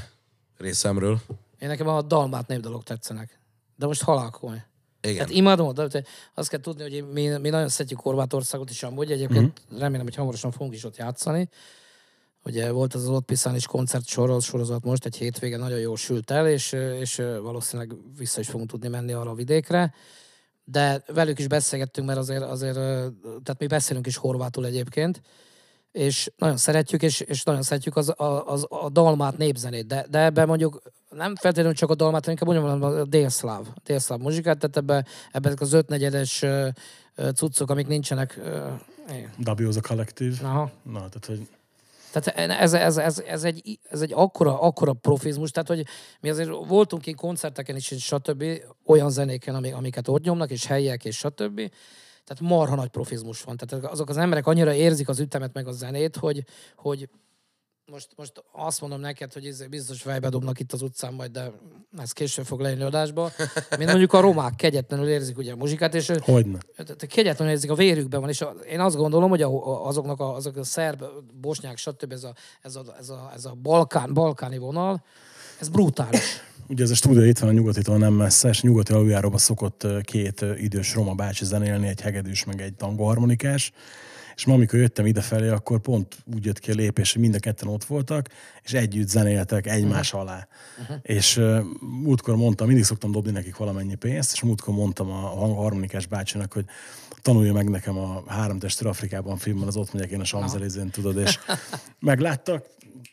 részemről. 0.56 1.20
Én 1.58 1.68
nekem 1.68 1.88
a 1.88 2.02
dalmát 2.02 2.46
népdalok 2.46 2.82
tetszenek. 2.82 3.40
De 3.76 3.86
most 3.86 4.02
halálkomoly. 4.02 4.64
Igen. 5.00 5.18
Hát 5.18 5.30
imádom, 5.30 5.74
de 5.74 6.04
azt 6.34 6.48
kell 6.48 6.60
tudni, 6.60 6.82
hogy 6.82 7.12
mi, 7.12 7.26
mi 7.26 7.48
nagyon 7.48 7.68
szeretjük 7.68 8.00
Horvátországot 8.00 8.70
is 8.70 8.82
amúgy. 8.82 9.12
Egyébként 9.12 9.62
Mhm. 9.68 9.80
remélem, 9.80 10.04
hogy 10.04 10.14
hamarosan 10.14 10.50
fogunk 10.50 10.74
is 10.74 10.84
ott 10.84 10.96
játszani. 10.96 11.48
Ugye 12.46 12.70
volt 12.70 12.94
az 12.94 13.02
az 13.02 13.08
ott 13.08 13.24
Piszán 13.24 13.54
is 13.54 13.66
koncert 13.66 14.06
sorozat 14.40 14.84
most, 14.84 15.04
egy 15.04 15.16
hétvége 15.16 15.56
nagyon 15.56 15.78
jól 15.78 15.96
sült 15.96 16.30
el, 16.30 16.48
és, 16.48 16.72
és 16.72 17.16
valószínűleg 17.42 17.96
vissza 18.18 18.40
is 18.40 18.48
fogunk 18.48 18.70
tudni 18.70 18.88
menni 18.88 19.12
arra 19.12 19.30
a 19.30 19.34
vidékre. 19.34 19.94
De 20.64 21.02
velük 21.06 21.38
is 21.38 21.46
beszélgettünk, 21.46 22.06
mert 22.06 22.18
azért, 22.18 22.42
azért 22.42 22.74
tehát 23.22 23.56
mi 23.58 23.66
beszélünk 23.66 24.06
is 24.06 24.16
horvátul 24.16 24.66
egyébként, 24.66 25.20
és 25.92 26.30
nagyon 26.36 26.56
szeretjük, 26.56 27.02
és, 27.02 27.20
és 27.20 27.42
nagyon 27.42 27.62
szeretjük 27.62 27.96
az, 27.96 28.08
a, 28.08 28.46
az, 28.46 28.66
a 28.68 28.88
dalmát, 28.88 29.36
népzenét, 29.36 29.86
de, 29.86 30.06
de 30.10 30.18
ebben 30.18 30.46
mondjuk 30.46 30.82
nem 31.10 31.36
feltétlenül 31.36 31.76
csak 31.76 31.90
a 31.90 31.94
dalmát, 31.94 32.24
hanem 32.24 32.38
inkább 32.40 32.64
mondjam, 32.64 32.92
a 32.92 33.04
délszláv, 33.04 33.66
délszláv 33.84 34.18
muzsikát, 34.18 34.58
tehát 34.58 34.76
ebben 34.76 35.06
ebbe 35.32 35.54
az 35.58 35.72
ötnegyedes 35.72 36.44
cuccok, 37.34 37.70
amik 37.70 37.86
nincsenek. 37.86 38.36
ö, 38.36 38.68
igen. 39.08 39.30
Dabioz 39.38 39.76
a 39.76 39.80
kollektív. 39.80 40.40
Aha. 40.42 40.70
Na, 40.82 40.98
tehát, 40.98 41.26
hogy 41.26 41.48
Tehát 42.20 42.50
ez, 42.50 42.72
ez, 42.72 42.96
ez, 42.96 43.18
ez, 43.18 43.44
egy, 43.44 43.78
ez 43.90 44.00
egy 44.00 44.12
akkora, 44.14 44.60
akkora 44.60 44.92
profizmus, 44.92 45.50
tehát 45.50 45.68
hogy 45.68 45.86
mi 46.20 46.30
azért 46.30 46.48
voltunk 46.48 47.02
ki 47.02 47.12
koncerteken 47.12 47.76
is, 47.76 47.90
és 47.90 48.04
stb. 48.04 48.44
olyan 48.86 49.10
zenéken, 49.10 49.54
amik, 49.54 49.74
amiket 49.74 50.08
ott 50.08 50.22
nyomnak, 50.22 50.50
és 50.50 50.66
helyiek, 50.66 51.04
és 51.04 51.16
stb. 51.16 51.56
Tehát 52.24 52.40
marha 52.40 52.74
nagy 52.74 52.88
profizmus 52.88 53.42
van. 53.42 53.56
Tehát 53.56 53.84
azok 53.84 54.08
az 54.08 54.16
emberek 54.16 54.46
annyira 54.46 54.74
érzik 54.74 55.08
az 55.08 55.20
ütemet 55.20 55.52
meg 55.52 55.66
a 55.66 55.72
zenét, 55.72 56.16
hogy, 56.16 56.44
hogy 56.76 57.08
most, 57.90 58.08
most 58.16 58.44
azt 58.52 58.80
mondom 58.80 59.00
neked, 59.00 59.32
hogy 59.32 59.46
ez 59.46 59.66
biztos 59.66 60.02
fejbe 60.02 60.28
dobnak 60.28 60.60
itt 60.60 60.72
az 60.72 60.82
utcán 60.82 61.14
majd, 61.14 61.30
de 61.30 61.52
ez 61.98 62.12
később 62.12 62.44
fog 62.44 62.60
lejönni 62.60 62.82
adásba. 62.82 63.30
Mint 63.78 63.90
mondjuk 63.90 64.12
a 64.12 64.20
romák 64.20 64.54
kegyetlenül 64.54 65.08
érzik 65.08 65.38
ugye 65.38 65.52
a 65.52 65.56
muzsikát, 65.56 65.94
és 65.94 66.12
Hogyne. 66.20 66.58
kegyetlenül 67.08 67.54
érzik, 67.54 67.70
a 67.70 67.74
vérükben 67.74 68.20
van, 68.20 68.28
és 68.28 68.40
a, 68.40 68.54
én 68.70 68.80
azt 68.80 68.96
gondolom, 68.96 69.28
hogy 69.28 69.42
a, 69.42 69.86
azoknak 69.86 70.20
a, 70.20 70.34
azok 70.34 70.56
a 70.56 70.64
szerb, 70.64 71.04
bosnyák, 71.40 71.76
stb. 71.76 72.12
ez 72.12 72.24
a, 72.24 72.34
ez 72.62 72.76
a, 72.76 72.84
ez 72.98 73.08
a, 73.08 73.30
ez 73.34 73.44
a 73.44 73.54
balkán, 73.62 74.14
balkáni 74.14 74.58
vonal, 74.58 75.04
ez 75.60 75.68
brutális. 75.68 76.40
Ugye 76.68 76.82
ez 76.82 76.90
a 76.90 76.94
stúdió 76.94 77.22
itt 77.22 77.38
van 77.38 77.48
a 77.48 77.52
nyugatitól 77.52 77.98
nem 77.98 78.12
messze, 78.12 78.48
és 78.48 78.62
nyugati 78.62 78.92
aluljáróban 78.92 79.38
szokott 79.38 79.86
két 80.02 80.44
idős 80.56 80.94
roma 80.94 81.14
bácsi 81.14 81.44
zenélni, 81.44 81.88
egy 81.88 82.00
hegedűs, 82.00 82.44
meg 82.44 82.60
egy 82.60 82.74
tangoharmonikás. 82.74 83.72
És 84.36 84.44
ma, 84.44 84.54
amikor 84.54 84.78
jöttem 84.78 85.06
idefelé, 85.06 85.48
akkor 85.48 85.80
pont 85.80 86.16
úgy 86.34 86.44
jött 86.44 86.58
ki 86.58 86.70
a 86.70 86.74
lépés, 86.74 87.12
hogy 87.12 87.22
mind 87.22 87.34
a 87.34 87.38
ketten 87.38 87.68
ott 87.68 87.84
voltak, 87.84 88.28
és 88.62 88.72
együtt 88.72 89.08
zenéltek 89.08 89.66
egymás 89.66 90.12
uh-huh. 90.12 90.28
alá. 90.28 90.48
Uh-huh. 90.80 90.96
És 91.02 91.36
uh, 91.36 91.58
múltkor 92.02 92.36
mondtam, 92.36 92.66
mindig 92.66 92.84
szoktam 92.84 93.10
dobni 93.10 93.30
nekik 93.30 93.56
valamennyi 93.56 93.94
pénzt, 93.94 94.32
és 94.32 94.42
múltkor 94.42 94.74
mondtam 94.74 95.10
a 95.10 95.54
harmonikás 95.54 96.06
bácsinak, 96.06 96.52
hogy 96.52 96.64
tanulja 97.22 97.52
meg 97.52 97.68
nekem 97.68 97.98
a 97.98 98.22
Három 98.26 98.58
testről 98.58 98.90
Afrikában 98.90 99.36
filmben, 99.36 99.68
az 99.68 99.76
ott 99.76 99.92
megyek 99.92 100.10
én 100.10 100.20
a 100.20 100.24
Samzelizén, 100.24 100.90
tudod, 100.90 101.16
és 101.16 101.38
megláttak, 101.98 102.66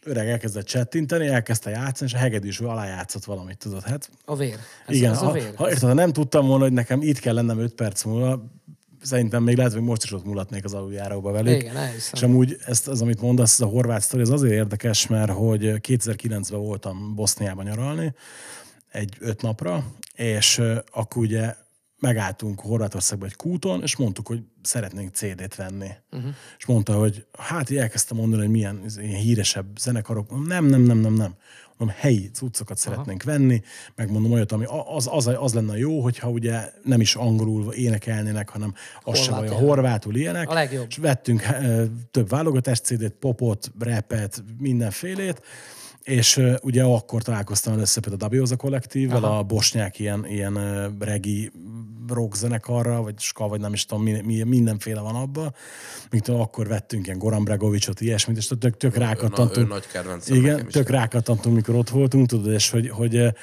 öreg 0.04 0.28
elkezdett 0.28 0.66
csettinteni, 0.66 1.28
elkezdte 1.28 1.70
játszani, 1.70 2.10
és 2.10 2.16
a 2.16 2.20
hegedűs 2.20 2.60
alá 2.60 2.86
játszott 2.86 3.24
valamit, 3.24 3.58
tudod, 3.58 3.82
hát. 3.82 4.10
A 4.26 4.36
vér. 4.36 4.58
Ez 4.88 4.96
igen, 4.96 5.12
az 5.12 5.22
a 5.22 5.32
vér. 5.32 5.56
Ha, 5.56 5.70
érted, 5.70 5.94
nem 5.94 6.14
tudtam 6.14 6.48
volna, 6.48 6.64
hogy 6.64 6.74
nekem 6.74 7.02
itt 7.02 7.20
kell 7.20 7.34
lennem 7.34 7.60
5 7.60 7.74
perc 7.74 8.04
múlva, 8.04 8.44
szerintem 9.04 9.44
még 9.44 9.58
lehet, 9.58 9.74
hogy 9.74 9.82
most 9.82 10.04
is 10.04 10.12
ott 10.12 10.26
mulatnék 10.26 10.66
az 10.66 10.74
aluljáróba 10.74 11.32
velük. 11.32 11.62
Igen, 11.62 11.76
elhiszem. 11.76 12.12
És 12.14 12.22
amúgy 12.22 12.58
ezt, 12.66 12.88
az, 12.88 13.02
amit 13.02 13.22
mondasz, 13.22 13.54
ez 13.54 13.60
a 13.60 13.66
horvát 13.70 14.02
sztori, 14.02 14.22
ez 14.22 14.30
azért 14.30 14.54
érdekes, 14.54 15.08
mert 15.08 15.32
hogy 15.32 15.62
2009-ben 15.64 16.60
voltam 16.60 17.16
Boszniában 17.16 17.66
nyaralni, 17.66 18.14
egy 18.92 19.18
öt 19.20 19.42
napra, 19.42 19.86
és 20.14 20.62
akkor 20.92 21.22
ugye 21.24 21.56
megálltunk 22.00 22.60
Horvátországban 22.60 23.28
egy 23.28 23.36
kúton, 23.36 23.82
és 23.82 23.96
mondtuk, 23.96 24.28
hogy 24.28 24.44
szeretnénk 24.62 25.14
CD-t 25.14 25.56
venni. 25.56 25.90
Uh-huh. 26.12 26.32
És 26.58 26.66
mondta, 26.66 26.94
hogy 26.94 27.26
hát 27.38 27.72
elkezdtem 27.72 28.18
mondani, 28.18 28.42
hogy 28.42 28.52
milyen 28.52 28.82
ilyen 28.98 29.20
híresebb 29.20 29.78
zenekarok. 29.78 30.48
Nem, 30.48 30.66
nem, 30.66 30.82
nem, 30.82 30.98
nem, 30.98 31.14
nem. 31.14 31.36
Mondom, 31.78 31.98
helyi 32.00 32.30
cuccokat 32.30 32.78
Aha. 32.84 32.90
szeretnénk 32.90 33.24
venni, 33.24 33.62
megmondom 33.96 34.32
olyat, 34.32 34.52
ami 34.52 34.66
az, 34.96 35.10
az, 35.12 35.28
az 35.28 35.54
lenne 35.54 35.78
jó, 35.78 36.02
hogyha 36.02 36.30
ugye 36.30 36.72
nem 36.84 37.02
is 37.02 37.16
angolul 37.16 37.74
énekelnének, 37.74 38.50
hanem 38.50 38.74
az 39.02 39.20
sem 39.20 39.36
vagy 39.36 39.48
a 39.48 39.54
horvátul 39.54 40.16
ilyenek. 40.16 40.50
A 40.50 40.54
legjobb. 40.54 40.86
És 40.90 40.98
vettünk 40.98 41.42
e, 41.42 41.84
több 42.12 42.30
válogatás 42.30 42.80
CD-t, 42.80 43.14
popot, 43.20 43.72
rapet, 43.80 44.44
mindenfélét, 44.58 45.42
és 46.04 46.42
ugye 46.62 46.84
akkor 46.84 47.22
találkoztam 47.22 47.74
először 47.74 48.02
például 48.04 48.24
a 48.24 48.28
Dabioza 48.28 48.56
kollektívvel, 48.56 49.24
Aha. 49.24 49.38
a 49.38 49.44
bosnyák 49.44 50.00
ilyen, 50.00 50.26
ilyen 50.26 50.58
regi 51.00 51.52
rock 52.08 52.36
zenekarra, 52.36 53.02
vagy 53.02 53.20
ska, 53.20 53.48
vagy 53.48 53.60
nem 53.60 53.74
is 53.74 53.86
tudom, 53.86 54.04
mi, 54.04 54.22
mi, 54.22 54.44
mindenféle 54.44 55.02
van 55.02 55.16
abban. 55.16 55.54
Mint 56.10 56.28
akkor 56.28 56.68
vettünk 56.68 57.06
ilyen 57.06 57.18
Goran 57.18 57.44
Bregovicsot, 57.44 58.02
ilyesmit, 58.02 58.38
és 58.38 58.52
tök, 58.60 58.78
tök 58.78 58.96
rákattantunk. 58.96 59.68
Nagy 59.68 59.88
kedvenc. 59.88 60.30
Igen, 60.30 60.68
tök 60.68 60.90
rákattantunk, 60.90 61.56
mikor 61.56 61.76
ott 61.76 61.90
voltunk, 61.90 62.28
tudod, 62.28 62.54
és 62.54 62.70
hogy, 62.70 62.90
hogy 62.90 63.34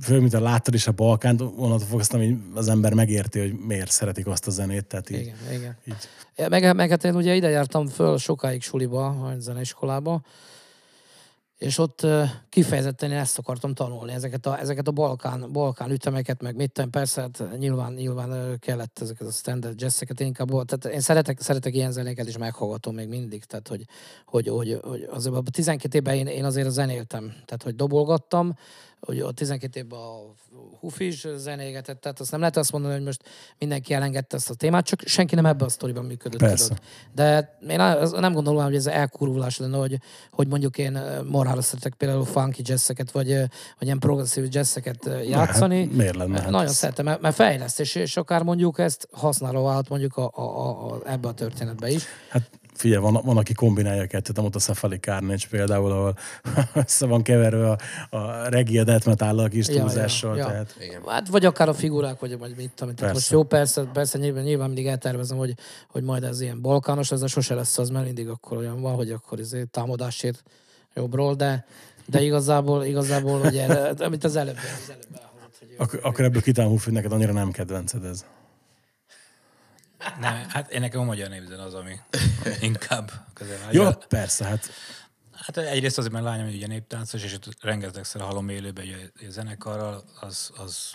főleg, 0.00 0.20
mint 0.20 0.34
a 0.34 0.40
láttad 0.40 0.74
is 0.74 0.86
a 0.86 0.92
Balkánt, 0.92 1.40
onnantól 1.40 1.86
fogsz, 1.88 2.10
hogy 2.10 2.36
az 2.54 2.68
ember 2.68 2.94
megérti, 2.94 3.38
hogy 3.38 3.52
miért 3.66 3.90
szeretik 3.90 4.26
azt 4.26 4.46
a 4.46 4.50
zenét. 4.50 4.86
Tehát 4.86 5.10
így, 5.10 5.20
igen, 5.20 5.36
igen. 5.52 5.76
Így. 5.84 6.48
Meg, 6.48 6.74
meg 6.74 6.90
hát 6.90 7.04
én 7.04 7.14
ugye 7.14 7.34
ide 7.34 7.48
jártam 7.48 7.86
föl 7.86 8.18
sokáig 8.18 8.62
suliba, 8.62 9.06
a 9.06 9.34
zeneiskolába, 9.38 10.22
és 11.58 11.78
ott 11.78 12.06
kifejezetten 12.48 13.12
ezt 13.12 13.38
akartam 13.38 13.74
tanulni, 13.74 14.12
ezeket 14.12 14.46
a, 14.46 14.58
ezeket 14.58 14.88
a 14.88 14.90
Balkán, 14.90 15.52
Balkán 15.52 15.90
ütemeket, 15.90 16.42
meg 16.42 16.56
mit 16.56 16.86
persze, 16.90 17.20
hát 17.20 17.58
nyilván, 17.58 17.92
nyilván 17.92 18.58
kellett 18.58 18.98
ezeket 19.00 19.26
a 19.26 19.30
standard 19.30 19.80
jazzeket, 19.80 20.20
inkább, 20.20 20.48
tehát 20.48 20.84
én 20.84 21.00
szeretek, 21.00 21.40
szeretek 21.40 21.74
ilyen 21.74 21.92
zenéket, 21.92 22.26
és 22.26 22.38
meghallgatom 22.38 22.94
még 22.94 23.08
mindig, 23.08 23.44
tehát 23.44 23.68
hogy, 23.68 23.84
hogy, 24.24 24.48
hogy, 24.48 24.80
hogy 24.82 25.08
azért 25.10 25.34
a 25.34 25.42
12 25.50 25.98
évben 25.98 26.14
én, 26.14 26.26
én 26.26 26.44
azért 26.44 26.70
zenéltem, 26.70 27.24
tehát 27.28 27.62
hogy 27.62 27.74
dobolgattam, 27.74 28.54
hogy 29.00 29.20
a 29.20 29.30
12 29.32 29.80
évben 29.80 29.98
a 29.98 30.34
Hufis 30.80 31.26
zenégetett, 31.36 32.00
tehát 32.00 32.20
azt 32.20 32.30
nem 32.30 32.40
lehet 32.40 32.56
azt 32.56 32.72
mondani, 32.72 32.94
hogy 32.94 33.02
most 33.02 33.22
mindenki 33.58 33.94
elengedte 33.94 34.36
ezt 34.36 34.50
a 34.50 34.54
témát, 34.54 34.86
csak 34.86 35.00
senki 35.04 35.34
nem 35.34 35.46
ebben 35.46 35.66
a 35.66 35.70
sztoriban 35.70 36.04
működött. 36.04 36.40
Persze. 36.40 36.68
Tudod. 36.68 36.82
De 37.14 37.58
én 37.68 37.76
nem 38.20 38.32
gondolom, 38.32 38.64
hogy 38.64 38.74
ez 38.74 38.86
elkurvulás 38.86 39.58
lenne, 39.58 39.76
hogy, 39.76 39.98
hogy 40.30 40.48
mondjuk 40.48 40.78
én 40.78 40.98
morálra 41.24 41.62
szeretek 41.62 41.94
például 41.94 42.24
funky 42.24 42.62
jazzeket, 42.64 43.10
vagy, 43.10 43.28
vagy 43.78 43.86
ilyen 43.86 43.98
progresszív 43.98 44.46
jazzeket 44.50 45.10
játszani. 45.28 45.80
Hát, 45.86 45.92
miért 45.92 46.16
lenne? 46.16 46.40
Hát 46.40 46.50
Nagyon 46.50 46.72
szeretem, 46.72 47.04
mert, 47.04 47.20
mert 47.20 47.34
fejlesztés, 47.34 47.94
és 47.94 48.16
akár 48.16 48.42
mondjuk 48.42 48.78
ezt 48.78 49.08
használva 49.12 49.62
vált 49.62 49.88
mondjuk 49.88 50.16
a, 50.16 50.30
a, 50.34 50.42
a, 50.42 50.92
a, 50.92 51.00
ebbe 51.06 51.28
a 51.28 51.34
történetbe 51.34 51.90
is. 51.90 52.04
Hát 52.28 52.50
figyelj, 52.78 53.02
van, 53.02 53.20
van, 53.24 53.36
aki 53.36 53.52
kombinálja 53.52 54.02
a 54.02 54.06
kettőt, 54.06 54.38
ott 54.38 54.54
a 54.54 54.58
Cephalic 54.58 55.00
Carnage 55.00 55.46
például, 55.50 55.90
ahol 55.90 56.16
össze 56.84 57.06
van 57.06 57.22
keverve 57.22 57.70
a, 57.70 57.78
a 58.16 58.48
regi 58.48 58.78
a 58.78 58.84
death 58.84 59.06
metal 59.06 59.48
kis 59.48 59.66
túlzással. 59.66 60.36
Ja, 60.36 60.42
ja, 60.42 60.42
ja. 60.42 60.50
Tehát... 60.50 60.76
Igen. 60.80 61.02
Hát, 61.06 61.28
vagy 61.28 61.44
akár 61.44 61.68
a 61.68 61.74
figurák, 61.74 62.18
vagy, 62.20 62.38
vagy 62.38 62.54
mit 62.56 62.70
tudom. 62.74 62.94
Tehát 62.94 63.14
most 63.14 63.30
jó, 63.30 63.42
persze, 63.42 63.82
persze 63.92 64.18
nyilván, 64.18 64.42
nyilván 64.42 64.66
mindig 64.66 64.86
eltervezem, 64.86 65.36
hogy, 65.36 65.54
hogy 65.88 66.02
majd 66.02 66.22
ez 66.22 66.40
ilyen 66.40 66.60
balkános, 66.60 67.10
ez 67.10 67.22
a 67.22 67.26
sose 67.26 67.54
lesz 67.54 67.78
az, 67.78 67.90
mert 67.90 68.04
mindig 68.04 68.28
akkor 68.28 68.56
olyan 68.56 68.80
van, 68.80 68.94
hogy 68.94 69.10
akkor 69.10 69.38
ez 69.38 69.54
támadásért 69.70 70.42
jobbról, 70.94 71.34
de, 71.34 71.66
de 72.06 72.22
igazából, 72.22 72.84
igazából 72.84 73.40
ugye, 73.40 73.66
amit 73.98 74.24
az 74.24 74.36
előbb, 74.36 74.56
az 74.56 74.90
előbb 74.90 75.20
elhozott, 75.20 75.56
hogy 75.58 75.74
Ak- 75.78 76.04
akkor 76.04 76.24
ebből 76.24 76.42
kitálunk, 76.42 76.82
hogy 76.82 76.92
neked 76.92 77.12
annyira 77.12 77.32
nem 77.32 77.50
kedvenced 77.50 78.04
ez. 78.04 78.24
Nem, 80.20 80.44
hát 80.48 80.70
én 80.70 80.80
nekem 80.80 81.00
a 81.00 81.04
magyar 81.04 81.28
népzen 81.28 81.58
az, 81.58 81.74
ami 81.74 81.92
inkább 82.60 83.10
közel. 83.34 83.58
Jó, 83.70 83.82
ja, 83.82 83.98
persze, 84.08 84.44
hát 84.44 84.70
Hát 85.40 85.56
egyrészt 85.56 85.98
azért, 85.98 86.12
mert 86.12 86.24
lányom 86.24 86.48
ugye 86.48 86.66
néptáncos, 86.66 87.24
és 87.24 87.38
rengetegszer 87.60 88.20
hallom 88.20 88.48
élőben 88.48 88.84
a 89.14 89.24
zenekarral, 89.28 90.04
az, 90.20 90.50
az 90.56 90.92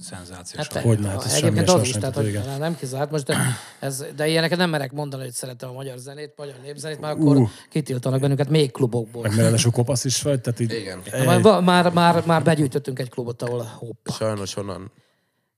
szenzációs. 0.00 0.66
Hát, 0.66 0.82
hogy 0.82 1.00
lehet, 1.00 1.24
ez 1.24 1.34
Egyébként 1.34 1.68
az 1.68 1.82
is, 1.82 1.92
tehát, 1.92 2.14
hogy 2.14 2.40
nem 2.58 2.76
kizárt. 2.76 3.10
Most 3.10 3.24
de, 3.24 3.36
ez, 3.80 4.04
de 4.16 4.28
ilyeneket 4.28 4.58
nem 4.58 4.70
merek 4.70 4.92
mondani, 4.92 5.22
hogy 5.22 5.32
szeretem 5.32 5.68
a 5.68 5.72
magyar 5.72 5.98
zenét, 5.98 6.32
magyar 6.36 6.54
népzenét, 6.62 7.00
mert 7.00 7.14
akkor 7.14 7.36
uh. 7.36 7.48
kitiltanak 7.70 8.20
bennünket 8.20 8.48
még 8.48 8.72
klubokból. 8.72 9.22
Meg 9.22 9.34
ráadásul 9.34 9.72
kopasz 9.72 10.04
is 10.04 10.22
vagy, 10.22 10.40
tehát 10.40 10.60
így... 10.60 10.72
Igen. 10.72 11.02
Már, 11.24 11.60
már, 11.62 11.92
már, 11.92 12.26
már 12.26 12.42
begyűjtöttünk 12.42 12.98
egy 12.98 13.10
klubot, 13.10 13.42
ahol 13.42 13.62
hoppa. 13.62 14.12
Sajnos 14.12 14.56
onnan. 14.56 14.92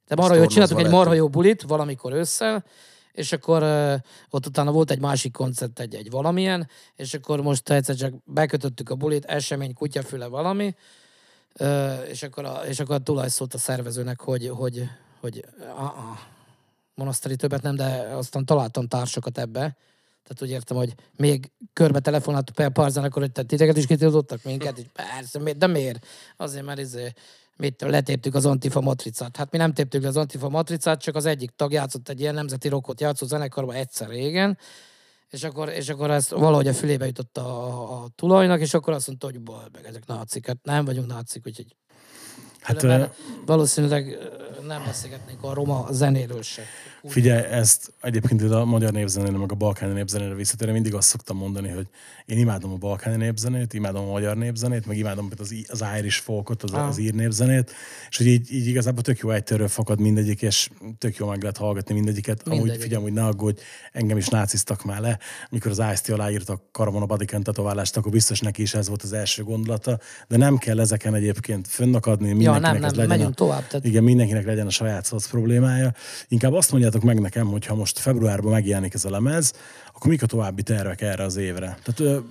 De 0.08 0.14
marha 0.14 0.34
jó, 0.34 0.46
csináltunk 0.46 0.80
egy 0.80 0.90
marha 0.90 1.12
jó 1.12 1.28
bulit 1.28 1.62
valamikor 1.62 2.12
ősszel, 2.12 2.64
és 3.12 3.32
akkor 3.32 3.62
uh, 3.62 3.94
ott 4.30 4.46
utána 4.46 4.72
volt 4.72 4.90
egy 4.90 5.00
másik 5.00 5.32
koncert, 5.32 5.80
egy, 5.80 5.94
egy 5.94 6.10
valamilyen, 6.10 6.68
és 6.96 7.14
akkor 7.14 7.40
most 7.40 7.70
egyszer 7.70 7.94
csak 7.94 8.12
bekötöttük 8.24 8.90
a 8.90 8.94
bulit, 8.94 9.24
esemény, 9.24 9.74
kutyafüle, 9.74 10.26
valami, 10.26 10.74
uh, 11.60 12.08
és, 12.08 12.22
akkor 12.22 12.44
a, 12.44 12.60
és 12.66 12.80
akkor 12.80 12.94
a 12.94 12.98
tulaj 12.98 13.28
szólt 13.28 13.54
a 13.54 13.58
szervezőnek, 13.58 14.20
hogy, 14.20 14.48
hogy, 14.48 14.88
hogy 15.20 15.44
uh-uh, 15.58 16.18
monaszteri 16.94 17.36
többet 17.36 17.62
nem, 17.62 17.76
de 17.76 18.08
aztán 18.12 18.44
találtam 18.44 18.86
társakat 18.86 19.38
ebbe, 19.38 19.76
tehát 20.28 20.42
úgy 20.42 20.50
értem, 20.50 20.76
hogy 20.76 20.94
még 21.16 21.50
körbe 21.72 22.00
telefonáltuk 22.00 22.72
pár 22.72 22.90
zenekar, 22.90 23.22
hogy 23.22 23.46
titeket 23.46 23.76
is 23.76 23.86
kitiltottak 23.86 24.42
minket, 24.42 24.78
így 24.78 24.90
persze, 24.92 25.52
de 25.52 25.66
miért? 25.66 26.06
Azért, 26.36 26.64
mert 26.64 26.78
izé, 26.78 27.12
mit 27.58 27.80
letéptük 27.80 28.34
az 28.34 28.46
Antifa 28.46 28.80
matricát. 28.80 29.36
Hát 29.36 29.50
mi 29.50 29.58
nem 29.58 29.72
téptük 29.72 30.02
le 30.02 30.08
az 30.08 30.16
Antifa 30.16 30.48
matricát, 30.48 31.00
csak 31.00 31.14
az 31.14 31.26
egyik 31.26 31.50
tag 31.56 31.72
játszott 31.72 32.08
egy 32.08 32.20
ilyen 32.20 32.34
nemzeti 32.34 32.68
rockot 32.68 33.00
játszó 33.00 33.26
zenekarban 33.26 33.74
egyszer 33.74 34.08
régen, 34.08 34.58
és 35.30 35.42
akkor, 35.42 35.68
és 35.68 35.88
akkor 35.88 36.10
ezt 36.10 36.30
valahogy 36.30 36.68
a 36.68 36.74
fülébe 36.74 37.06
jutott 37.06 37.38
a, 37.38 37.66
a, 37.66 38.02
a 38.02 38.08
tulajnak, 38.14 38.60
és 38.60 38.74
akkor 38.74 38.92
azt 38.92 39.06
mondta, 39.06 39.26
hogy 39.26 39.40
baj, 39.40 39.64
meg 39.72 39.84
ezek 39.84 40.06
nácik. 40.06 40.46
Hát 40.46 40.58
nem 40.62 40.84
vagyunk 40.84 41.06
nácik, 41.06 41.46
úgyhogy 41.46 41.76
Hát, 42.60 43.10
valószínűleg 43.46 44.18
nem 44.66 44.84
beszélgetnénk 44.84 45.42
a 45.42 45.54
roma 45.54 45.86
zenéről 45.90 46.42
se. 46.42 46.62
Figyelj, 47.04 47.44
ezt 47.44 47.92
egyébként 48.00 48.42
a 48.42 48.64
magyar 48.64 48.92
népzenére, 48.92 49.38
meg 49.38 49.52
a 49.52 49.54
balkáni 49.54 49.92
népzenére 49.92 50.34
visszatérve 50.34 50.72
mindig 50.72 50.94
azt 50.94 51.08
szoktam 51.08 51.36
mondani, 51.36 51.68
hogy 51.68 51.86
én 52.26 52.38
imádom 52.38 52.72
a 52.72 52.76
balkáni 52.76 53.16
népzenét, 53.16 53.74
imádom 53.74 54.08
a 54.08 54.10
magyar 54.10 54.36
népzenét, 54.36 54.86
meg 54.86 54.96
imádom 54.96 55.28
az, 55.38 55.54
az 55.68 55.84
Irish 55.98 56.22
folkot, 56.22 56.62
az, 56.62 56.72
ah. 56.72 56.86
az 56.86 56.98
ír 56.98 57.14
népzenét, 57.14 57.72
és 58.08 58.16
hogy 58.16 58.26
így, 58.26 58.52
így 58.52 58.66
igazából 58.66 59.02
tök 59.02 59.18
jó 59.18 59.30
egytörről 59.30 59.68
fakad 59.68 60.00
mindegyik, 60.00 60.42
és 60.42 60.70
tök 60.98 61.16
jó 61.16 61.26
meg 61.26 61.40
lehet 61.40 61.56
hallgatni 61.56 61.94
mindegyiket. 61.94 62.44
Mindegyik. 62.44 62.70
Amúgy 62.70 62.82
figyelj, 62.82 63.02
hogy 63.02 63.12
ne 63.12 63.24
aggódj, 63.24 63.60
engem 63.92 64.16
is 64.16 64.28
náciztak 64.28 64.84
már 64.84 65.00
le, 65.00 65.18
mikor 65.50 65.70
az 65.70 65.78
Ice-T 65.78 66.08
aláírta 66.08 66.52
a 66.52 66.62
Karamon 66.72 67.02
a 67.02 67.06
Badiken 67.06 67.42
tetoválást, 67.42 67.96
akkor 67.96 68.12
biztos 68.12 68.40
neki 68.40 68.62
is 68.62 68.74
ez 68.74 68.88
volt 68.88 69.02
az 69.02 69.12
első 69.12 69.42
gondolata, 69.42 69.98
de 70.28 70.36
nem 70.36 70.56
kell 70.56 70.80
ezeken 70.80 71.14
egyébként 71.14 71.66
fönnakadni, 71.68 72.42
ja, 72.42 72.58
nem, 72.58 72.76
nem, 72.76 72.90
legyen 72.94 73.26
a, 73.26 73.30
tovább. 73.30 73.66
Tehát... 73.66 73.84
Igen, 73.84 74.04
mindenkinek 74.04 74.44
legyen 74.44 74.66
a 74.66 74.70
saját 74.70 75.04
szoc 75.04 75.26
problémája. 75.26 75.92
Inkább 76.28 76.52
azt 76.52 76.72
mondjátok 76.92 77.14
meg 77.14 77.20
nekem, 77.20 77.46
hogy 77.46 77.66
ha 77.66 77.74
most 77.74 77.98
februárban 77.98 78.52
megjelenik 78.52 78.94
ez 78.94 79.04
a 79.04 79.10
lemez, 79.10 79.52
akkor 79.94 80.10
mik 80.10 80.22
a 80.22 80.26
további 80.26 80.62
tervek 80.62 81.00
erre 81.00 81.24
az 81.24 81.36
évre? 81.36 81.78
Tehát 81.82 82.22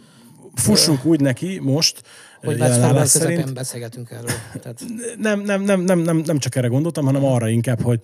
fussunk 0.56 1.06
úgy 1.06 1.20
neki 1.20 1.60
most, 1.60 2.02
hogy 2.40 2.58
február 2.58 3.08
szerint. 3.08 3.54
beszélgetünk 3.54 4.12
erről. 4.12 4.30
Tehát, 4.62 4.84
Nem, 5.18 5.40
nem, 5.42 5.62
nem, 5.62 5.82
nem, 5.82 6.00
nem, 6.00 6.18
nem 6.18 6.38
csak 6.38 6.56
erre 6.56 6.68
gondoltam, 6.68 7.06
hanem 7.06 7.26
arra 7.26 7.50
inkább, 7.50 7.82
hogy 7.82 8.02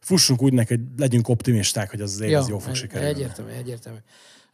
fussunk 0.00 0.42
úgy 0.42 0.52
neki, 0.52 0.74
hogy 0.74 0.84
legyünk 0.96 1.28
optimisták, 1.28 1.90
hogy 1.90 2.00
az 2.00 2.12
az 2.12 2.20
év 2.20 2.36
az 2.36 2.48
jó 2.48 2.58
fog 2.58 2.70
egy- 2.70 2.76
sikerülni. 2.76 3.08
Egyértelmű, 3.14 3.50
egyértelmű. 3.50 3.98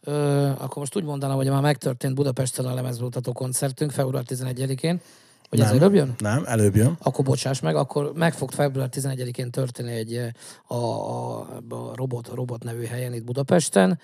Ö, 0.03 0.11
akkor 0.47 0.77
most 0.77 0.95
úgy 0.95 1.03
mondanám, 1.03 1.35
hogy 1.35 1.49
már 1.49 1.61
megtörtént 1.61 2.15
Budapesten 2.15 2.65
a 2.65 2.73
lemezbemutató 2.73 3.31
koncertünk 3.33 3.91
február 3.91 4.23
11-én, 4.27 5.01
ez 5.49 5.59
Nem. 5.59 5.77
előbb 5.77 5.93
jön? 5.93 6.15
Nem, 6.17 6.43
előbb 6.45 6.75
jön. 6.75 6.97
Akkor 7.01 7.25
bocsáss 7.25 7.59
meg, 7.59 7.75
akkor 7.75 8.11
meg 8.15 8.33
fog 8.33 8.51
február 8.51 8.89
11-én 8.91 9.51
történni 9.51 9.91
egy 9.91 10.15
eh, 10.15 10.29
a, 10.67 10.75
a, 10.75 11.39
a 11.69 11.95
robot, 11.95 12.27
robot 12.27 12.63
nevű 12.63 12.85
helyen 12.85 13.13
itt 13.13 13.23
Budapesten. 13.23 13.99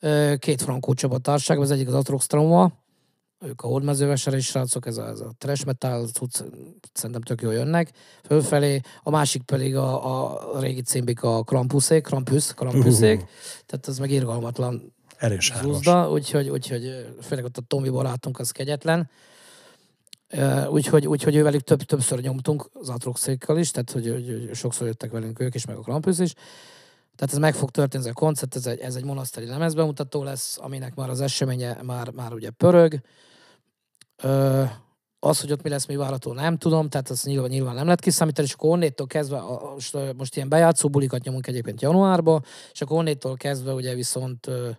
Ö, 0.00 0.34
Két 0.38 0.62
frankó 0.62 0.94
csapattárságban, 0.94 1.64
az 1.64 1.70
egyik 1.70 1.88
az 1.88 1.94
Atrox 1.94 2.26
Trauma, 2.26 2.72
ők 3.40 3.62
a 3.62 3.66
holdmezővásárhelyi 3.66 4.42
srácok, 4.44 4.86
ez 4.86 4.96
a, 4.96 5.08
ez 5.08 5.20
a 5.20 5.32
trash 5.38 5.66
metal, 5.66 6.06
cucc, 6.06 6.42
szerintem 6.92 7.20
tök 7.20 7.42
jól 7.42 7.52
jönnek 7.52 7.90
fölfelé, 8.22 8.80
a 9.02 9.10
másik 9.10 9.42
pedig 9.42 9.76
a, 9.76 10.24
a 10.54 10.60
régi 10.60 10.82
címbik 10.82 11.22
a 11.22 11.42
Krampuszék, 11.42 12.02
Krampus, 12.02 12.54
Krampuszék, 12.54 13.16
Uhuhu. 13.16 13.30
tehát 13.66 13.88
ez 13.88 13.98
meg 13.98 14.10
irgalmatlan 14.10 14.92
Erős 15.16 15.52
zúzda, 15.62 16.10
úgyhogy, 16.10 16.48
úgyhogy 16.48 16.84
ö, 16.84 17.00
főleg 17.22 17.44
ott 17.44 17.56
a 17.56 17.62
Tomi 17.66 17.88
barátunk 17.88 18.38
az 18.38 18.50
kegyetlen. 18.50 19.10
Úgyhogy, 20.68 21.06
úgyhogy 21.06 21.36
ővelük 21.36 21.60
több, 21.60 21.82
többször 21.82 22.20
nyomtunk 22.20 22.70
az 22.72 22.88
Atroxékkal 22.88 23.58
is, 23.58 23.70
tehát 23.70 23.90
hogy, 23.90 24.08
hogy, 24.10 24.26
hogy, 24.26 24.54
sokszor 24.54 24.86
jöttek 24.86 25.10
velünk 25.10 25.40
ők 25.40 25.54
is, 25.54 25.66
meg 25.66 25.76
a 25.76 25.80
Krampus 25.80 26.18
is. 26.18 26.32
Tehát 27.16 27.32
ez 27.32 27.38
meg 27.38 27.54
fog 27.54 27.70
történni, 27.70 28.04
ez 28.04 28.10
a 28.10 28.12
koncert, 28.12 28.56
ez 28.56 28.66
egy, 28.66 28.78
ez 28.78 28.94
egy 28.94 29.04
monaszteri 29.04 29.46
lemezbemutató 29.46 30.22
lesz, 30.22 30.58
aminek 30.60 30.94
már 30.94 31.10
az 31.10 31.20
eseménye 31.20 31.78
már, 31.82 32.10
már 32.10 32.32
ugye 32.32 32.50
pörög. 32.50 33.00
Ö, 34.22 34.62
az, 35.18 35.40
hogy 35.40 35.52
ott 35.52 35.62
mi 35.62 35.68
lesz, 35.68 35.86
mi 35.86 35.96
várható, 35.96 36.32
nem 36.32 36.56
tudom, 36.56 36.88
tehát 36.88 37.10
azt 37.10 37.24
nyilván, 37.24 37.50
nyilván 37.50 37.74
nem 37.74 37.84
lehet 37.84 38.00
kiszámítani, 38.00 38.46
és 38.46 38.54
akkor 38.54 38.70
onnétól 38.70 39.06
kezdve, 39.06 39.36
a- 39.36 39.72
most, 39.72 39.96
most 40.16 40.36
ilyen 40.36 40.48
bejátszó 40.48 40.88
bulikat 40.88 41.24
nyomunk 41.24 41.46
egyébként 41.46 41.82
januárba, 41.82 42.42
és 42.72 42.80
akkor 42.80 42.98
onnétól 42.98 43.36
kezdve 43.36 43.72
ugye 43.72 43.94
viszont 43.94 44.46
ö, 44.46 44.70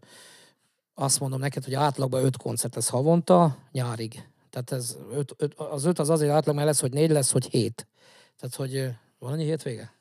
azt 0.93 1.20
mondom 1.20 1.39
neked, 1.39 1.64
hogy 1.64 1.74
átlagban 1.74 2.24
öt 2.24 2.38
koncert 2.38 2.76
lesz 2.76 2.89
havonta, 2.89 3.58
nyárig. 3.72 4.24
Tehát 4.56 4.72
ez 4.72 4.97
öt, 5.12 5.34
öt, 5.38 5.53
az 5.53 5.86
öt 5.86 5.99
az 5.99 6.10
azért 6.10 6.32
átlag, 6.32 6.56
mert 6.56 6.68
lesz, 6.68 6.80
hogy 6.80 6.91
négy 6.91 7.10
lesz, 7.10 7.32
hogy 7.32 7.45
hét. 7.45 7.88
Tehát, 8.39 8.56
hogy 8.56 8.89
van 9.20 9.32
annyi 9.32 9.43
hétvége? 9.43 9.93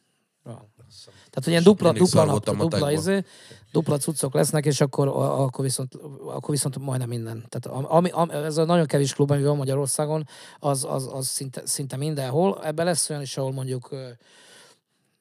Van. 0.42 0.72
Tehát, 1.06 1.34
hogy 1.34 1.48
ilyen 1.48 1.62
dupla, 1.62 1.92
dupla 1.92 2.24
nap, 2.24 2.56
dupla, 2.56 2.92
izé, 2.92 3.24
dupla 3.72 3.96
cuccok 3.96 4.34
lesznek, 4.34 4.66
és 4.66 4.80
akkor, 4.80 5.08
akkor, 5.08 5.64
viszont, 5.64 5.94
akkor 6.26 6.50
viszont 6.50 6.78
majdnem 6.78 7.08
minden. 7.08 7.46
Tehát 7.48 7.78
ami, 7.90 8.10
ami, 8.10 8.32
ez 8.32 8.56
a 8.56 8.64
nagyon 8.64 8.86
kevés 8.86 9.14
klub, 9.14 9.30
ami 9.30 9.42
van 9.42 9.56
Magyarországon, 9.56 10.28
az, 10.58 10.84
az, 10.88 11.08
az 11.12 11.26
szinte, 11.26 11.62
szinte 11.64 11.96
mindenhol. 11.96 12.60
Ebben 12.64 12.84
lesz 12.84 13.10
olyan 13.10 13.22
is, 13.22 13.36
ahol 13.36 13.52
mondjuk 13.52 13.88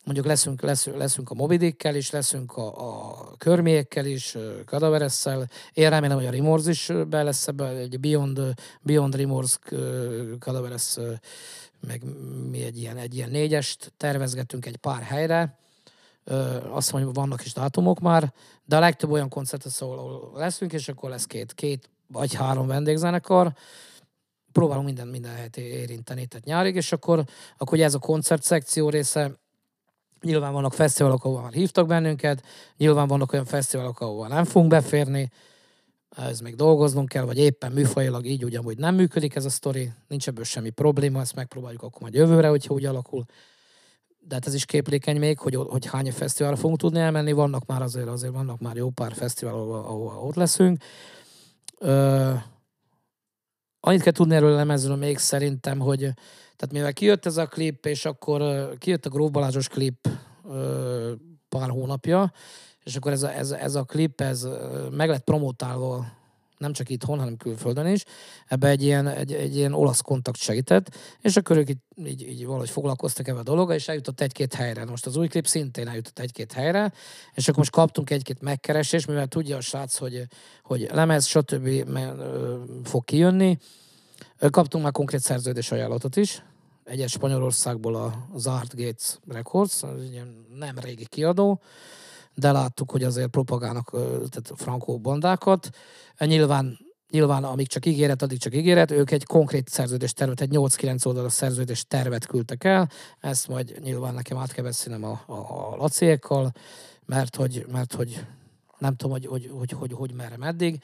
mondjuk 0.03 0.25
leszünk, 0.25 0.61
leszünk, 0.61 0.97
leszünk 0.97 1.29
a 1.29 1.33
Mobidikkel 1.33 1.95
is, 1.95 2.09
leszünk 2.09 2.57
a, 2.57 2.89
a 2.89 3.35
Körmiékkel 3.37 4.05
is, 4.05 4.37
Kadaveresszel. 4.65 5.49
Én 5.73 5.89
remélem, 5.89 6.17
hogy 6.17 6.25
a 6.25 6.31
Remorse 6.31 6.69
is 6.69 6.91
be 7.07 7.23
lesz 7.23 7.47
ebbe, 7.47 7.67
egy 7.67 7.99
Beyond, 7.99 8.39
Beyond 8.81 9.15
Remorse 9.15 9.57
ö, 9.69 10.37
Kadaveres, 10.39 10.97
ö, 10.97 11.13
meg 11.87 12.01
mi 12.49 12.63
egy 12.63 12.77
ilyen, 12.77 12.97
egy 12.97 13.15
ilyen 13.15 13.29
négyest 13.29 13.93
tervezgetünk 13.97 14.65
egy 14.65 14.77
pár 14.77 15.01
helyre. 15.01 15.57
Azt 16.69 16.91
mondom, 16.91 17.11
hogy 17.11 17.21
vannak 17.21 17.45
is 17.45 17.53
dátumok 17.53 17.99
már, 17.99 18.33
de 18.65 18.75
a 18.75 18.79
legtöbb 18.79 19.11
olyan 19.11 19.29
koncert, 19.29 19.63
lesz, 19.63 19.81
ahol, 19.81 20.31
leszünk, 20.35 20.73
és 20.73 20.87
akkor 20.87 21.09
lesz 21.09 21.25
két, 21.25 21.53
két 21.53 21.89
vagy 22.07 22.33
három 22.33 22.67
vendégzenekar. 22.67 23.53
Próbálunk 24.51 24.85
minden, 24.85 25.07
minden 25.07 25.33
helyet 25.33 25.57
érinteni, 25.57 26.25
tehát 26.25 26.45
nyárig, 26.45 26.75
és 26.75 26.91
akkor, 26.91 27.23
akkor 27.57 27.73
ugye 27.73 27.85
ez 27.85 27.93
a 27.93 27.99
koncert 27.99 28.43
szekció 28.43 28.89
része, 28.89 29.42
Nyilván 30.23 30.53
vannak 30.53 30.73
fesztiválok, 30.73 31.23
ahol 31.23 31.41
már 31.41 31.51
hívtak 31.51 31.87
bennünket, 31.87 32.43
nyilván 32.77 33.07
vannak 33.07 33.33
olyan 33.33 33.45
fesztiválok, 33.45 33.99
ahol 33.99 34.27
nem 34.27 34.45
fogunk 34.45 34.71
beférni, 34.71 35.31
ez 36.17 36.39
még 36.39 36.55
dolgoznunk 36.55 37.09
kell, 37.09 37.23
vagy 37.23 37.37
éppen 37.37 37.71
műfajilag 37.71 38.25
így 38.25 38.43
ugyanúgy 38.43 38.77
nem 38.77 38.95
működik 38.95 39.35
ez 39.35 39.45
a 39.45 39.49
sztori, 39.49 39.91
nincs 40.07 40.27
ebből 40.27 40.43
semmi 40.43 40.69
probléma, 40.69 41.19
ezt 41.19 41.35
megpróbáljuk 41.35 41.83
akkor 41.83 42.01
majd 42.01 42.13
jövőre, 42.13 42.47
hogyha 42.47 42.73
úgy 42.73 42.85
alakul. 42.85 43.25
De 44.19 44.35
hát 44.35 44.47
ez 44.47 44.53
is 44.53 44.65
képlékeny 44.65 45.19
még, 45.19 45.39
hogy, 45.39 45.55
hogy 45.55 45.85
hány 45.85 46.11
fesztiválra 46.11 46.57
fogunk 46.57 46.79
tudni 46.79 46.99
elmenni, 46.99 47.31
vannak 47.31 47.65
már 47.65 47.81
azért, 47.81 48.07
azért 48.07 48.33
vannak 48.33 48.59
már 48.59 48.75
jó 48.75 48.89
pár 48.89 49.13
fesztivál, 49.13 49.53
ahol, 49.53 49.77
ahol 49.77 50.27
ott 50.27 50.35
leszünk. 50.35 50.83
Ö, 51.79 52.33
annyit 53.85 54.01
kell 54.01 54.11
tudni 54.11 54.35
erről 54.35 54.53
a 54.53 54.55
lemezről 54.55 54.95
még 54.95 55.17
szerintem, 55.17 55.79
hogy 55.79 55.99
tehát 56.55 56.71
mivel 56.71 56.93
kijött 56.93 57.25
ez 57.25 57.37
a 57.37 57.45
klip, 57.45 57.85
és 57.85 58.05
akkor 58.05 58.69
kijött 58.77 59.05
a 59.05 59.09
Gróf 59.09 59.31
Balázsos 59.31 59.67
klip 59.67 60.07
pár 61.49 61.69
hónapja, 61.69 62.31
és 62.83 62.95
akkor 62.95 63.11
ez 63.11 63.23
a, 63.23 63.33
ez, 63.33 63.51
ez 63.51 63.75
a 63.75 63.83
klip, 63.83 64.21
ez 64.21 64.47
meg 64.91 65.09
lett 65.09 65.23
promotálva 65.23 66.05
nem 66.63 66.73
csak 66.73 66.89
itthon, 66.89 67.19
hanem 67.19 67.37
külföldön 67.37 67.87
is. 67.87 68.03
Ebbe 68.47 68.67
egy 68.67 68.83
ilyen, 68.83 69.07
egy, 69.07 69.33
egy 69.33 69.55
ilyen 69.55 69.73
olasz 69.73 70.01
kontakt 70.01 70.37
segített, 70.37 70.95
és 71.21 71.35
akkor 71.35 71.57
ők 71.57 71.69
itt, 71.69 71.83
így, 72.05 72.21
így 72.21 72.45
valahogy 72.45 72.69
foglalkoztak 72.69 73.27
ebben 73.27 73.39
a 73.39 73.43
dologgal, 73.43 73.75
és 73.75 73.87
eljutott 73.87 74.21
egy-két 74.21 74.53
helyre. 74.53 74.85
Most 74.85 75.05
az 75.05 75.15
új 75.15 75.27
klip 75.27 75.47
szintén 75.47 75.87
eljutott 75.87 76.19
egy-két 76.19 76.51
helyre, 76.51 76.93
és 77.33 77.47
akkor 77.47 77.57
most 77.57 77.71
kaptunk 77.71 78.09
egy-két 78.09 78.41
megkeresést, 78.41 79.07
mivel 79.07 79.27
tudja 79.27 79.57
a 79.57 79.61
srác, 79.61 79.97
hogy, 79.97 80.23
hogy 80.63 80.87
lemez, 80.91 81.25
stb. 81.25 81.69
fog 82.83 83.03
kijönni. 83.05 83.57
Kaptunk 84.49 84.83
már 84.83 84.93
konkrét 84.93 85.21
szerződés 85.21 85.71
ajánlatot 85.71 86.15
is. 86.15 86.43
Egyes 86.83 87.11
Spanyolországból 87.11 87.95
a, 87.95 88.27
az 88.33 88.47
Art 88.47 88.75
Gates 88.75 89.17
Records, 89.27 89.83
egy 89.83 90.11
ilyen 90.11 90.45
nem 90.57 90.79
régi 90.79 91.05
kiadó, 91.05 91.61
de 92.35 92.51
láttuk, 92.51 92.91
hogy 92.91 93.03
azért 93.03 93.29
propagálnak 93.29 93.89
tehát 94.29 94.51
frankó 94.55 94.99
bandákat. 94.99 95.69
E, 96.15 96.25
Nyilván, 96.25 96.79
nyilván 97.09 97.43
amíg 97.43 97.67
csak 97.67 97.85
ígéret, 97.85 98.21
addig 98.21 98.39
csak 98.39 98.55
ígéret, 98.55 98.91
ők 98.91 99.11
egy 99.11 99.25
konkrét 99.25 99.69
szerződés 99.69 100.13
tervet, 100.13 100.41
egy 100.41 100.49
8-9 100.51 101.05
oldalas 101.05 101.33
szerződés 101.33 101.85
tervet 101.87 102.25
küldtek 102.25 102.63
el, 102.63 102.89
ezt 103.19 103.47
majd 103.47 103.79
nyilván 103.83 104.13
nekem 104.13 104.37
át 104.37 104.51
kell 104.51 104.63
beszélnem 104.63 105.03
a, 105.03 105.21
a, 105.25 105.33
a 105.33 105.75
laciékkal, 105.75 106.51
mert 107.05 107.35
hogy, 107.35 107.65
mert 107.71 107.93
hogy 107.93 108.25
nem 108.77 108.95
tudom, 108.95 109.11
hogy 109.11 109.25
hogy, 109.25 109.51
hogy, 109.57 109.71
hogy, 109.71 109.93
hogy 109.93 110.13
merre 110.13 110.37
meddig. 110.37 110.81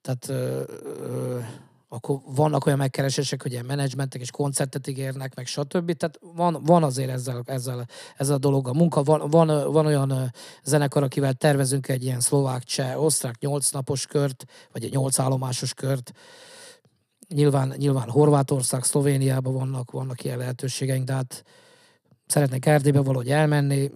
Tehát 0.00 0.28
ö, 0.28 0.62
ö, 0.84 1.38
akkor 1.94 2.20
vannak 2.24 2.66
olyan 2.66 2.78
megkeresések, 2.78 3.42
hogy 3.42 3.52
ilyen 3.52 3.64
menedzsmentek 3.64 4.20
és 4.20 4.30
koncertet 4.30 4.86
ígérnek, 4.86 5.34
meg 5.34 5.46
stb. 5.46 5.92
Tehát 5.92 6.18
van, 6.34 6.62
van 6.64 6.82
azért 6.82 7.10
ezzel, 7.10 7.42
ezzel, 7.46 7.86
ezzel 8.16 8.34
a 8.34 8.38
dolog 8.38 8.68
a 8.68 8.72
munka. 8.72 9.02
Van, 9.02 9.30
van, 9.30 9.72
van 9.72 9.86
olyan 9.86 10.32
zenekar, 10.64 11.02
akivel 11.02 11.32
tervezünk 11.32 11.88
egy 11.88 12.04
ilyen 12.04 12.20
szlovák, 12.20 12.62
cseh, 12.62 13.02
osztrák 13.02 13.38
nyolc 13.38 13.70
napos 13.70 14.06
kört, 14.06 14.44
vagy 14.72 14.84
egy 14.84 14.92
nyolc 14.92 15.18
állomásos 15.18 15.74
kört. 15.74 16.12
Nyilván, 17.28 17.74
nyilván 17.76 18.08
Horvátország, 18.08 18.84
Szlovéniában 18.84 19.52
vannak, 19.52 19.90
vannak 19.90 20.24
ilyen 20.24 20.38
lehetőségeink, 20.38 21.06
de 21.06 21.12
hát 21.12 21.44
szeretnék 22.26 22.66
Erdélybe 22.66 23.00
valahogy 23.00 23.30
elmenni. 23.30 23.90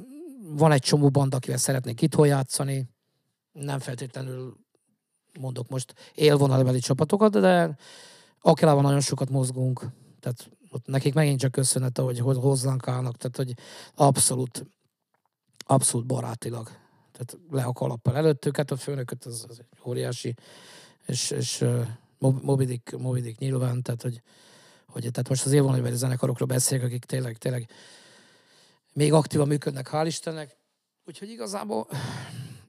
Van 0.49 0.73
egy 0.73 0.83
csomó 0.83 1.09
band, 1.09 1.35
akivel 1.35 1.59
szeretnék 1.59 2.03
itthon 2.03 2.27
játszani. 2.27 2.89
Nem 3.53 3.79
feltétlenül 3.79 4.57
mondok 5.39 5.69
most 5.69 5.95
élvonalbeli 6.15 6.79
csapatokat, 6.79 7.33
de 7.33 7.77
Akilával 8.41 8.83
nagyon 8.83 9.01
sokat 9.01 9.31
mozgunk. 9.31 9.87
Tehát 10.21 10.51
ott 10.71 10.87
nekik 10.87 11.15
megint 11.15 11.41
csak 11.41 11.53
köszönet, 11.53 11.99
hogy 11.99 12.19
hogy 12.19 12.37
hozzánk 12.37 12.89
állnak, 12.89 13.17
tehát 13.17 13.37
hogy 13.37 13.55
abszolút, 13.95 14.67
abszolút 15.59 16.07
barátilag. 16.07 16.65
Tehát 17.13 17.39
le 17.51 17.63
a 17.63 17.73
kalappal 17.73 18.17
előttük, 18.17 18.57
hát 18.57 18.71
a 18.71 18.77
főnököt 18.77 19.25
az, 19.25 19.47
az 19.49 19.59
egy 19.59 19.67
óriási, 19.85 20.35
és, 21.07 21.31
és 21.31 21.61
uh, 21.61 21.87
Mobidik, 22.19 22.95
Mobidik 22.99 23.39
nyilván, 23.39 23.83
tehát 23.83 24.03
hogy, 24.03 24.23
hogy 24.87 25.01
tehát 25.01 25.29
most 25.29 25.45
az 25.45 25.53
élvonalbeli 25.53 25.97
zenekarokról 25.97 26.49
beszélek, 26.49 26.85
akik 26.85 27.05
tényleg, 27.05 27.37
tényleg 27.37 27.71
még 28.93 29.13
aktívan 29.13 29.47
működnek, 29.47 29.89
hál' 29.93 30.05
Istennek. 30.07 30.57
Úgyhogy 31.05 31.29
igazából 31.29 31.87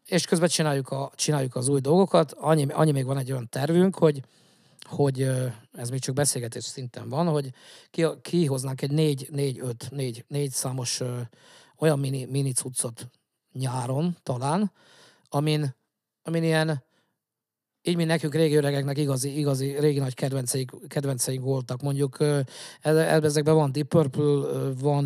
és 0.07 0.25
közben 0.25 0.49
csináljuk, 0.49 0.89
a, 0.89 1.11
csináljuk 1.15 1.55
az 1.55 1.67
új 1.67 1.79
dolgokat. 1.79 2.31
Annyi, 2.31 2.65
annyi 2.69 2.91
még 2.91 3.05
van 3.05 3.17
egy 3.17 3.31
olyan 3.31 3.49
tervünk, 3.49 3.97
hogy, 3.97 4.21
hogy 4.81 5.21
ez 5.73 5.89
még 5.89 5.99
csak 5.99 6.15
beszélgetés 6.15 6.63
szinten 6.63 7.09
van, 7.09 7.27
hogy 7.27 7.53
ki, 7.89 8.05
kihoznánk 8.21 8.81
egy 8.81 8.91
négy, 8.91 9.27
négy, 9.31 9.59
öt, 9.59 9.87
négy, 9.91 10.25
négy 10.27 10.51
számos 10.51 10.99
ö, 10.99 11.19
olyan 11.77 11.99
mini, 11.99 12.25
mini 12.25 12.51
cuccot 12.51 13.09
nyáron 13.53 14.17
talán, 14.23 14.71
amin, 15.29 15.75
amin 16.23 16.43
ilyen 16.43 16.85
így, 17.81 17.95
mint 17.95 18.09
nekünk 18.09 18.35
régi 18.35 18.55
öregeknek 18.55 18.97
igazi, 18.97 19.37
igazi 19.37 19.79
régi 19.79 19.99
nagy 19.99 20.13
kedvenceik, 20.13 20.71
kedvenceik 20.87 21.41
voltak. 21.41 21.81
Mondjuk 21.81 22.17
ezekben 22.81 23.55
van 23.55 23.71
Deep 23.71 23.87
Purple, 23.87 24.71
van 24.79 25.03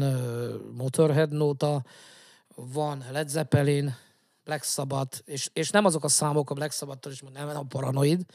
Motorhead 0.77 1.31
nóta, 1.31 1.83
van 2.55 3.03
Led 3.11 3.29
Zeppelin, 3.29 3.95
Black 4.43 4.63
Sabbath, 4.63 5.19
és, 5.25 5.49
és 5.53 5.69
nem 5.69 5.85
azok 5.85 6.03
a 6.03 6.07
számok 6.07 6.49
a 6.49 6.53
Black 6.53 6.71
Sabbath-tól 6.71 7.11
is, 7.11 7.21
nem 7.33 7.49
a 7.49 7.63
paranoid, 7.63 8.25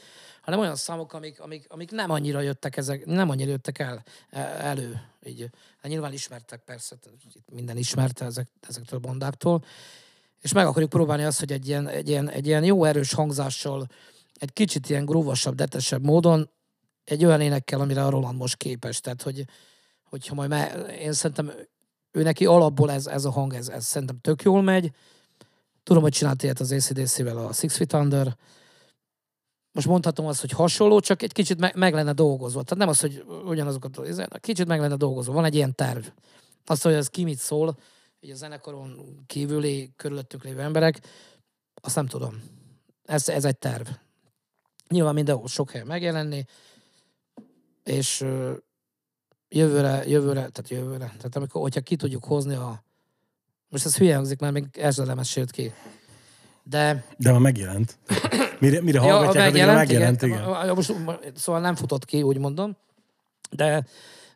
hanem 0.41 0.59
olyan 0.59 0.75
számok, 0.75 1.13
amik, 1.13 1.39
amik, 1.39 1.65
amik 1.69 1.91
nem 1.91 2.09
annyira 2.09 2.41
jöttek 2.41 2.77
ezek, 2.77 3.05
nem 3.05 3.29
annyira 3.29 3.49
jöttek 3.49 3.79
el, 3.79 4.03
e, 4.29 4.39
elő. 4.41 5.01
Így. 5.25 5.49
Hát 5.81 5.91
nyilván 5.91 6.13
ismertek 6.13 6.63
persze, 6.63 6.95
minden 7.51 7.77
ismerte 7.77 8.25
ezek, 8.25 8.47
ezektől 8.67 8.99
a 9.03 9.07
bandáktól. 9.07 9.63
És 10.41 10.53
meg 10.53 10.65
akarjuk 10.65 10.89
próbálni 10.89 11.23
azt, 11.23 11.39
hogy 11.39 11.51
egy 11.51 11.67
ilyen, 11.67 11.87
egy 11.87 12.09
ilyen, 12.09 12.29
egy 12.29 12.47
ilyen 12.47 12.63
jó 12.63 12.83
erős 12.83 13.13
hangzással, 13.13 13.87
egy 14.33 14.53
kicsit 14.53 14.89
ilyen 14.89 15.05
grúvasabb, 15.05 15.55
detesebb 15.55 16.03
módon, 16.03 16.49
egy 17.03 17.25
olyan 17.25 17.41
énekkel, 17.41 17.79
amire 17.79 18.05
a 18.05 18.09
Roland 18.09 18.37
most 18.37 18.55
képes. 18.55 18.99
Tehát, 18.99 19.21
hogy, 19.21 19.45
hogyha 20.03 20.35
majd 20.35 20.49
me, 20.49 20.67
én 20.99 21.13
szerintem 21.13 21.51
ő 22.11 22.23
neki 22.23 22.45
alapból 22.45 22.91
ez, 22.91 23.07
ez 23.07 23.25
a 23.25 23.31
hang, 23.31 23.53
ez, 23.53 23.69
ez 23.69 23.85
szerintem 23.85 24.19
tök 24.21 24.41
jól 24.41 24.61
megy. 24.61 24.91
Tudom, 25.87 26.01
hogy 26.01 26.11
csinált 26.11 26.43
ilyet 26.43 26.59
az 26.59 26.71
ACDC-vel 26.71 27.37
a 27.37 27.53
Six 27.53 27.75
Feet 27.75 27.93
Under. 27.93 28.35
Most 29.71 29.87
mondhatom 29.87 30.25
azt, 30.25 30.41
hogy 30.41 30.51
hasonló, 30.51 30.99
csak 30.99 31.21
egy 31.21 31.31
kicsit 31.31 31.59
meg, 31.59 31.75
meg 31.75 31.93
lenne 31.93 32.13
dolgozva. 32.13 32.63
Tehát 32.63 32.77
nem 32.77 32.87
az, 32.87 32.99
hogy 32.99 33.25
ugyanazokat, 33.45 34.01
kicsit 34.39 34.67
meg 34.67 34.79
lenne 34.79 34.95
dolgozva. 34.95 35.33
Van 35.33 35.45
egy 35.45 35.55
ilyen 35.55 35.75
terv. 35.75 36.05
Azt, 36.65 36.83
hogy 36.83 36.93
ez 36.93 37.07
ki 37.07 37.23
mit 37.23 37.37
szól, 37.37 37.77
hogy 38.19 38.29
a 38.29 38.35
zenekaron 38.35 39.23
kívüli, 39.27 39.93
körülöttünk 39.95 40.43
lévő 40.43 40.59
emberek, 40.59 40.99
azt 41.81 41.95
nem 41.95 42.07
tudom. 42.07 42.43
Ez, 43.05 43.29
ez 43.29 43.45
egy 43.45 43.57
terv. 43.57 43.87
Nyilván 44.89 45.13
mindenhol 45.13 45.47
sok 45.47 45.71
helyen 45.71 45.87
megjelenni, 45.87 46.45
és 47.83 48.25
jövőre, 49.49 50.03
jövőre, 50.07 50.49
tehát 50.49 50.69
jövőre, 50.69 51.05
tehát 51.17 51.35
amikor, 51.35 51.61
hogyha 51.61 51.81
ki 51.81 51.95
tudjuk 51.95 52.23
hozni 52.23 52.55
a, 52.55 52.85
most 53.69 53.85
ez 53.85 53.97
hülye 53.97 54.15
hangzik, 54.15 54.39
mert 54.39 54.53
még 54.53 54.65
első 54.79 55.05
lemez 55.05 55.27
sőt 55.27 55.51
ki. 55.51 55.73
De... 56.63 57.05
De 57.17 57.31
már 57.31 57.39
megjelent. 57.39 57.97
Mire, 58.59 58.81
mire 58.81 58.99
hallgatják, 58.99 59.35
ja, 59.35 59.51
megjelent, 59.51 59.77
megjelent, 59.77 60.21
igen. 60.21 60.39
igen. 60.39 60.75
Most, 60.75 60.93
szóval 61.35 61.61
nem 61.61 61.75
futott 61.75 62.05
ki, 62.05 62.21
úgy 62.21 62.37
mondom. 62.37 62.77
De, 63.51 63.85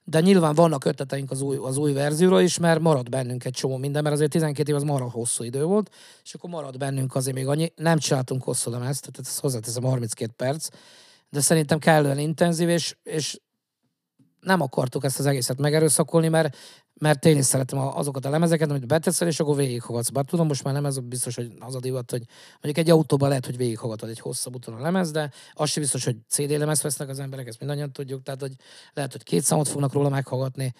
de 0.03 0.19
nyilván 0.19 0.55
vannak 0.55 0.85
ötleteink 0.85 1.31
az 1.31 1.41
új, 1.41 1.57
az 1.57 1.77
új 1.77 1.93
verzióra 1.93 2.41
is, 2.41 2.57
mert 2.57 2.79
marad 2.79 3.09
bennünk 3.09 3.45
egy 3.45 3.53
csomó 3.53 3.77
minden, 3.77 4.03
mert 4.03 4.15
azért 4.15 4.31
12 4.31 4.69
év 4.69 4.75
az 4.75 4.83
marad 4.83 5.11
hosszú 5.11 5.43
idő 5.43 5.63
volt, 5.63 5.89
és 6.23 6.33
akkor 6.33 6.49
marad 6.49 6.77
bennünk 6.77 7.15
azért 7.15 7.35
még 7.35 7.47
annyi. 7.47 7.71
Nem 7.75 7.97
csináltunk 7.97 8.43
hosszú 8.43 8.71
lemezt, 8.71 9.01
tehát 9.01 9.27
ezt 9.29 9.39
hozzáteszem 9.39 9.83
32 9.83 10.33
perc, 10.35 10.67
de 11.29 11.39
szerintem 11.39 11.79
kellően 11.79 12.19
intenzív, 12.19 12.69
és, 12.69 12.95
és 13.03 13.39
nem 14.41 14.61
akartuk 14.61 15.03
ezt 15.03 15.19
az 15.19 15.25
egészet 15.25 15.57
megerőszakolni, 15.57 16.27
mert, 16.27 16.57
mert 16.93 17.25
én 17.25 17.37
is 17.37 17.45
szeretem 17.45 17.79
azokat 17.79 18.25
a 18.25 18.29
lemezeket, 18.29 18.69
amit 18.69 18.87
beteszel, 18.87 19.27
és 19.27 19.39
akkor 19.39 19.55
végighallgatsz. 19.55 20.09
Bár 20.09 20.23
tudom, 20.23 20.47
most 20.47 20.63
már 20.63 20.73
nem 20.73 20.85
ez 20.85 20.99
biztos, 20.99 21.35
hogy 21.35 21.51
az 21.59 21.75
a 21.75 21.79
divat, 21.79 22.11
hogy 22.11 22.23
mondjuk 22.61 22.85
egy 22.85 22.93
autóban 22.93 23.29
lehet, 23.29 23.45
hogy 23.45 23.57
végighallgatod 23.57 24.09
egy 24.09 24.19
hosszabb 24.19 24.55
úton 24.55 24.73
a 24.73 24.81
lemez, 24.81 25.11
de 25.11 25.31
az 25.53 25.69
sem 25.69 25.83
biztos, 25.83 26.05
hogy 26.05 26.17
CD 26.27 26.49
lemez 26.49 26.81
vesznek 26.81 27.09
az 27.09 27.19
emberek, 27.19 27.47
ezt 27.47 27.59
mindannyian 27.59 27.91
tudjuk, 27.91 28.23
tehát 28.23 28.41
hogy 28.41 28.53
lehet, 28.93 29.11
hogy 29.11 29.23
két 29.23 29.43
számot 29.43 29.67
fognak 29.67 29.93
róla 29.93 30.09
meghallgatni. 30.09 30.73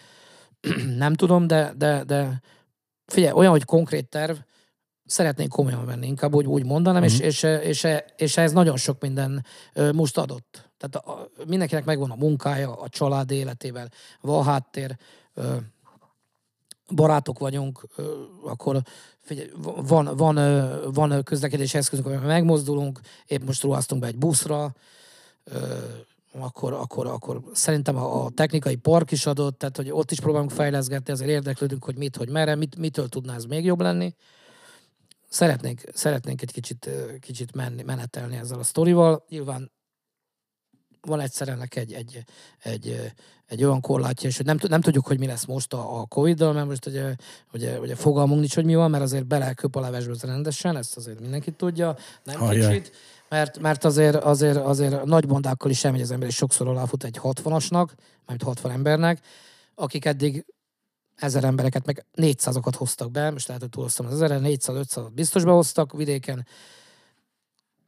nem 0.98 1.14
tudom, 1.14 1.48
de, 1.48 1.74
de, 1.78 2.04
de 2.04 2.42
figyelj, 3.06 3.34
olyan, 3.34 3.52
hogy 3.52 3.66
konkrét 3.66 4.10
terv, 4.10 4.38
szeretnénk 5.12 5.52
komolyan 5.52 5.86
venni, 5.86 6.08
inkább 6.08 6.36
úgy, 6.36 6.46
úgy 6.46 6.66
mondanám, 6.66 7.04
uh-huh. 7.04 7.26
és, 7.26 7.44
és, 7.44 7.84
és, 7.84 7.88
és 8.18 8.38
ez 8.38 8.52
nagyon 8.52 8.78
sok 8.78 9.02
minden 9.02 9.46
most 9.94 10.18
adott. 10.18 10.70
Tehát 10.78 10.96
a, 11.08 11.30
mindenkinek 11.48 11.86
megvan 11.86 12.12
a 12.12 12.16
munkája, 12.16 12.76
a 12.76 12.90
család 12.90 13.32
életével, 13.32 13.90
van 14.22 14.44
háttér, 14.44 14.98
barátok 16.96 17.40
vagyunk, 17.40 17.88
akkor 18.46 18.82
figyelj, 19.20 19.50
van, 19.62 20.16
van, 20.16 20.36
van 20.94 21.24
közlekedési 21.24 21.78
eszközünk, 21.78 22.08
amivel 22.08 22.28
megmozdulunk, 22.28 23.00
épp 23.26 23.44
most 23.44 23.64
ruháztunk 23.64 24.02
be 24.02 24.08
egy 24.08 24.18
buszra, 24.18 24.76
akkor, 26.40 26.74
akkor, 26.74 27.08
akkor 27.08 27.42
szerintem 27.54 27.96
a, 27.96 28.26
a 28.26 28.30
technikai 28.30 28.76
park 28.76 29.12
is 29.12 29.26
adott, 29.26 29.58
tehát 29.58 29.78
hogy 29.78 29.92
ott 29.92 30.12
is 30.12 30.20
próbálunk 30.20 30.52
fejleszgetni, 30.52 31.14
azért 31.14 31.30
érdeklődünk, 31.30 31.84
hogy 31.84 31.98
mit, 31.98 32.16
hogy 32.16 32.30
merre, 32.30 32.56
mit, 32.56 32.78
mitől 32.78 33.08
tudná 33.08 33.36
ez 33.36 33.46
még 33.46 33.66
jobb 33.66 33.82
lenni 33.82 34.16
szeretnénk, 35.32 35.82
szeretnénk 35.94 36.42
egy 36.42 36.52
kicsit, 36.52 36.90
kicsit 37.20 37.56
menni, 37.56 37.84
menetelni 37.84 38.36
ezzel 38.36 38.60
a 38.60 38.64
sztorival. 38.64 39.26
Nyilván 39.30 39.72
van 41.02 41.20
egyszer 41.20 41.50
ennek 41.50 41.76
egy, 41.76 41.94
egy, 41.94 42.24
egy, 42.60 43.14
egy 43.46 43.64
olyan 43.64 43.82
korlátja, 43.82 44.30
és 44.30 44.38
hogy 44.38 44.46
nem, 44.46 44.58
nem 44.68 44.82
tudjuk, 44.82 45.08
hogy 45.08 45.20
mi 45.20 45.26
lesz 45.26 45.46
most 45.46 45.74
a, 45.74 46.00
a 46.00 46.06
Covid-dal, 46.06 46.54
mert 46.54 46.68
most 46.68 46.86
ugye, 46.86 47.16
ugye, 47.54 47.80
ugye 47.80 47.96
fogalmunk 47.96 48.40
nincs, 48.40 48.56
hogy 48.56 48.66
mi 48.66 48.76
van, 48.76 48.90
mert 48.90 49.04
azért 49.04 49.28
beleköp 49.28 49.76
a 49.76 49.80
levesbe 49.80 50.14
rendesen, 50.22 50.78
ezt 50.78 50.98
azért 50.98 51.20
mindenki 51.20 51.52
tudja, 51.52 51.96
nem 52.24 52.40
Hajjaj. 52.40 52.68
kicsit, 52.68 52.96
mert, 53.30 53.60
mert 53.60 53.84
azért, 53.84 54.16
azért, 54.16 54.58
azért 54.58 55.04
nagy 55.04 55.28
bondákkal 55.28 55.72
is 55.72 55.80
semmi 55.80 56.02
az 56.02 56.12
ember, 56.12 56.28
és 56.28 56.36
sokszor 56.36 56.68
aláfut 56.68 57.04
egy 57.04 57.20
60-asnak, 57.24 57.88
mert 58.26 58.44
60 58.44 58.72
embernek, 58.72 59.20
akik 59.76 60.06
eddig 60.06 60.46
ezer 61.22 61.44
embereket, 61.44 61.86
meg 61.86 62.06
400-akat 62.16 62.74
hoztak 62.78 63.12
be, 63.12 63.30
most 63.30 63.48
lehet, 63.48 63.62
hogy 63.62 63.72
túloztam 63.72 64.06
az 64.06 64.14
ezerre, 64.14 64.40
400-500 64.44 65.08
biztos 65.14 65.44
behoztak 65.44 65.94
vidéken, 65.94 66.46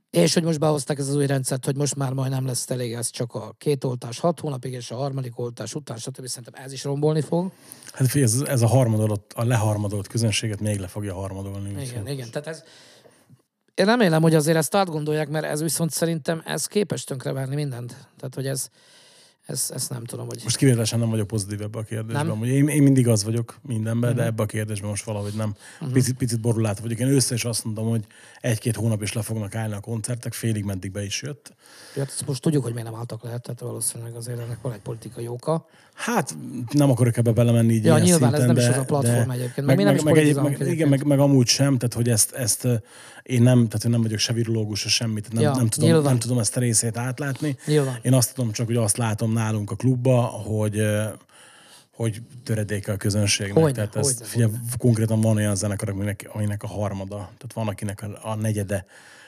és 0.10 0.34
hogy 0.34 0.44
most 0.44 0.60
behozták 0.60 1.00
ez 1.00 1.08
az 1.08 1.16
új 1.16 1.26
rendszert, 1.26 1.66
hogy 1.66 1.76
most 1.76 1.96
már 1.96 2.14
majd 2.14 2.32
nem 2.32 2.46
lesz 2.46 2.70
elég, 2.70 2.94
ez 2.94 3.10
csak 3.10 3.34
a 3.34 3.54
két 3.58 3.84
oltás 3.84 4.20
hat 4.20 4.40
hónapig, 4.40 4.74
és 4.74 4.92
a 4.92 4.96
harmadik 4.96 5.40
oltás 5.40 5.76
után, 5.76 5.98
stb. 5.98 6.28
Szerintem 6.28 6.64
ez 6.64 6.72
is 6.72 6.84
rombolni 6.84 7.22
fog. 7.22 7.52
Hát 7.92 8.08
figyelj, 8.08 8.34
ez, 8.34 8.42
ez 8.42 8.62
a 8.62 8.68
harmadolt, 8.68 9.34
a 9.36 9.44
leharmadolt 9.44 10.08
közönséget 10.08 10.60
még 10.60 10.80
le 10.80 10.88
fogja 10.88 11.14
harmadolni. 11.14 11.70
Igen, 11.70 11.86
szóval. 11.86 12.08
igen. 12.08 12.32
Tehát 12.32 12.48
ez, 12.48 12.64
én 13.74 13.86
remélem, 13.86 14.22
hogy 14.22 14.36
azért 14.36 14.58
ezt 14.58 14.76
átgondolják, 14.76 15.30
mert 15.30 15.46
ez 15.46 15.62
viszont 15.62 15.92
szerintem 15.92 16.42
ez 16.46 16.66
képes 16.66 17.04
tönkreverni 17.04 17.56
mindent. 17.56 17.90
Tehát, 18.18 18.36
hogy 18.36 18.48
ez, 18.48 18.70
ezt, 19.46 19.72
ezt 19.72 19.89
nem 19.89 20.04
tudom, 20.04 20.28
hogy... 20.28 20.39
Most 20.44 20.58
kivételesen 20.58 21.00
nem 21.00 21.10
vagyok 21.10 21.28
pozitív 21.28 21.62
ebbe 21.62 21.78
a 21.78 21.84
kérdésben. 21.84 22.26
Nem? 22.26 22.44
Én, 22.44 22.68
én 22.68 22.84
mindig 22.84 23.08
az 23.08 23.24
vagyok 23.24 23.60
mindenben, 23.62 24.10
uh-huh. 24.10 24.16
de 24.16 24.22
mhm. 24.22 24.32
ebbe 24.32 24.44
a 24.44 24.46
kérdésben 24.46 24.89
most 24.89 25.04
valahogy 25.04 25.34
nem. 25.34 25.56
Uh-huh. 25.74 25.94
Picit, 25.94 26.18
picit 26.18 26.39
borulát 26.39 26.80
vagyok. 26.80 27.00
Én 27.00 27.08
össze 27.08 27.34
is 27.34 27.46
azt 27.46 27.66
mondom, 27.66 27.89
hogy 27.89 28.06
egy-két 28.41 28.76
hónap 28.76 29.02
is 29.02 29.14
le 29.14 29.22
fognak 29.22 29.56
állni 29.56 29.74
a 29.74 29.80
koncertek, 29.80 30.34
félig 30.34 30.64
meddig 30.64 30.91
be 30.91 31.04
is 31.04 31.22
jött. 31.22 31.54
Ja, 31.96 32.02
ezt 32.02 32.26
most 32.26 32.41
tudjuk, 32.41 32.64
hogy 32.64 32.74
miért 32.74 32.89
nem 32.89 33.00
álltak 33.00 33.24
le, 33.24 33.38
tehát 33.38 33.60
valószínűleg 33.60 34.16
azért 34.16 34.39
ennek 34.39 34.62
van 34.62 34.74
egy 34.74 34.82
politikai 34.82 35.28
oka. 35.28 35.66
Hát 35.94 36.36
nem 36.72 36.89
akarok 36.89 37.18
ebbe 37.18 37.32
belemenni 37.32 37.74
így 37.74 37.86
Ja, 37.86 37.98
nyilván 37.98 38.32
szinten, 38.32 38.39
ez 38.39 38.46
nem 38.46 38.56
de, 38.56 38.62
is 38.62 38.68
az 38.68 38.78
a 38.78 38.86
platform 38.86 39.28
de, 39.30 39.34
egyébként. 39.34 39.68
Meg, 39.68 39.76
meg, 39.76 39.86
nem 39.86 40.04
meg, 40.04 40.18
egy, 40.18 40.36
meg, 40.36 40.60
igen, 40.60 40.89
meg, 40.89 41.04
meg, 41.04 41.20
amúgy 41.20 41.48
sem, 41.48 41.78
tehát 41.78 41.94
hogy 41.94 42.10
ezt, 42.10 42.32
ezt 42.32 42.68
én 43.24 43.41
nem, 43.41 43.68
tehát 43.68 43.86
én 43.86 43.91
nem 43.91 44.02
vagyok 44.02 44.20
se 44.20 44.34
virológus, 44.34 44.80
se 44.80 44.89
semmit, 44.89 45.34
nem, 45.34 45.41
ja, 45.41 45.56
nem, 45.56 45.68
tudom, 45.68 46.04
nem 46.04 46.20
tudom 46.20 46.39
ezt 46.39 46.58
a 46.58 46.60
részét 46.60 46.98
átlátni. 46.98 47.58
Nyilván. 47.66 48.00
Én 48.02 48.14
azt 48.14 48.34
tudom 48.34 48.52
csak, 48.52 48.66
hogy 48.66 48.76
azt 48.76 48.98
látom 48.98 49.33
nálunk 49.34 49.72
a 49.72 49.76
klubba, 49.76 50.22
hogy 50.22 50.82
hogy 51.96 52.22
töredéke 52.44 52.92
a 52.92 52.98
közönségnek. 52.98 53.64
Hogy, 53.64 53.74
tehát 53.74 53.94
hogy, 53.94 54.04
ezt, 54.04 54.28
figyelj, 54.28 54.52
konkrétan 54.78 55.22
van 55.22 55.36
olyan 55.36 55.56
zenekar, 55.56 55.90
aminek, 55.90 56.30
aminek 56.34 56.64
a 56.64 56.68
harmada, 56.68 57.16
tehát 57.16 57.54
van 57.54 57.68
akinek 57.68 58.02
a, 58.02 58.30
a 58.30 58.36
negyede. 58.36 58.86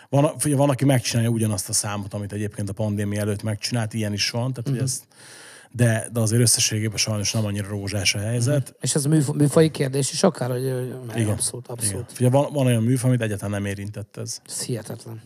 Van, 0.09 0.37
figyelj, 0.37 0.59
van, 0.59 0.69
aki 0.69 0.85
megcsinálja 0.85 1.29
ugyanazt 1.29 1.69
a 1.69 1.73
számot, 1.73 2.13
amit 2.13 2.31
egyébként 2.33 2.69
a 2.69 2.73
pandémia 2.73 3.19
előtt 3.19 3.43
megcsinált, 3.43 3.93
ilyen 3.93 4.13
is 4.13 4.29
van, 4.29 4.53
tehát 4.53 4.57
uh-huh. 4.57 4.75
hogy 4.75 4.83
ezt 4.83 5.03
de, 5.71 6.07
de 6.11 6.19
azért 6.19 6.41
összességében 6.41 6.97
sajnos 6.97 7.31
nem 7.31 7.45
annyira 7.45 7.67
rózsás 7.67 8.15
a 8.15 8.19
helyzet. 8.19 8.61
Uh-huh. 8.61 8.77
És 8.81 8.95
ez 8.95 9.05
műf- 9.05 9.33
műfai 9.33 9.71
kérdés 9.71 10.11
is 10.11 10.23
akár, 10.23 10.49
hogy 10.49 10.63
Igen. 11.15 11.29
abszolút, 11.29 11.67
abszolút. 11.67 11.93
Igen. 11.93 12.15
Figyelj, 12.15 12.31
van, 12.31 12.53
van 12.53 12.65
olyan 12.65 12.83
műfaj, 12.83 13.09
amit 13.09 13.21
egyáltalán 13.21 13.51
nem 13.51 13.65
érintett 13.65 14.17
ez. 14.17 14.41
Ez 14.45 14.61
hihetetlen. 14.61 15.21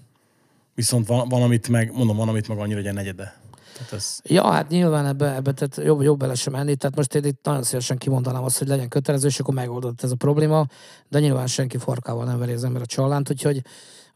Viszont 0.75 1.07
van, 1.07 1.29
van, 1.29 1.41
amit 1.41 1.69
meg, 1.69 1.91
mondom, 1.93 2.17
van, 2.17 2.27
amit 2.27 2.47
meg 2.47 2.57
annyira, 2.57 2.77
hogy 2.77 2.87
a 2.87 2.93
negyede. 2.93 3.37
Tehát 3.79 3.93
ez... 3.93 4.19
Ja, 4.23 4.51
hát 4.51 4.69
nyilván 4.69 5.05
ebbe, 5.05 5.35
ebbe 5.35 5.51
tehát 5.51 5.87
jobb, 5.87 6.01
jobb 6.01 6.19
bele 6.19 6.35
sem 6.35 6.53
menni. 6.53 6.75
Tehát 6.75 6.95
most 6.95 7.15
én 7.15 7.23
itt 7.23 7.39
nagyon 7.43 7.63
szívesen 7.63 7.97
kimondanám 7.97 8.43
azt, 8.43 8.57
hogy 8.57 8.67
legyen 8.67 8.87
kötelező, 8.87 9.27
és 9.27 9.39
akkor 9.39 9.53
megoldott 9.53 10.03
ez 10.03 10.11
a 10.11 10.15
probléma, 10.15 10.65
de 11.09 11.19
nyilván 11.19 11.47
senki 11.47 11.77
farkával 11.77 12.25
nem 12.25 12.39
veri 12.39 12.51
az 12.51 12.63
ember 12.63 12.81
a 12.81 12.85
csalánt, 12.85 13.29
úgyhogy, 13.29 13.61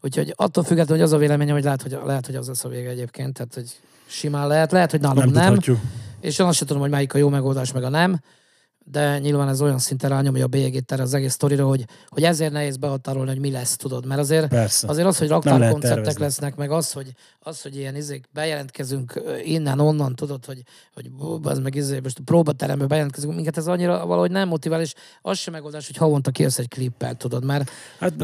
úgyhogy 0.00 0.32
attól 0.36 0.64
függetlenül, 0.64 1.02
hogy 1.02 1.12
az 1.12 1.18
a 1.18 1.20
véleményem, 1.20 1.54
hogy 1.54 1.64
lehet, 1.64 1.82
hogy, 1.82 1.98
lehet, 2.04 2.26
hogy 2.26 2.34
az 2.34 2.46
lesz 2.46 2.64
a 2.64 2.68
vége 2.68 2.88
egyébként, 2.88 3.32
tehát 3.32 3.54
hogy 3.54 3.80
simán 4.06 4.46
lehet, 4.46 4.72
lehet, 4.72 4.90
hogy 4.90 5.00
nálunk 5.00 5.32
nem, 5.32 5.52
nem. 5.52 5.78
és 6.20 6.38
én 6.38 6.46
azt 6.46 6.56
sem 6.56 6.66
tudom, 6.66 6.82
hogy 6.82 6.90
melyik 6.90 7.14
a 7.14 7.18
jó 7.18 7.28
megoldás, 7.28 7.72
meg 7.72 7.82
a 7.82 7.88
nem 7.88 8.20
de 8.84 9.18
nyilván 9.18 9.48
ez 9.48 9.60
olyan 9.60 9.78
szinten 9.78 10.10
rányomja 10.10 10.44
a 10.44 10.48
bélyegét 10.48 10.92
erre 10.92 11.02
az 11.02 11.14
egész 11.14 11.32
sztorira, 11.32 11.66
hogy, 11.66 11.84
hogy 12.08 12.22
ezért 12.22 12.52
nehéz 12.52 12.76
behatárolni, 12.76 13.30
hogy 13.30 13.40
mi 13.40 13.50
lesz, 13.50 13.76
tudod. 13.76 14.06
Mert 14.06 14.20
azért, 14.20 14.48
Persze. 14.48 14.88
azért 14.88 15.06
az, 15.06 15.18
hogy 15.18 15.28
raktárkoncertek 15.28 16.18
lesznek, 16.18 16.56
meg 16.56 16.70
az, 16.70 16.92
hogy, 16.92 17.12
az, 17.40 17.62
hogy 17.62 17.76
ilyen 17.76 17.96
izék 17.96 18.28
bejelentkezünk 18.32 19.22
innen, 19.44 19.80
onnan, 19.80 20.14
tudod, 20.14 20.44
hogy, 20.44 20.62
hogy 20.94 21.10
az 21.42 21.58
meg 21.58 21.74
izé, 21.74 22.00
most 22.02 22.18
a 22.18 22.22
próbaterembe 22.24 22.86
bejelentkezünk, 22.86 23.34
minket 23.34 23.56
ez 23.56 23.66
annyira 23.66 24.06
valahogy 24.06 24.30
nem 24.30 24.48
motivál, 24.48 24.80
és 24.80 24.94
az 25.22 25.38
sem 25.38 25.52
megoldás, 25.52 25.86
hogy 25.86 25.96
havonta 25.96 26.30
kijössz 26.30 26.58
egy 26.58 26.68
klippel, 26.68 27.14
tudod, 27.14 27.44
mert... 27.44 27.70
Hát 27.98 28.14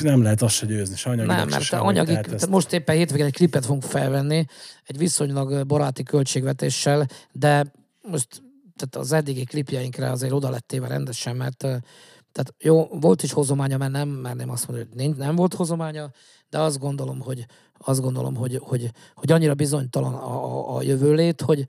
nem 0.00 0.22
lehet 0.22 0.42
azt 0.42 0.54
se 0.54 0.66
győzni, 0.66 0.96
se 0.96 1.10
anyagi 1.10 1.28
Nem, 1.28 1.48
mert 1.48 1.62
se 1.62 1.76
anyagi, 1.76 2.10
tehát 2.10 2.32
ezt... 2.32 2.48
most 2.48 2.72
éppen 2.72 2.96
hétvégén 2.96 3.26
egy 3.26 3.34
klipet 3.34 3.64
fogunk 3.64 3.82
felvenni, 3.82 4.46
egy 4.84 4.98
viszonylag 4.98 5.66
baráti 5.66 6.02
költségvetéssel, 6.02 7.06
de 7.32 7.72
most 8.02 8.46
tehát 8.78 9.06
az 9.06 9.12
eddigi 9.12 9.44
klipjeinkre 9.44 10.10
azért 10.10 10.32
oda 10.32 10.50
lett 10.50 10.66
téve 10.66 10.88
rendesen, 10.88 11.36
mert 11.36 11.56
Tehát 12.32 12.54
jó, 12.58 12.86
volt 12.86 13.22
is 13.22 13.32
hozománya, 13.32 13.76
mert 13.76 13.92
nem 13.92 14.08
merném 14.08 14.50
azt 14.50 14.68
mondani, 14.68 15.06
hogy 15.06 15.16
nem 15.16 15.36
volt 15.36 15.54
hozománya, 15.54 16.10
de 16.50 16.58
azt 16.58 16.78
gondolom, 16.78 17.20
hogy, 17.20 17.46
azt 17.78 18.00
gondolom, 18.00 18.34
hogy, 18.34 18.60
hogy, 18.62 18.90
hogy 19.14 19.32
annyira 19.32 19.54
bizonytalan 19.54 20.14
a, 20.14 20.46
a, 20.46 20.76
a 20.76 20.82
jövőlét, 20.82 21.40
hogy, 21.40 21.66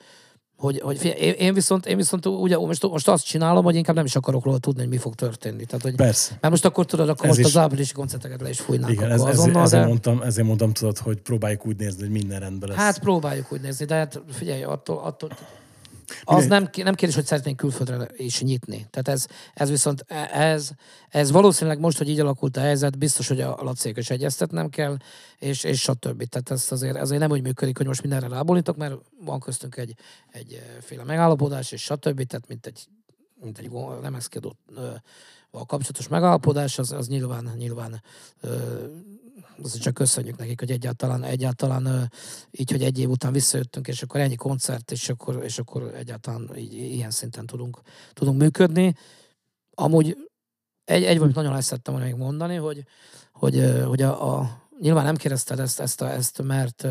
hogy, 0.59 0.79
hogy 0.79 0.97
figyelj, 0.97 1.19
én, 1.19 1.53
viszont, 1.53 1.85
én 1.85 1.97
viszont 1.97 2.25
ugye, 2.25 2.57
most, 2.57 2.89
most 2.89 3.07
azt 3.07 3.25
csinálom, 3.25 3.63
hogy 3.63 3.75
inkább 3.75 3.95
nem 3.95 4.05
is 4.05 4.15
akarok 4.15 4.43
róla 4.43 4.57
tudni, 4.57 4.79
hogy 4.79 4.89
mi 4.89 4.97
fog 4.97 5.15
történni. 5.15 5.65
Tehát, 5.65 5.81
hogy, 5.81 5.95
Persze. 5.95 6.37
Mert 6.41 6.49
most 6.53 6.65
akkor 6.65 6.85
tudod, 6.85 7.09
akkor 7.09 7.25
Ez 7.25 7.35
most 7.35 7.47
is- 7.49 7.55
az 7.55 7.61
áprilisi 7.61 7.93
koncerteket 7.93 8.41
le 8.41 8.49
is 8.49 8.59
fújnánk. 8.59 8.93
Igen, 8.93 9.11
ez, 9.11 9.21
azonnal, 9.21 9.63
ezért, 9.63 9.81
de... 9.81 9.87
mondtam, 9.87 10.21
ezért 10.21 10.47
mondtam, 10.47 10.73
tudod, 10.73 10.97
hogy 10.97 11.21
próbáljuk 11.21 11.65
úgy 11.65 11.77
nézni, 11.77 12.01
hogy 12.01 12.11
minden 12.11 12.39
rendben 12.39 12.69
lesz. 12.69 12.77
Hát 12.77 12.99
próbáljuk 12.99 13.51
úgy 13.51 13.61
nézni, 13.61 13.85
de 13.85 13.95
hát 13.95 14.21
figyelj, 14.29 14.63
attól, 14.63 14.97
attól 14.97 15.29
az 16.23 16.45
nem, 16.45 16.69
nem 16.75 16.95
kérdés, 16.95 17.15
hogy 17.15 17.25
szeretnénk 17.25 17.57
külföldre 17.57 18.07
is 18.17 18.41
nyitni. 18.41 18.87
Tehát 18.89 19.07
ez, 19.07 19.27
ez 19.53 19.69
viszont, 19.69 20.05
ez, 20.31 20.69
ez 21.09 21.31
valószínűleg 21.31 21.79
most, 21.79 21.97
hogy 21.97 22.09
így 22.09 22.19
alakult 22.19 22.57
a 22.57 22.59
helyzet, 22.59 22.97
biztos, 22.97 23.27
hogy 23.27 23.41
a 23.41 23.57
lacék 23.61 23.97
is 23.97 24.09
egyeztetnem 24.09 24.69
kell, 24.69 24.97
és, 25.37 25.63
és 25.63 25.81
stb. 25.81 26.23
Tehát 26.23 26.51
ez 26.51 26.67
azért, 26.69 26.97
azért 26.97 27.21
nem 27.21 27.31
úgy 27.31 27.41
működik, 27.41 27.77
hogy 27.77 27.87
most 27.87 28.01
mindenre 28.01 28.27
rábólítok, 28.27 28.77
mert 28.77 28.95
van 29.25 29.39
köztünk 29.39 29.77
egy, 29.77 29.95
egyféle 30.31 31.03
megállapodás, 31.03 31.71
és 31.71 31.81
stb. 31.81 32.23
Tehát 32.23 32.47
mint 32.47 32.65
egy, 32.65 32.87
mint 33.41 33.57
egy 33.57 33.69
lemezkedő 34.01 34.49
a 35.51 35.65
kapcsolatos 35.65 36.07
megállapodás, 36.07 36.79
az, 36.79 36.91
az 36.91 37.07
nyilván, 37.07 37.51
nyilván 37.57 38.01
ö, 38.41 38.85
azt 39.63 39.81
csak 39.81 39.93
köszönjük 39.93 40.37
nekik, 40.37 40.59
hogy 40.59 40.71
egyáltalán, 40.71 41.23
egyáltalán 41.23 42.11
így, 42.51 42.71
hogy 42.71 42.83
egy 42.83 42.99
év 42.99 43.09
után 43.09 43.31
visszajöttünk, 43.31 43.87
és 43.87 44.01
akkor 44.01 44.19
ennyi 44.19 44.35
koncert, 44.35 44.91
és 44.91 45.09
akkor, 45.09 45.43
és 45.43 45.59
akkor 45.59 45.93
egyáltalán 45.95 46.57
így, 46.57 46.73
ilyen 46.73 47.11
szinten 47.11 47.45
tudunk, 47.45 47.81
tudunk 48.13 48.39
működni. 48.39 48.95
Amúgy 49.73 50.17
egy, 50.85 51.03
egy 51.03 51.15
valamit 51.15 51.35
nagyon 51.35 51.53
el 51.53 51.61
szerettem 51.61 51.93
volna 51.93 52.09
még 52.09 52.19
mondani, 52.19 52.55
hogy, 52.55 52.83
hogy, 53.31 53.83
hogy 53.85 54.01
a, 54.01 54.37
a, 54.37 54.61
nyilván 54.79 55.03
nem 55.05 55.15
kérdezted 55.15 55.59
ezt, 55.59 55.79
ezt, 55.79 56.01
a, 56.01 56.11
ezt 56.11 56.41
mert, 56.41 56.87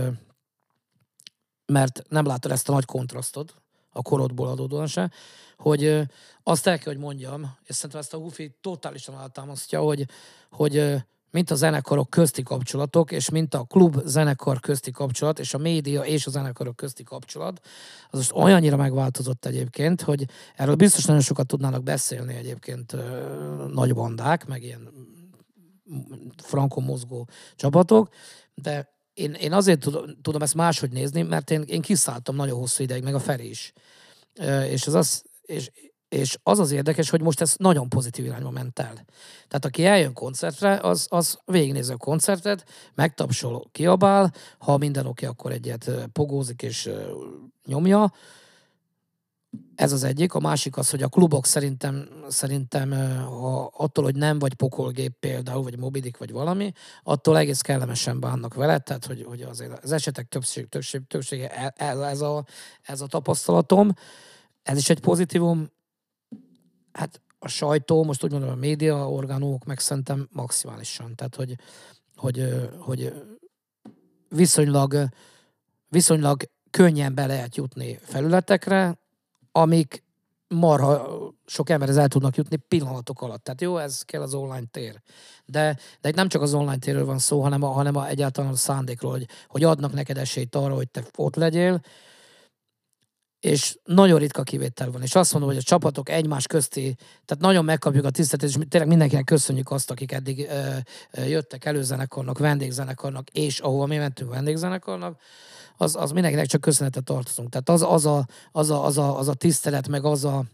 mert 1.67 2.03
nem 2.09 2.27
látod 2.27 2.51
ezt 2.51 2.69
a 2.69 2.73
nagy 2.73 2.85
kontrasztot 2.85 3.55
a 3.91 4.03
korodból 4.03 4.49
adódóan 4.49 4.87
se, 4.87 5.11
hogy 5.57 6.03
azt 6.43 6.67
el 6.67 6.79
kell, 6.79 6.93
hogy 6.93 7.03
mondjam, 7.03 7.57
és 7.65 7.75
szerintem 7.75 8.01
ezt 8.01 8.15
a 8.15 8.19
Hufi 8.19 8.57
totálisan 8.61 9.15
alátámasztja, 9.15 9.81
hogy, 9.81 10.07
hogy 10.51 11.05
mint 11.31 11.51
a 11.51 11.55
zenekarok 11.55 12.11
közti 12.11 12.43
kapcsolatok, 12.43 13.13
és 13.13 13.31
mint 13.31 13.55
a 13.55 13.65
klub 13.65 14.01
zenekar 14.05 14.61
közti 14.61 14.91
kapcsolat, 14.91 15.39
és 15.39 15.55
a 15.55 15.59
média 15.59 16.03
és 16.03 16.27
a 16.27 16.31
zenekarok 16.31 16.77
közti 16.77 17.03
kapcsolat, 17.03 17.61
az 18.11 18.19
most 18.19 18.33
olyannyira 18.33 18.77
megváltozott 18.77 19.45
egyébként, 19.45 20.03
hogy 20.03 20.25
erről 20.57 20.75
biztos 20.75 21.05
nagyon 21.05 21.23
sokat 21.23 21.47
tudnának 21.47 21.83
beszélni 21.83 22.35
egyébként 22.35 22.93
ö, 22.93 22.99
nagy 23.73 23.95
bandák, 23.95 24.47
meg 24.47 24.63
ilyen 24.63 24.89
frankon 26.43 26.85
mozgó 26.85 27.29
csapatok, 27.57 28.09
de 28.55 28.97
én, 29.15 29.33
én 29.33 29.53
azért 29.53 29.81
tudom, 29.81 30.05
tudom 30.23 30.43
ezt 30.43 30.55
máshogy 30.55 30.91
nézni, 30.91 31.23
mert 31.23 31.51
én, 31.51 31.63
én 31.63 31.81
kiszálltam 31.81 32.37
nagyon 32.37 32.59
hosszú 32.59 32.83
ideig, 32.83 33.03
meg 33.03 33.15
a 33.15 33.19
Feri 33.19 33.49
is. 33.49 33.73
Ö, 34.35 34.63
És 34.63 34.87
az, 34.87 34.95
az, 34.95 35.23
és, 35.43 35.71
és 36.09 36.39
az 36.43 36.59
az 36.59 36.71
érdekes, 36.71 37.11
hogy 37.11 37.23
most 37.23 37.41
ez 37.41 37.55
nagyon 37.57 37.89
pozitív 37.89 38.25
irányba 38.25 38.51
ment 38.51 38.79
el. 38.79 38.93
Tehát 39.49 39.65
aki 39.65 39.85
eljön 39.85 40.13
koncertre, 40.13 40.79
az, 40.83 41.07
az 41.11 41.39
végignézi 41.45 41.93
a 41.93 41.97
koncertet, 41.97 42.65
megtapsol, 42.95 43.69
kiabál, 43.73 44.33
ha 44.59 44.77
minden 44.77 45.07
oké, 45.07 45.27
akkor 45.27 45.53
egyet 45.53 45.91
pogózik 46.13 46.63
és 46.63 46.91
nyomja. 47.67 48.13
Ez 49.75 49.93
az 49.93 50.03
egyik. 50.05 50.35
A 50.35 50.41
másik 50.41 50.77
az, 50.77 50.91
hogy 50.91 51.03
a 51.03 51.09
klubok 51.09 51.47
szerintem, 51.47 52.09
szerintem 52.29 52.91
ha 53.25 53.73
attól, 53.77 54.05
hogy 54.05 54.17
nem 54.17 54.39
vagy 54.39 54.55
pokolgép 54.55 55.13
például, 55.21 55.63
vagy 55.63 55.79
mobidik, 55.79 56.17
vagy 56.17 56.33
valami, 56.33 56.73
attól 57.03 57.39
egész 57.39 57.61
kellemesen 57.61 58.21
bánnak 58.21 58.55
vele, 58.55 58.79
tehát 58.79 59.07
hogy, 59.07 59.25
hogy 59.29 59.43
azért 59.43 59.85
az 59.85 59.93
esetek 59.93 60.29
többség, 60.29 60.69
többség, 60.69 61.07
többsége 61.07 61.49
el- 61.49 61.75
el- 61.77 62.05
ez 62.05 62.21
a, 62.21 62.45
ez 62.83 63.01
a 63.01 63.07
tapasztalatom. 63.07 63.93
Ez 64.63 64.79
is 64.79 64.91
egy 64.91 65.01
pozitívum. 65.01 65.71
Hát 66.99 67.21
a 67.39 67.49
sajtó, 67.49 68.05
most 68.05 68.25
úgy 68.25 68.31
mondom, 68.31 68.51
a 68.51 68.55
média 68.55 69.11
orgánumok 69.11 69.65
meg 69.65 69.79
szerintem 69.79 70.29
maximálisan. 70.33 71.15
Tehát, 71.15 71.35
hogy, 71.35 71.55
hogy, 72.17 72.69
hogy 72.79 73.13
viszonylag, 74.29 75.09
viszonylag 75.89 76.43
könnyen 76.71 77.15
be 77.15 77.27
lehet 77.27 77.57
jutni 77.57 77.99
felületekre, 78.03 78.99
amik 79.53 80.05
marha 80.49 81.19
sok 81.47 81.71
emberhez 81.71 81.97
el 81.97 82.09
tudnak 82.09 82.37
jutni 82.37 82.57
pillanatok 82.57 83.23
alatt. 83.23 83.45
Tehát 83.45 83.61
jó, 83.61 83.77
ez 83.77 84.03
kell 84.03 84.23
az 84.23 84.35
online 84.35 84.67
tér. 84.71 85.03
De, 85.45 85.79
de 86.01 86.09
itt 86.09 86.15
nem 86.15 86.29
csak 86.29 86.43
az 86.43 86.55
online 86.55 86.79
térről 86.79 87.05
van 87.05 87.19
szó, 87.19 87.43
hanem, 87.43 87.63
a, 87.63 87.69
hanem 87.69 87.97
a, 87.97 88.09
egyáltalán 88.09 88.53
a 88.53 88.57
szándékról, 88.57 89.11
hogy, 89.11 89.29
hogy 89.47 89.65
adnak 89.65 89.93
neked 89.93 90.19
esélyt 90.19 90.55
arra, 90.55 90.75
hogy 90.75 90.91
te 90.91 91.05
ott 91.17 91.37
legyél, 91.37 91.81
és 93.41 93.79
nagyon 93.85 94.19
ritka 94.19 94.43
kivétel 94.43 94.91
van. 94.91 95.03
És 95.03 95.15
azt 95.15 95.33
mondom, 95.33 95.51
hogy 95.51 95.59
a 95.59 95.63
csapatok 95.63 96.09
egymás 96.09 96.47
közti, 96.47 96.97
tehát 97.25 97.43
nagyon 97.43 97.65
megkapjuk 97.65 98.05
a 98.05 98.11
tiszteletet, 98.11 98.51
és 98.51 98.67
tényleg 98.69 98.89
mindenkinek 98.89 99.25
köszönjük 99.25 99.71
azt, 99.71 99.91
akik 99.91 100.13
eddig 100.13 100.47
ö, 100.49 100.77
ö, 101.11 101.25
jöttek 101.25 101.65
előzenekarnak, 101.65 102.39
vendégzenekarnak, 102.39 103.29
és 103.29 103.59
ahova 103.59 103.87
mi 103.87 103.97
mentünk 103.97 104.31
vendégzenekarnak, 104.31 105.21
az, 105.77 105.97
az 105.97 106.11
mindenkinek 106.11 106.47
csak 106.47 106.61
köszönetet 106.61 107.05
tartozunk. 107.05 107.49
Tehát 107.51 107.69
az, 107.69 107.83
az, 107.83 108.07
a, 108.07 108.27
az, 108.53 108.71
a, 108.71 108.85
az, 108.85 108.99
a, 108.99 109.19
az 109.19 109.29
a 109.29 109.35
tisztelet, 109.35 109.89
meg 109.89 110.05
az 110.05 110.25
a, 110.25 110.45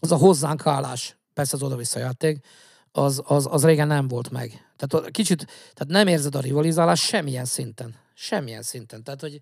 az 0.00 0.12
a 0.12 0.16
hozzánk 0.16 0.66
állás, 0.66 1.16
persze 1.34 1.56
az 1.56 1.62
oda-vissza 1.62 1.98
játék, 1.98 2.44
az, 2.92 3.22
az, 3.24 3.46
az 3.50 3.64
régen 3.64 3.86
nem 3.86 4.08
volt 4.08 4.30
meg. 4.30 4.72
Tehát 4.76 5.10
kicsit, 5.10 5.44
tehát 5.46 5.86
nem 5.86 6.06
érzed 6.06 6.34
a 6.34 6.40
rivalizálást 6.40 7.02
semmilyen 7.02 7.44
szinten. 7.44 7.94
Semmilyen 8.14 8.62
szinten. 8.62 9.02
Tehát, 9.02 9.20
hogy, 9.20 9.40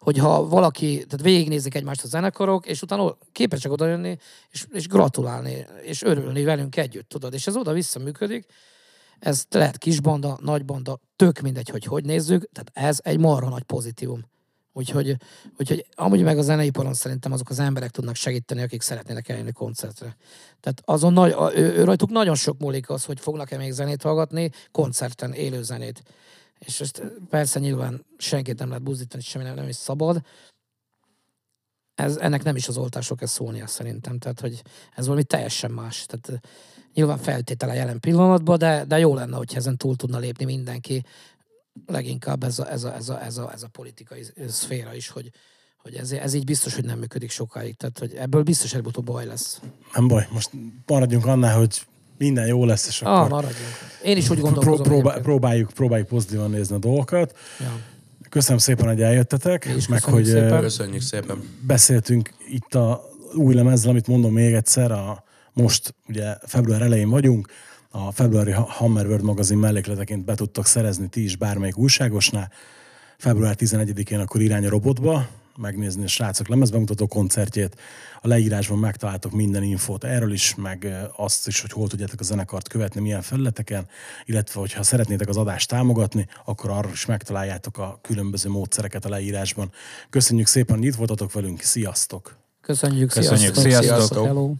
hogyha 0.00 0.48
valaki, 0.48 0.94
tehát 0.94 1.22
végignézik 1.22 1.74
egymást 1.74 2.04
a 2.04 2.06
zenekarok, 2.06 2.66
és 2.66 2.82
utána 2.82 3.16
képesek 3.32 3.72
oda 3.72 3.86
jönni, 3.86 4.18
és, 4.50 4.66
és 4.72 4.88
gratulálni, 4.88 5.66
és 5.82 6.02
örülni 6.02 6.44
velünk 6.44 6.76
együtt, 6.76 7.08
tudod. 7.08 7.34
És 7.34 7.46
ez 7.46 7.56
oda-vissza 7.56 7.98
működik. 7.98 8.46
Ez 9.18 9.44
lehet 9.50 9.78
kis 9.78 10.00
banda, 10.00 10.38
nagy 10.42 10.64
banda, 10.64 11.00
tök 11.16 11.40
mindegy, 11.40 11.68
hogy 11.68 11.84
hogy 11.84 12.04
nézzük, 12.04 12.48
tehát 12.52 12.70
ez 12.90 12.98
egy 13.02 13.18
marha 13.18 13.48
nagy 13.48 13.62
pozitívum. 13.62 14.24
Úgyhogy, 14.72 15.16
úgyhogy 15.58 15.86
amúgy 15.94 16.22
meg 16.22 16.38
a 16.38 16.42
zeneiparon 16.42 16.94
szerintem 16.94 17.32
azok 17.32 17.50
az 17.50 17.58
emberek 17.58 17.90
tudnak 17.90 18.14
segíteni, 18.14 18.62
akik 18.62 18.82
szeretnének 18.82 19.28
eljönni 19.28 19.52
koncertre. 19.52 20.16
Tehát 20.60 20.82
azon 20.84 21.12
nagy, 21.12 21.34
ő, 21.54 21.72
ő, 21.72 21.84
rajtuk 21.84 22.10
nagyon 22.10 22.34
sok 22.34 22.58
múlik 22.58 22.90
az, 22.90 23.04
hogy 23.04 23.20
fognak-e 23.20 23.56
még 23.56 23.72
zenét 23.72 24.02
hallgatni, 24.02 24.50
koncerten, 24.70 25.32
élő 25.32 25.62
zenét. 25.62 26.02
És 26.66 26.80
ezt 26.80 27.02
persze 27.28 27.58
nyilván 27.58 28.04
senkit 28.18 28.58
nem 28.58 28.68
lehet 28.68 28.82
buzdítani, 28.82 29.22
semmi 29.22 29.44
nem, 29.44 29.54
nem 29.54 29.68
is 29.68 29.76
szabad. 29.76 30.22
Ez, 31.94 32.16
ennek 32.16 32.42
nem 32.42 32.56
is 32.56 32.68
az 32.68 32.76
oltások 32.76 33.18
kell 33.18 33.26
szólnia 33.26 33.66
szerintem, 33.66 34.18
tehát 34.18 34.40
hogy 34.40 34.62
ez 34.96 35.04
valami 35.04 35.24
teljesen 35.24 35.70
más. 35.70 36.06
Tehát 36.06 36.28
eh, 36.28 36.50
nyilván 36.94 37.18
feltétele 37.18 37.74
jelen 37.74 38.00
pillanatban, 38.00 38.58
de, 38.58 38.84
de 38.84 38.98
jó 38.98 39.14
lenne, 39.14 39.36
hogyha 39.36 39.56
ezen 39.56 39.76
túl 39.76 39.96
tudna 39.96 40.18
lépni 40.18 40.44
mindenki. 40.44 41.04
Leginkább 41.86 42.42
ez 42.42 42.58
a, 42.58 42.70
ez 42.70 42.84
a, 42.84 42.94
ez 42.94 43.08
a, 43.08 43.22
ez 43.22 43.36
a, 43.36 43.52
ez 43.52 43.62
a 43.62 43.68
politikai 43.68 44.26
szféra 44.48 44.94
is, 44.94 45.08
hogy, 45.08 45.30
hogy 45.76 45.94
ez, 45.94 46.12
ez 46.12 46.34
így 46.34 46.44
biztos, 46.44 46.74
hogy 46.74 46.84
nem 46.84 46.98
működik 46.98 47.30
sokáig. 47.30 47.76
Tehát, 47.76 47.98
hogy 47.98 48.14
ebből 48.14 48.42
biztos 48.42 48.72
előbb-utóbb 48.72 49.04
baj 49.04 49.26
lesz. 49.26 49.60
Nem 49.94 50.08
baj, 50.08 50.28
most 50.30 50.50
maradjunk 50.86 51.26
annál, 51.26 51.58
hogy 51.58 51.86
minden 52.20 52.46
jó 52.46 52.64
lesz, 52.64 52.86
és 52.86 53.02
Ah, 53.02 53.12
akkor 53.18 53.30
maradjunk. 53.30 53.68
Én 54.04 54.16
is 54.16 54.30
úgy 54.30 54.36
pró- 54.38 54.44
gondolkozom. 54.44 54.82
próbál, 54.82 55.00
egyébként. 55.00 55.22
próbáljuk, 55.24 55.70
próbáljuk 55.74 56.08
pozitívan 56.08 56.50
nézni 56.50 56.74
a 56.74 56.78
dolgokat. 56.78 57.36
Ja. 57.60 57.78
Köszönöm 58.28 58.58
szépen, 58.58 58.86
hogy 58.86 59.02
eljöttetek, 59.02 59.64
is 59.76 59.88
meg 59.88 60.00
köszönjük 60.00 60.26
hogy 60.32 60.40
szépen. 60.42 60.60
Köszönjük 60.60 61.02
szépen. 61.02 61.42
beszéltünk 61.66 62.34
itt 62.50 62.74
a 62.74 63.08
új 63.34 63.54
lemezzel, 63.54 63.90
amit 63.90 64.06
mondom 64.06 64.32
még 64.32 64.52
egyszer, 64.54 64.90
a, 64.92 65.24
most 65.52 65.94
ugye 66.08 66.34
február 66.46 66.82
elején 66.82 67.08
vagyunk, 67.10 67.48
a 67.90 68.12
februári 68.12 68.50
Ha- 68.50 68.70
Hammer 68.70 69.06
World 69.06 69.24
magazin 69.24 69.58
mellékleteként 69.58 70.24
be 70.24 70.34
tudtak 70.34 70.66
szerezni 70.66 71.08
ti 71.08 71.22
is 71.22 71.36
bármelyik 71.36 71.76
újságosnál. 71.78 72.50
Február 73.18 73.56
11-én 73.58 74.18
akkor 74.20 74.40
irány 74.40 74.66
a 74.66 74.68
robotba, 74.68 75.26
megnézni 75.60 76.04
a 76.04 76.08
srácok 76.08 76.48
lemezbemutató 76.48 77.06
koncertjét. 77.06 77.76
A 78.20 78.28
leírásban 78.28 78.78
megtaláltok 78.78 79.32
minden 79.32 79.62
infót 79.62 80.04
erről 80.04 80.32
is, 80.32 80.54
meg 80.54 81.08
azt 81.16 81.46
is, 81.46 81.60
hogy 81.60 81.72
hol 81.72 81.88
tudjátok 81.88 82.20
a 82.20 82.24
zenekart 82.24 82.68
követni, 82.68 83.00
milyen 83.00 83.22
felületeken, 83.22 83.86
illetve 84.24 84.60
hogyha 84.60 84.82
szeretnétek 84.82 85.28
az 85.28 85.36
adást 85.36 85.68
támogatni, 85.68 86.26
akkor 86.44 86.70
arról 86.70 86.92
is 86.92 87.06
megtaláljátok 87.06 87.78
a 87.78 87.98
különböző 88.02 88.48
módszereket 88.48 89.04
a 89.04 89.08
leírásban. 89.08 89.72
Köszönjük 90.10 90.46
szépen, 90.46 90.76
hogy 90.76 90.86
itt 90.86 90.94
voltatok 90.94 91.32
velünk, 91.32 91.60
sziasztok! 91.60 92.38
Köszönjük, 92.60 93.12
Köszönjük, 93.12 93.54
sziasztok. 93.54 93.82
sziasztok. 93.82 94.24
Hello. 94.24 94.54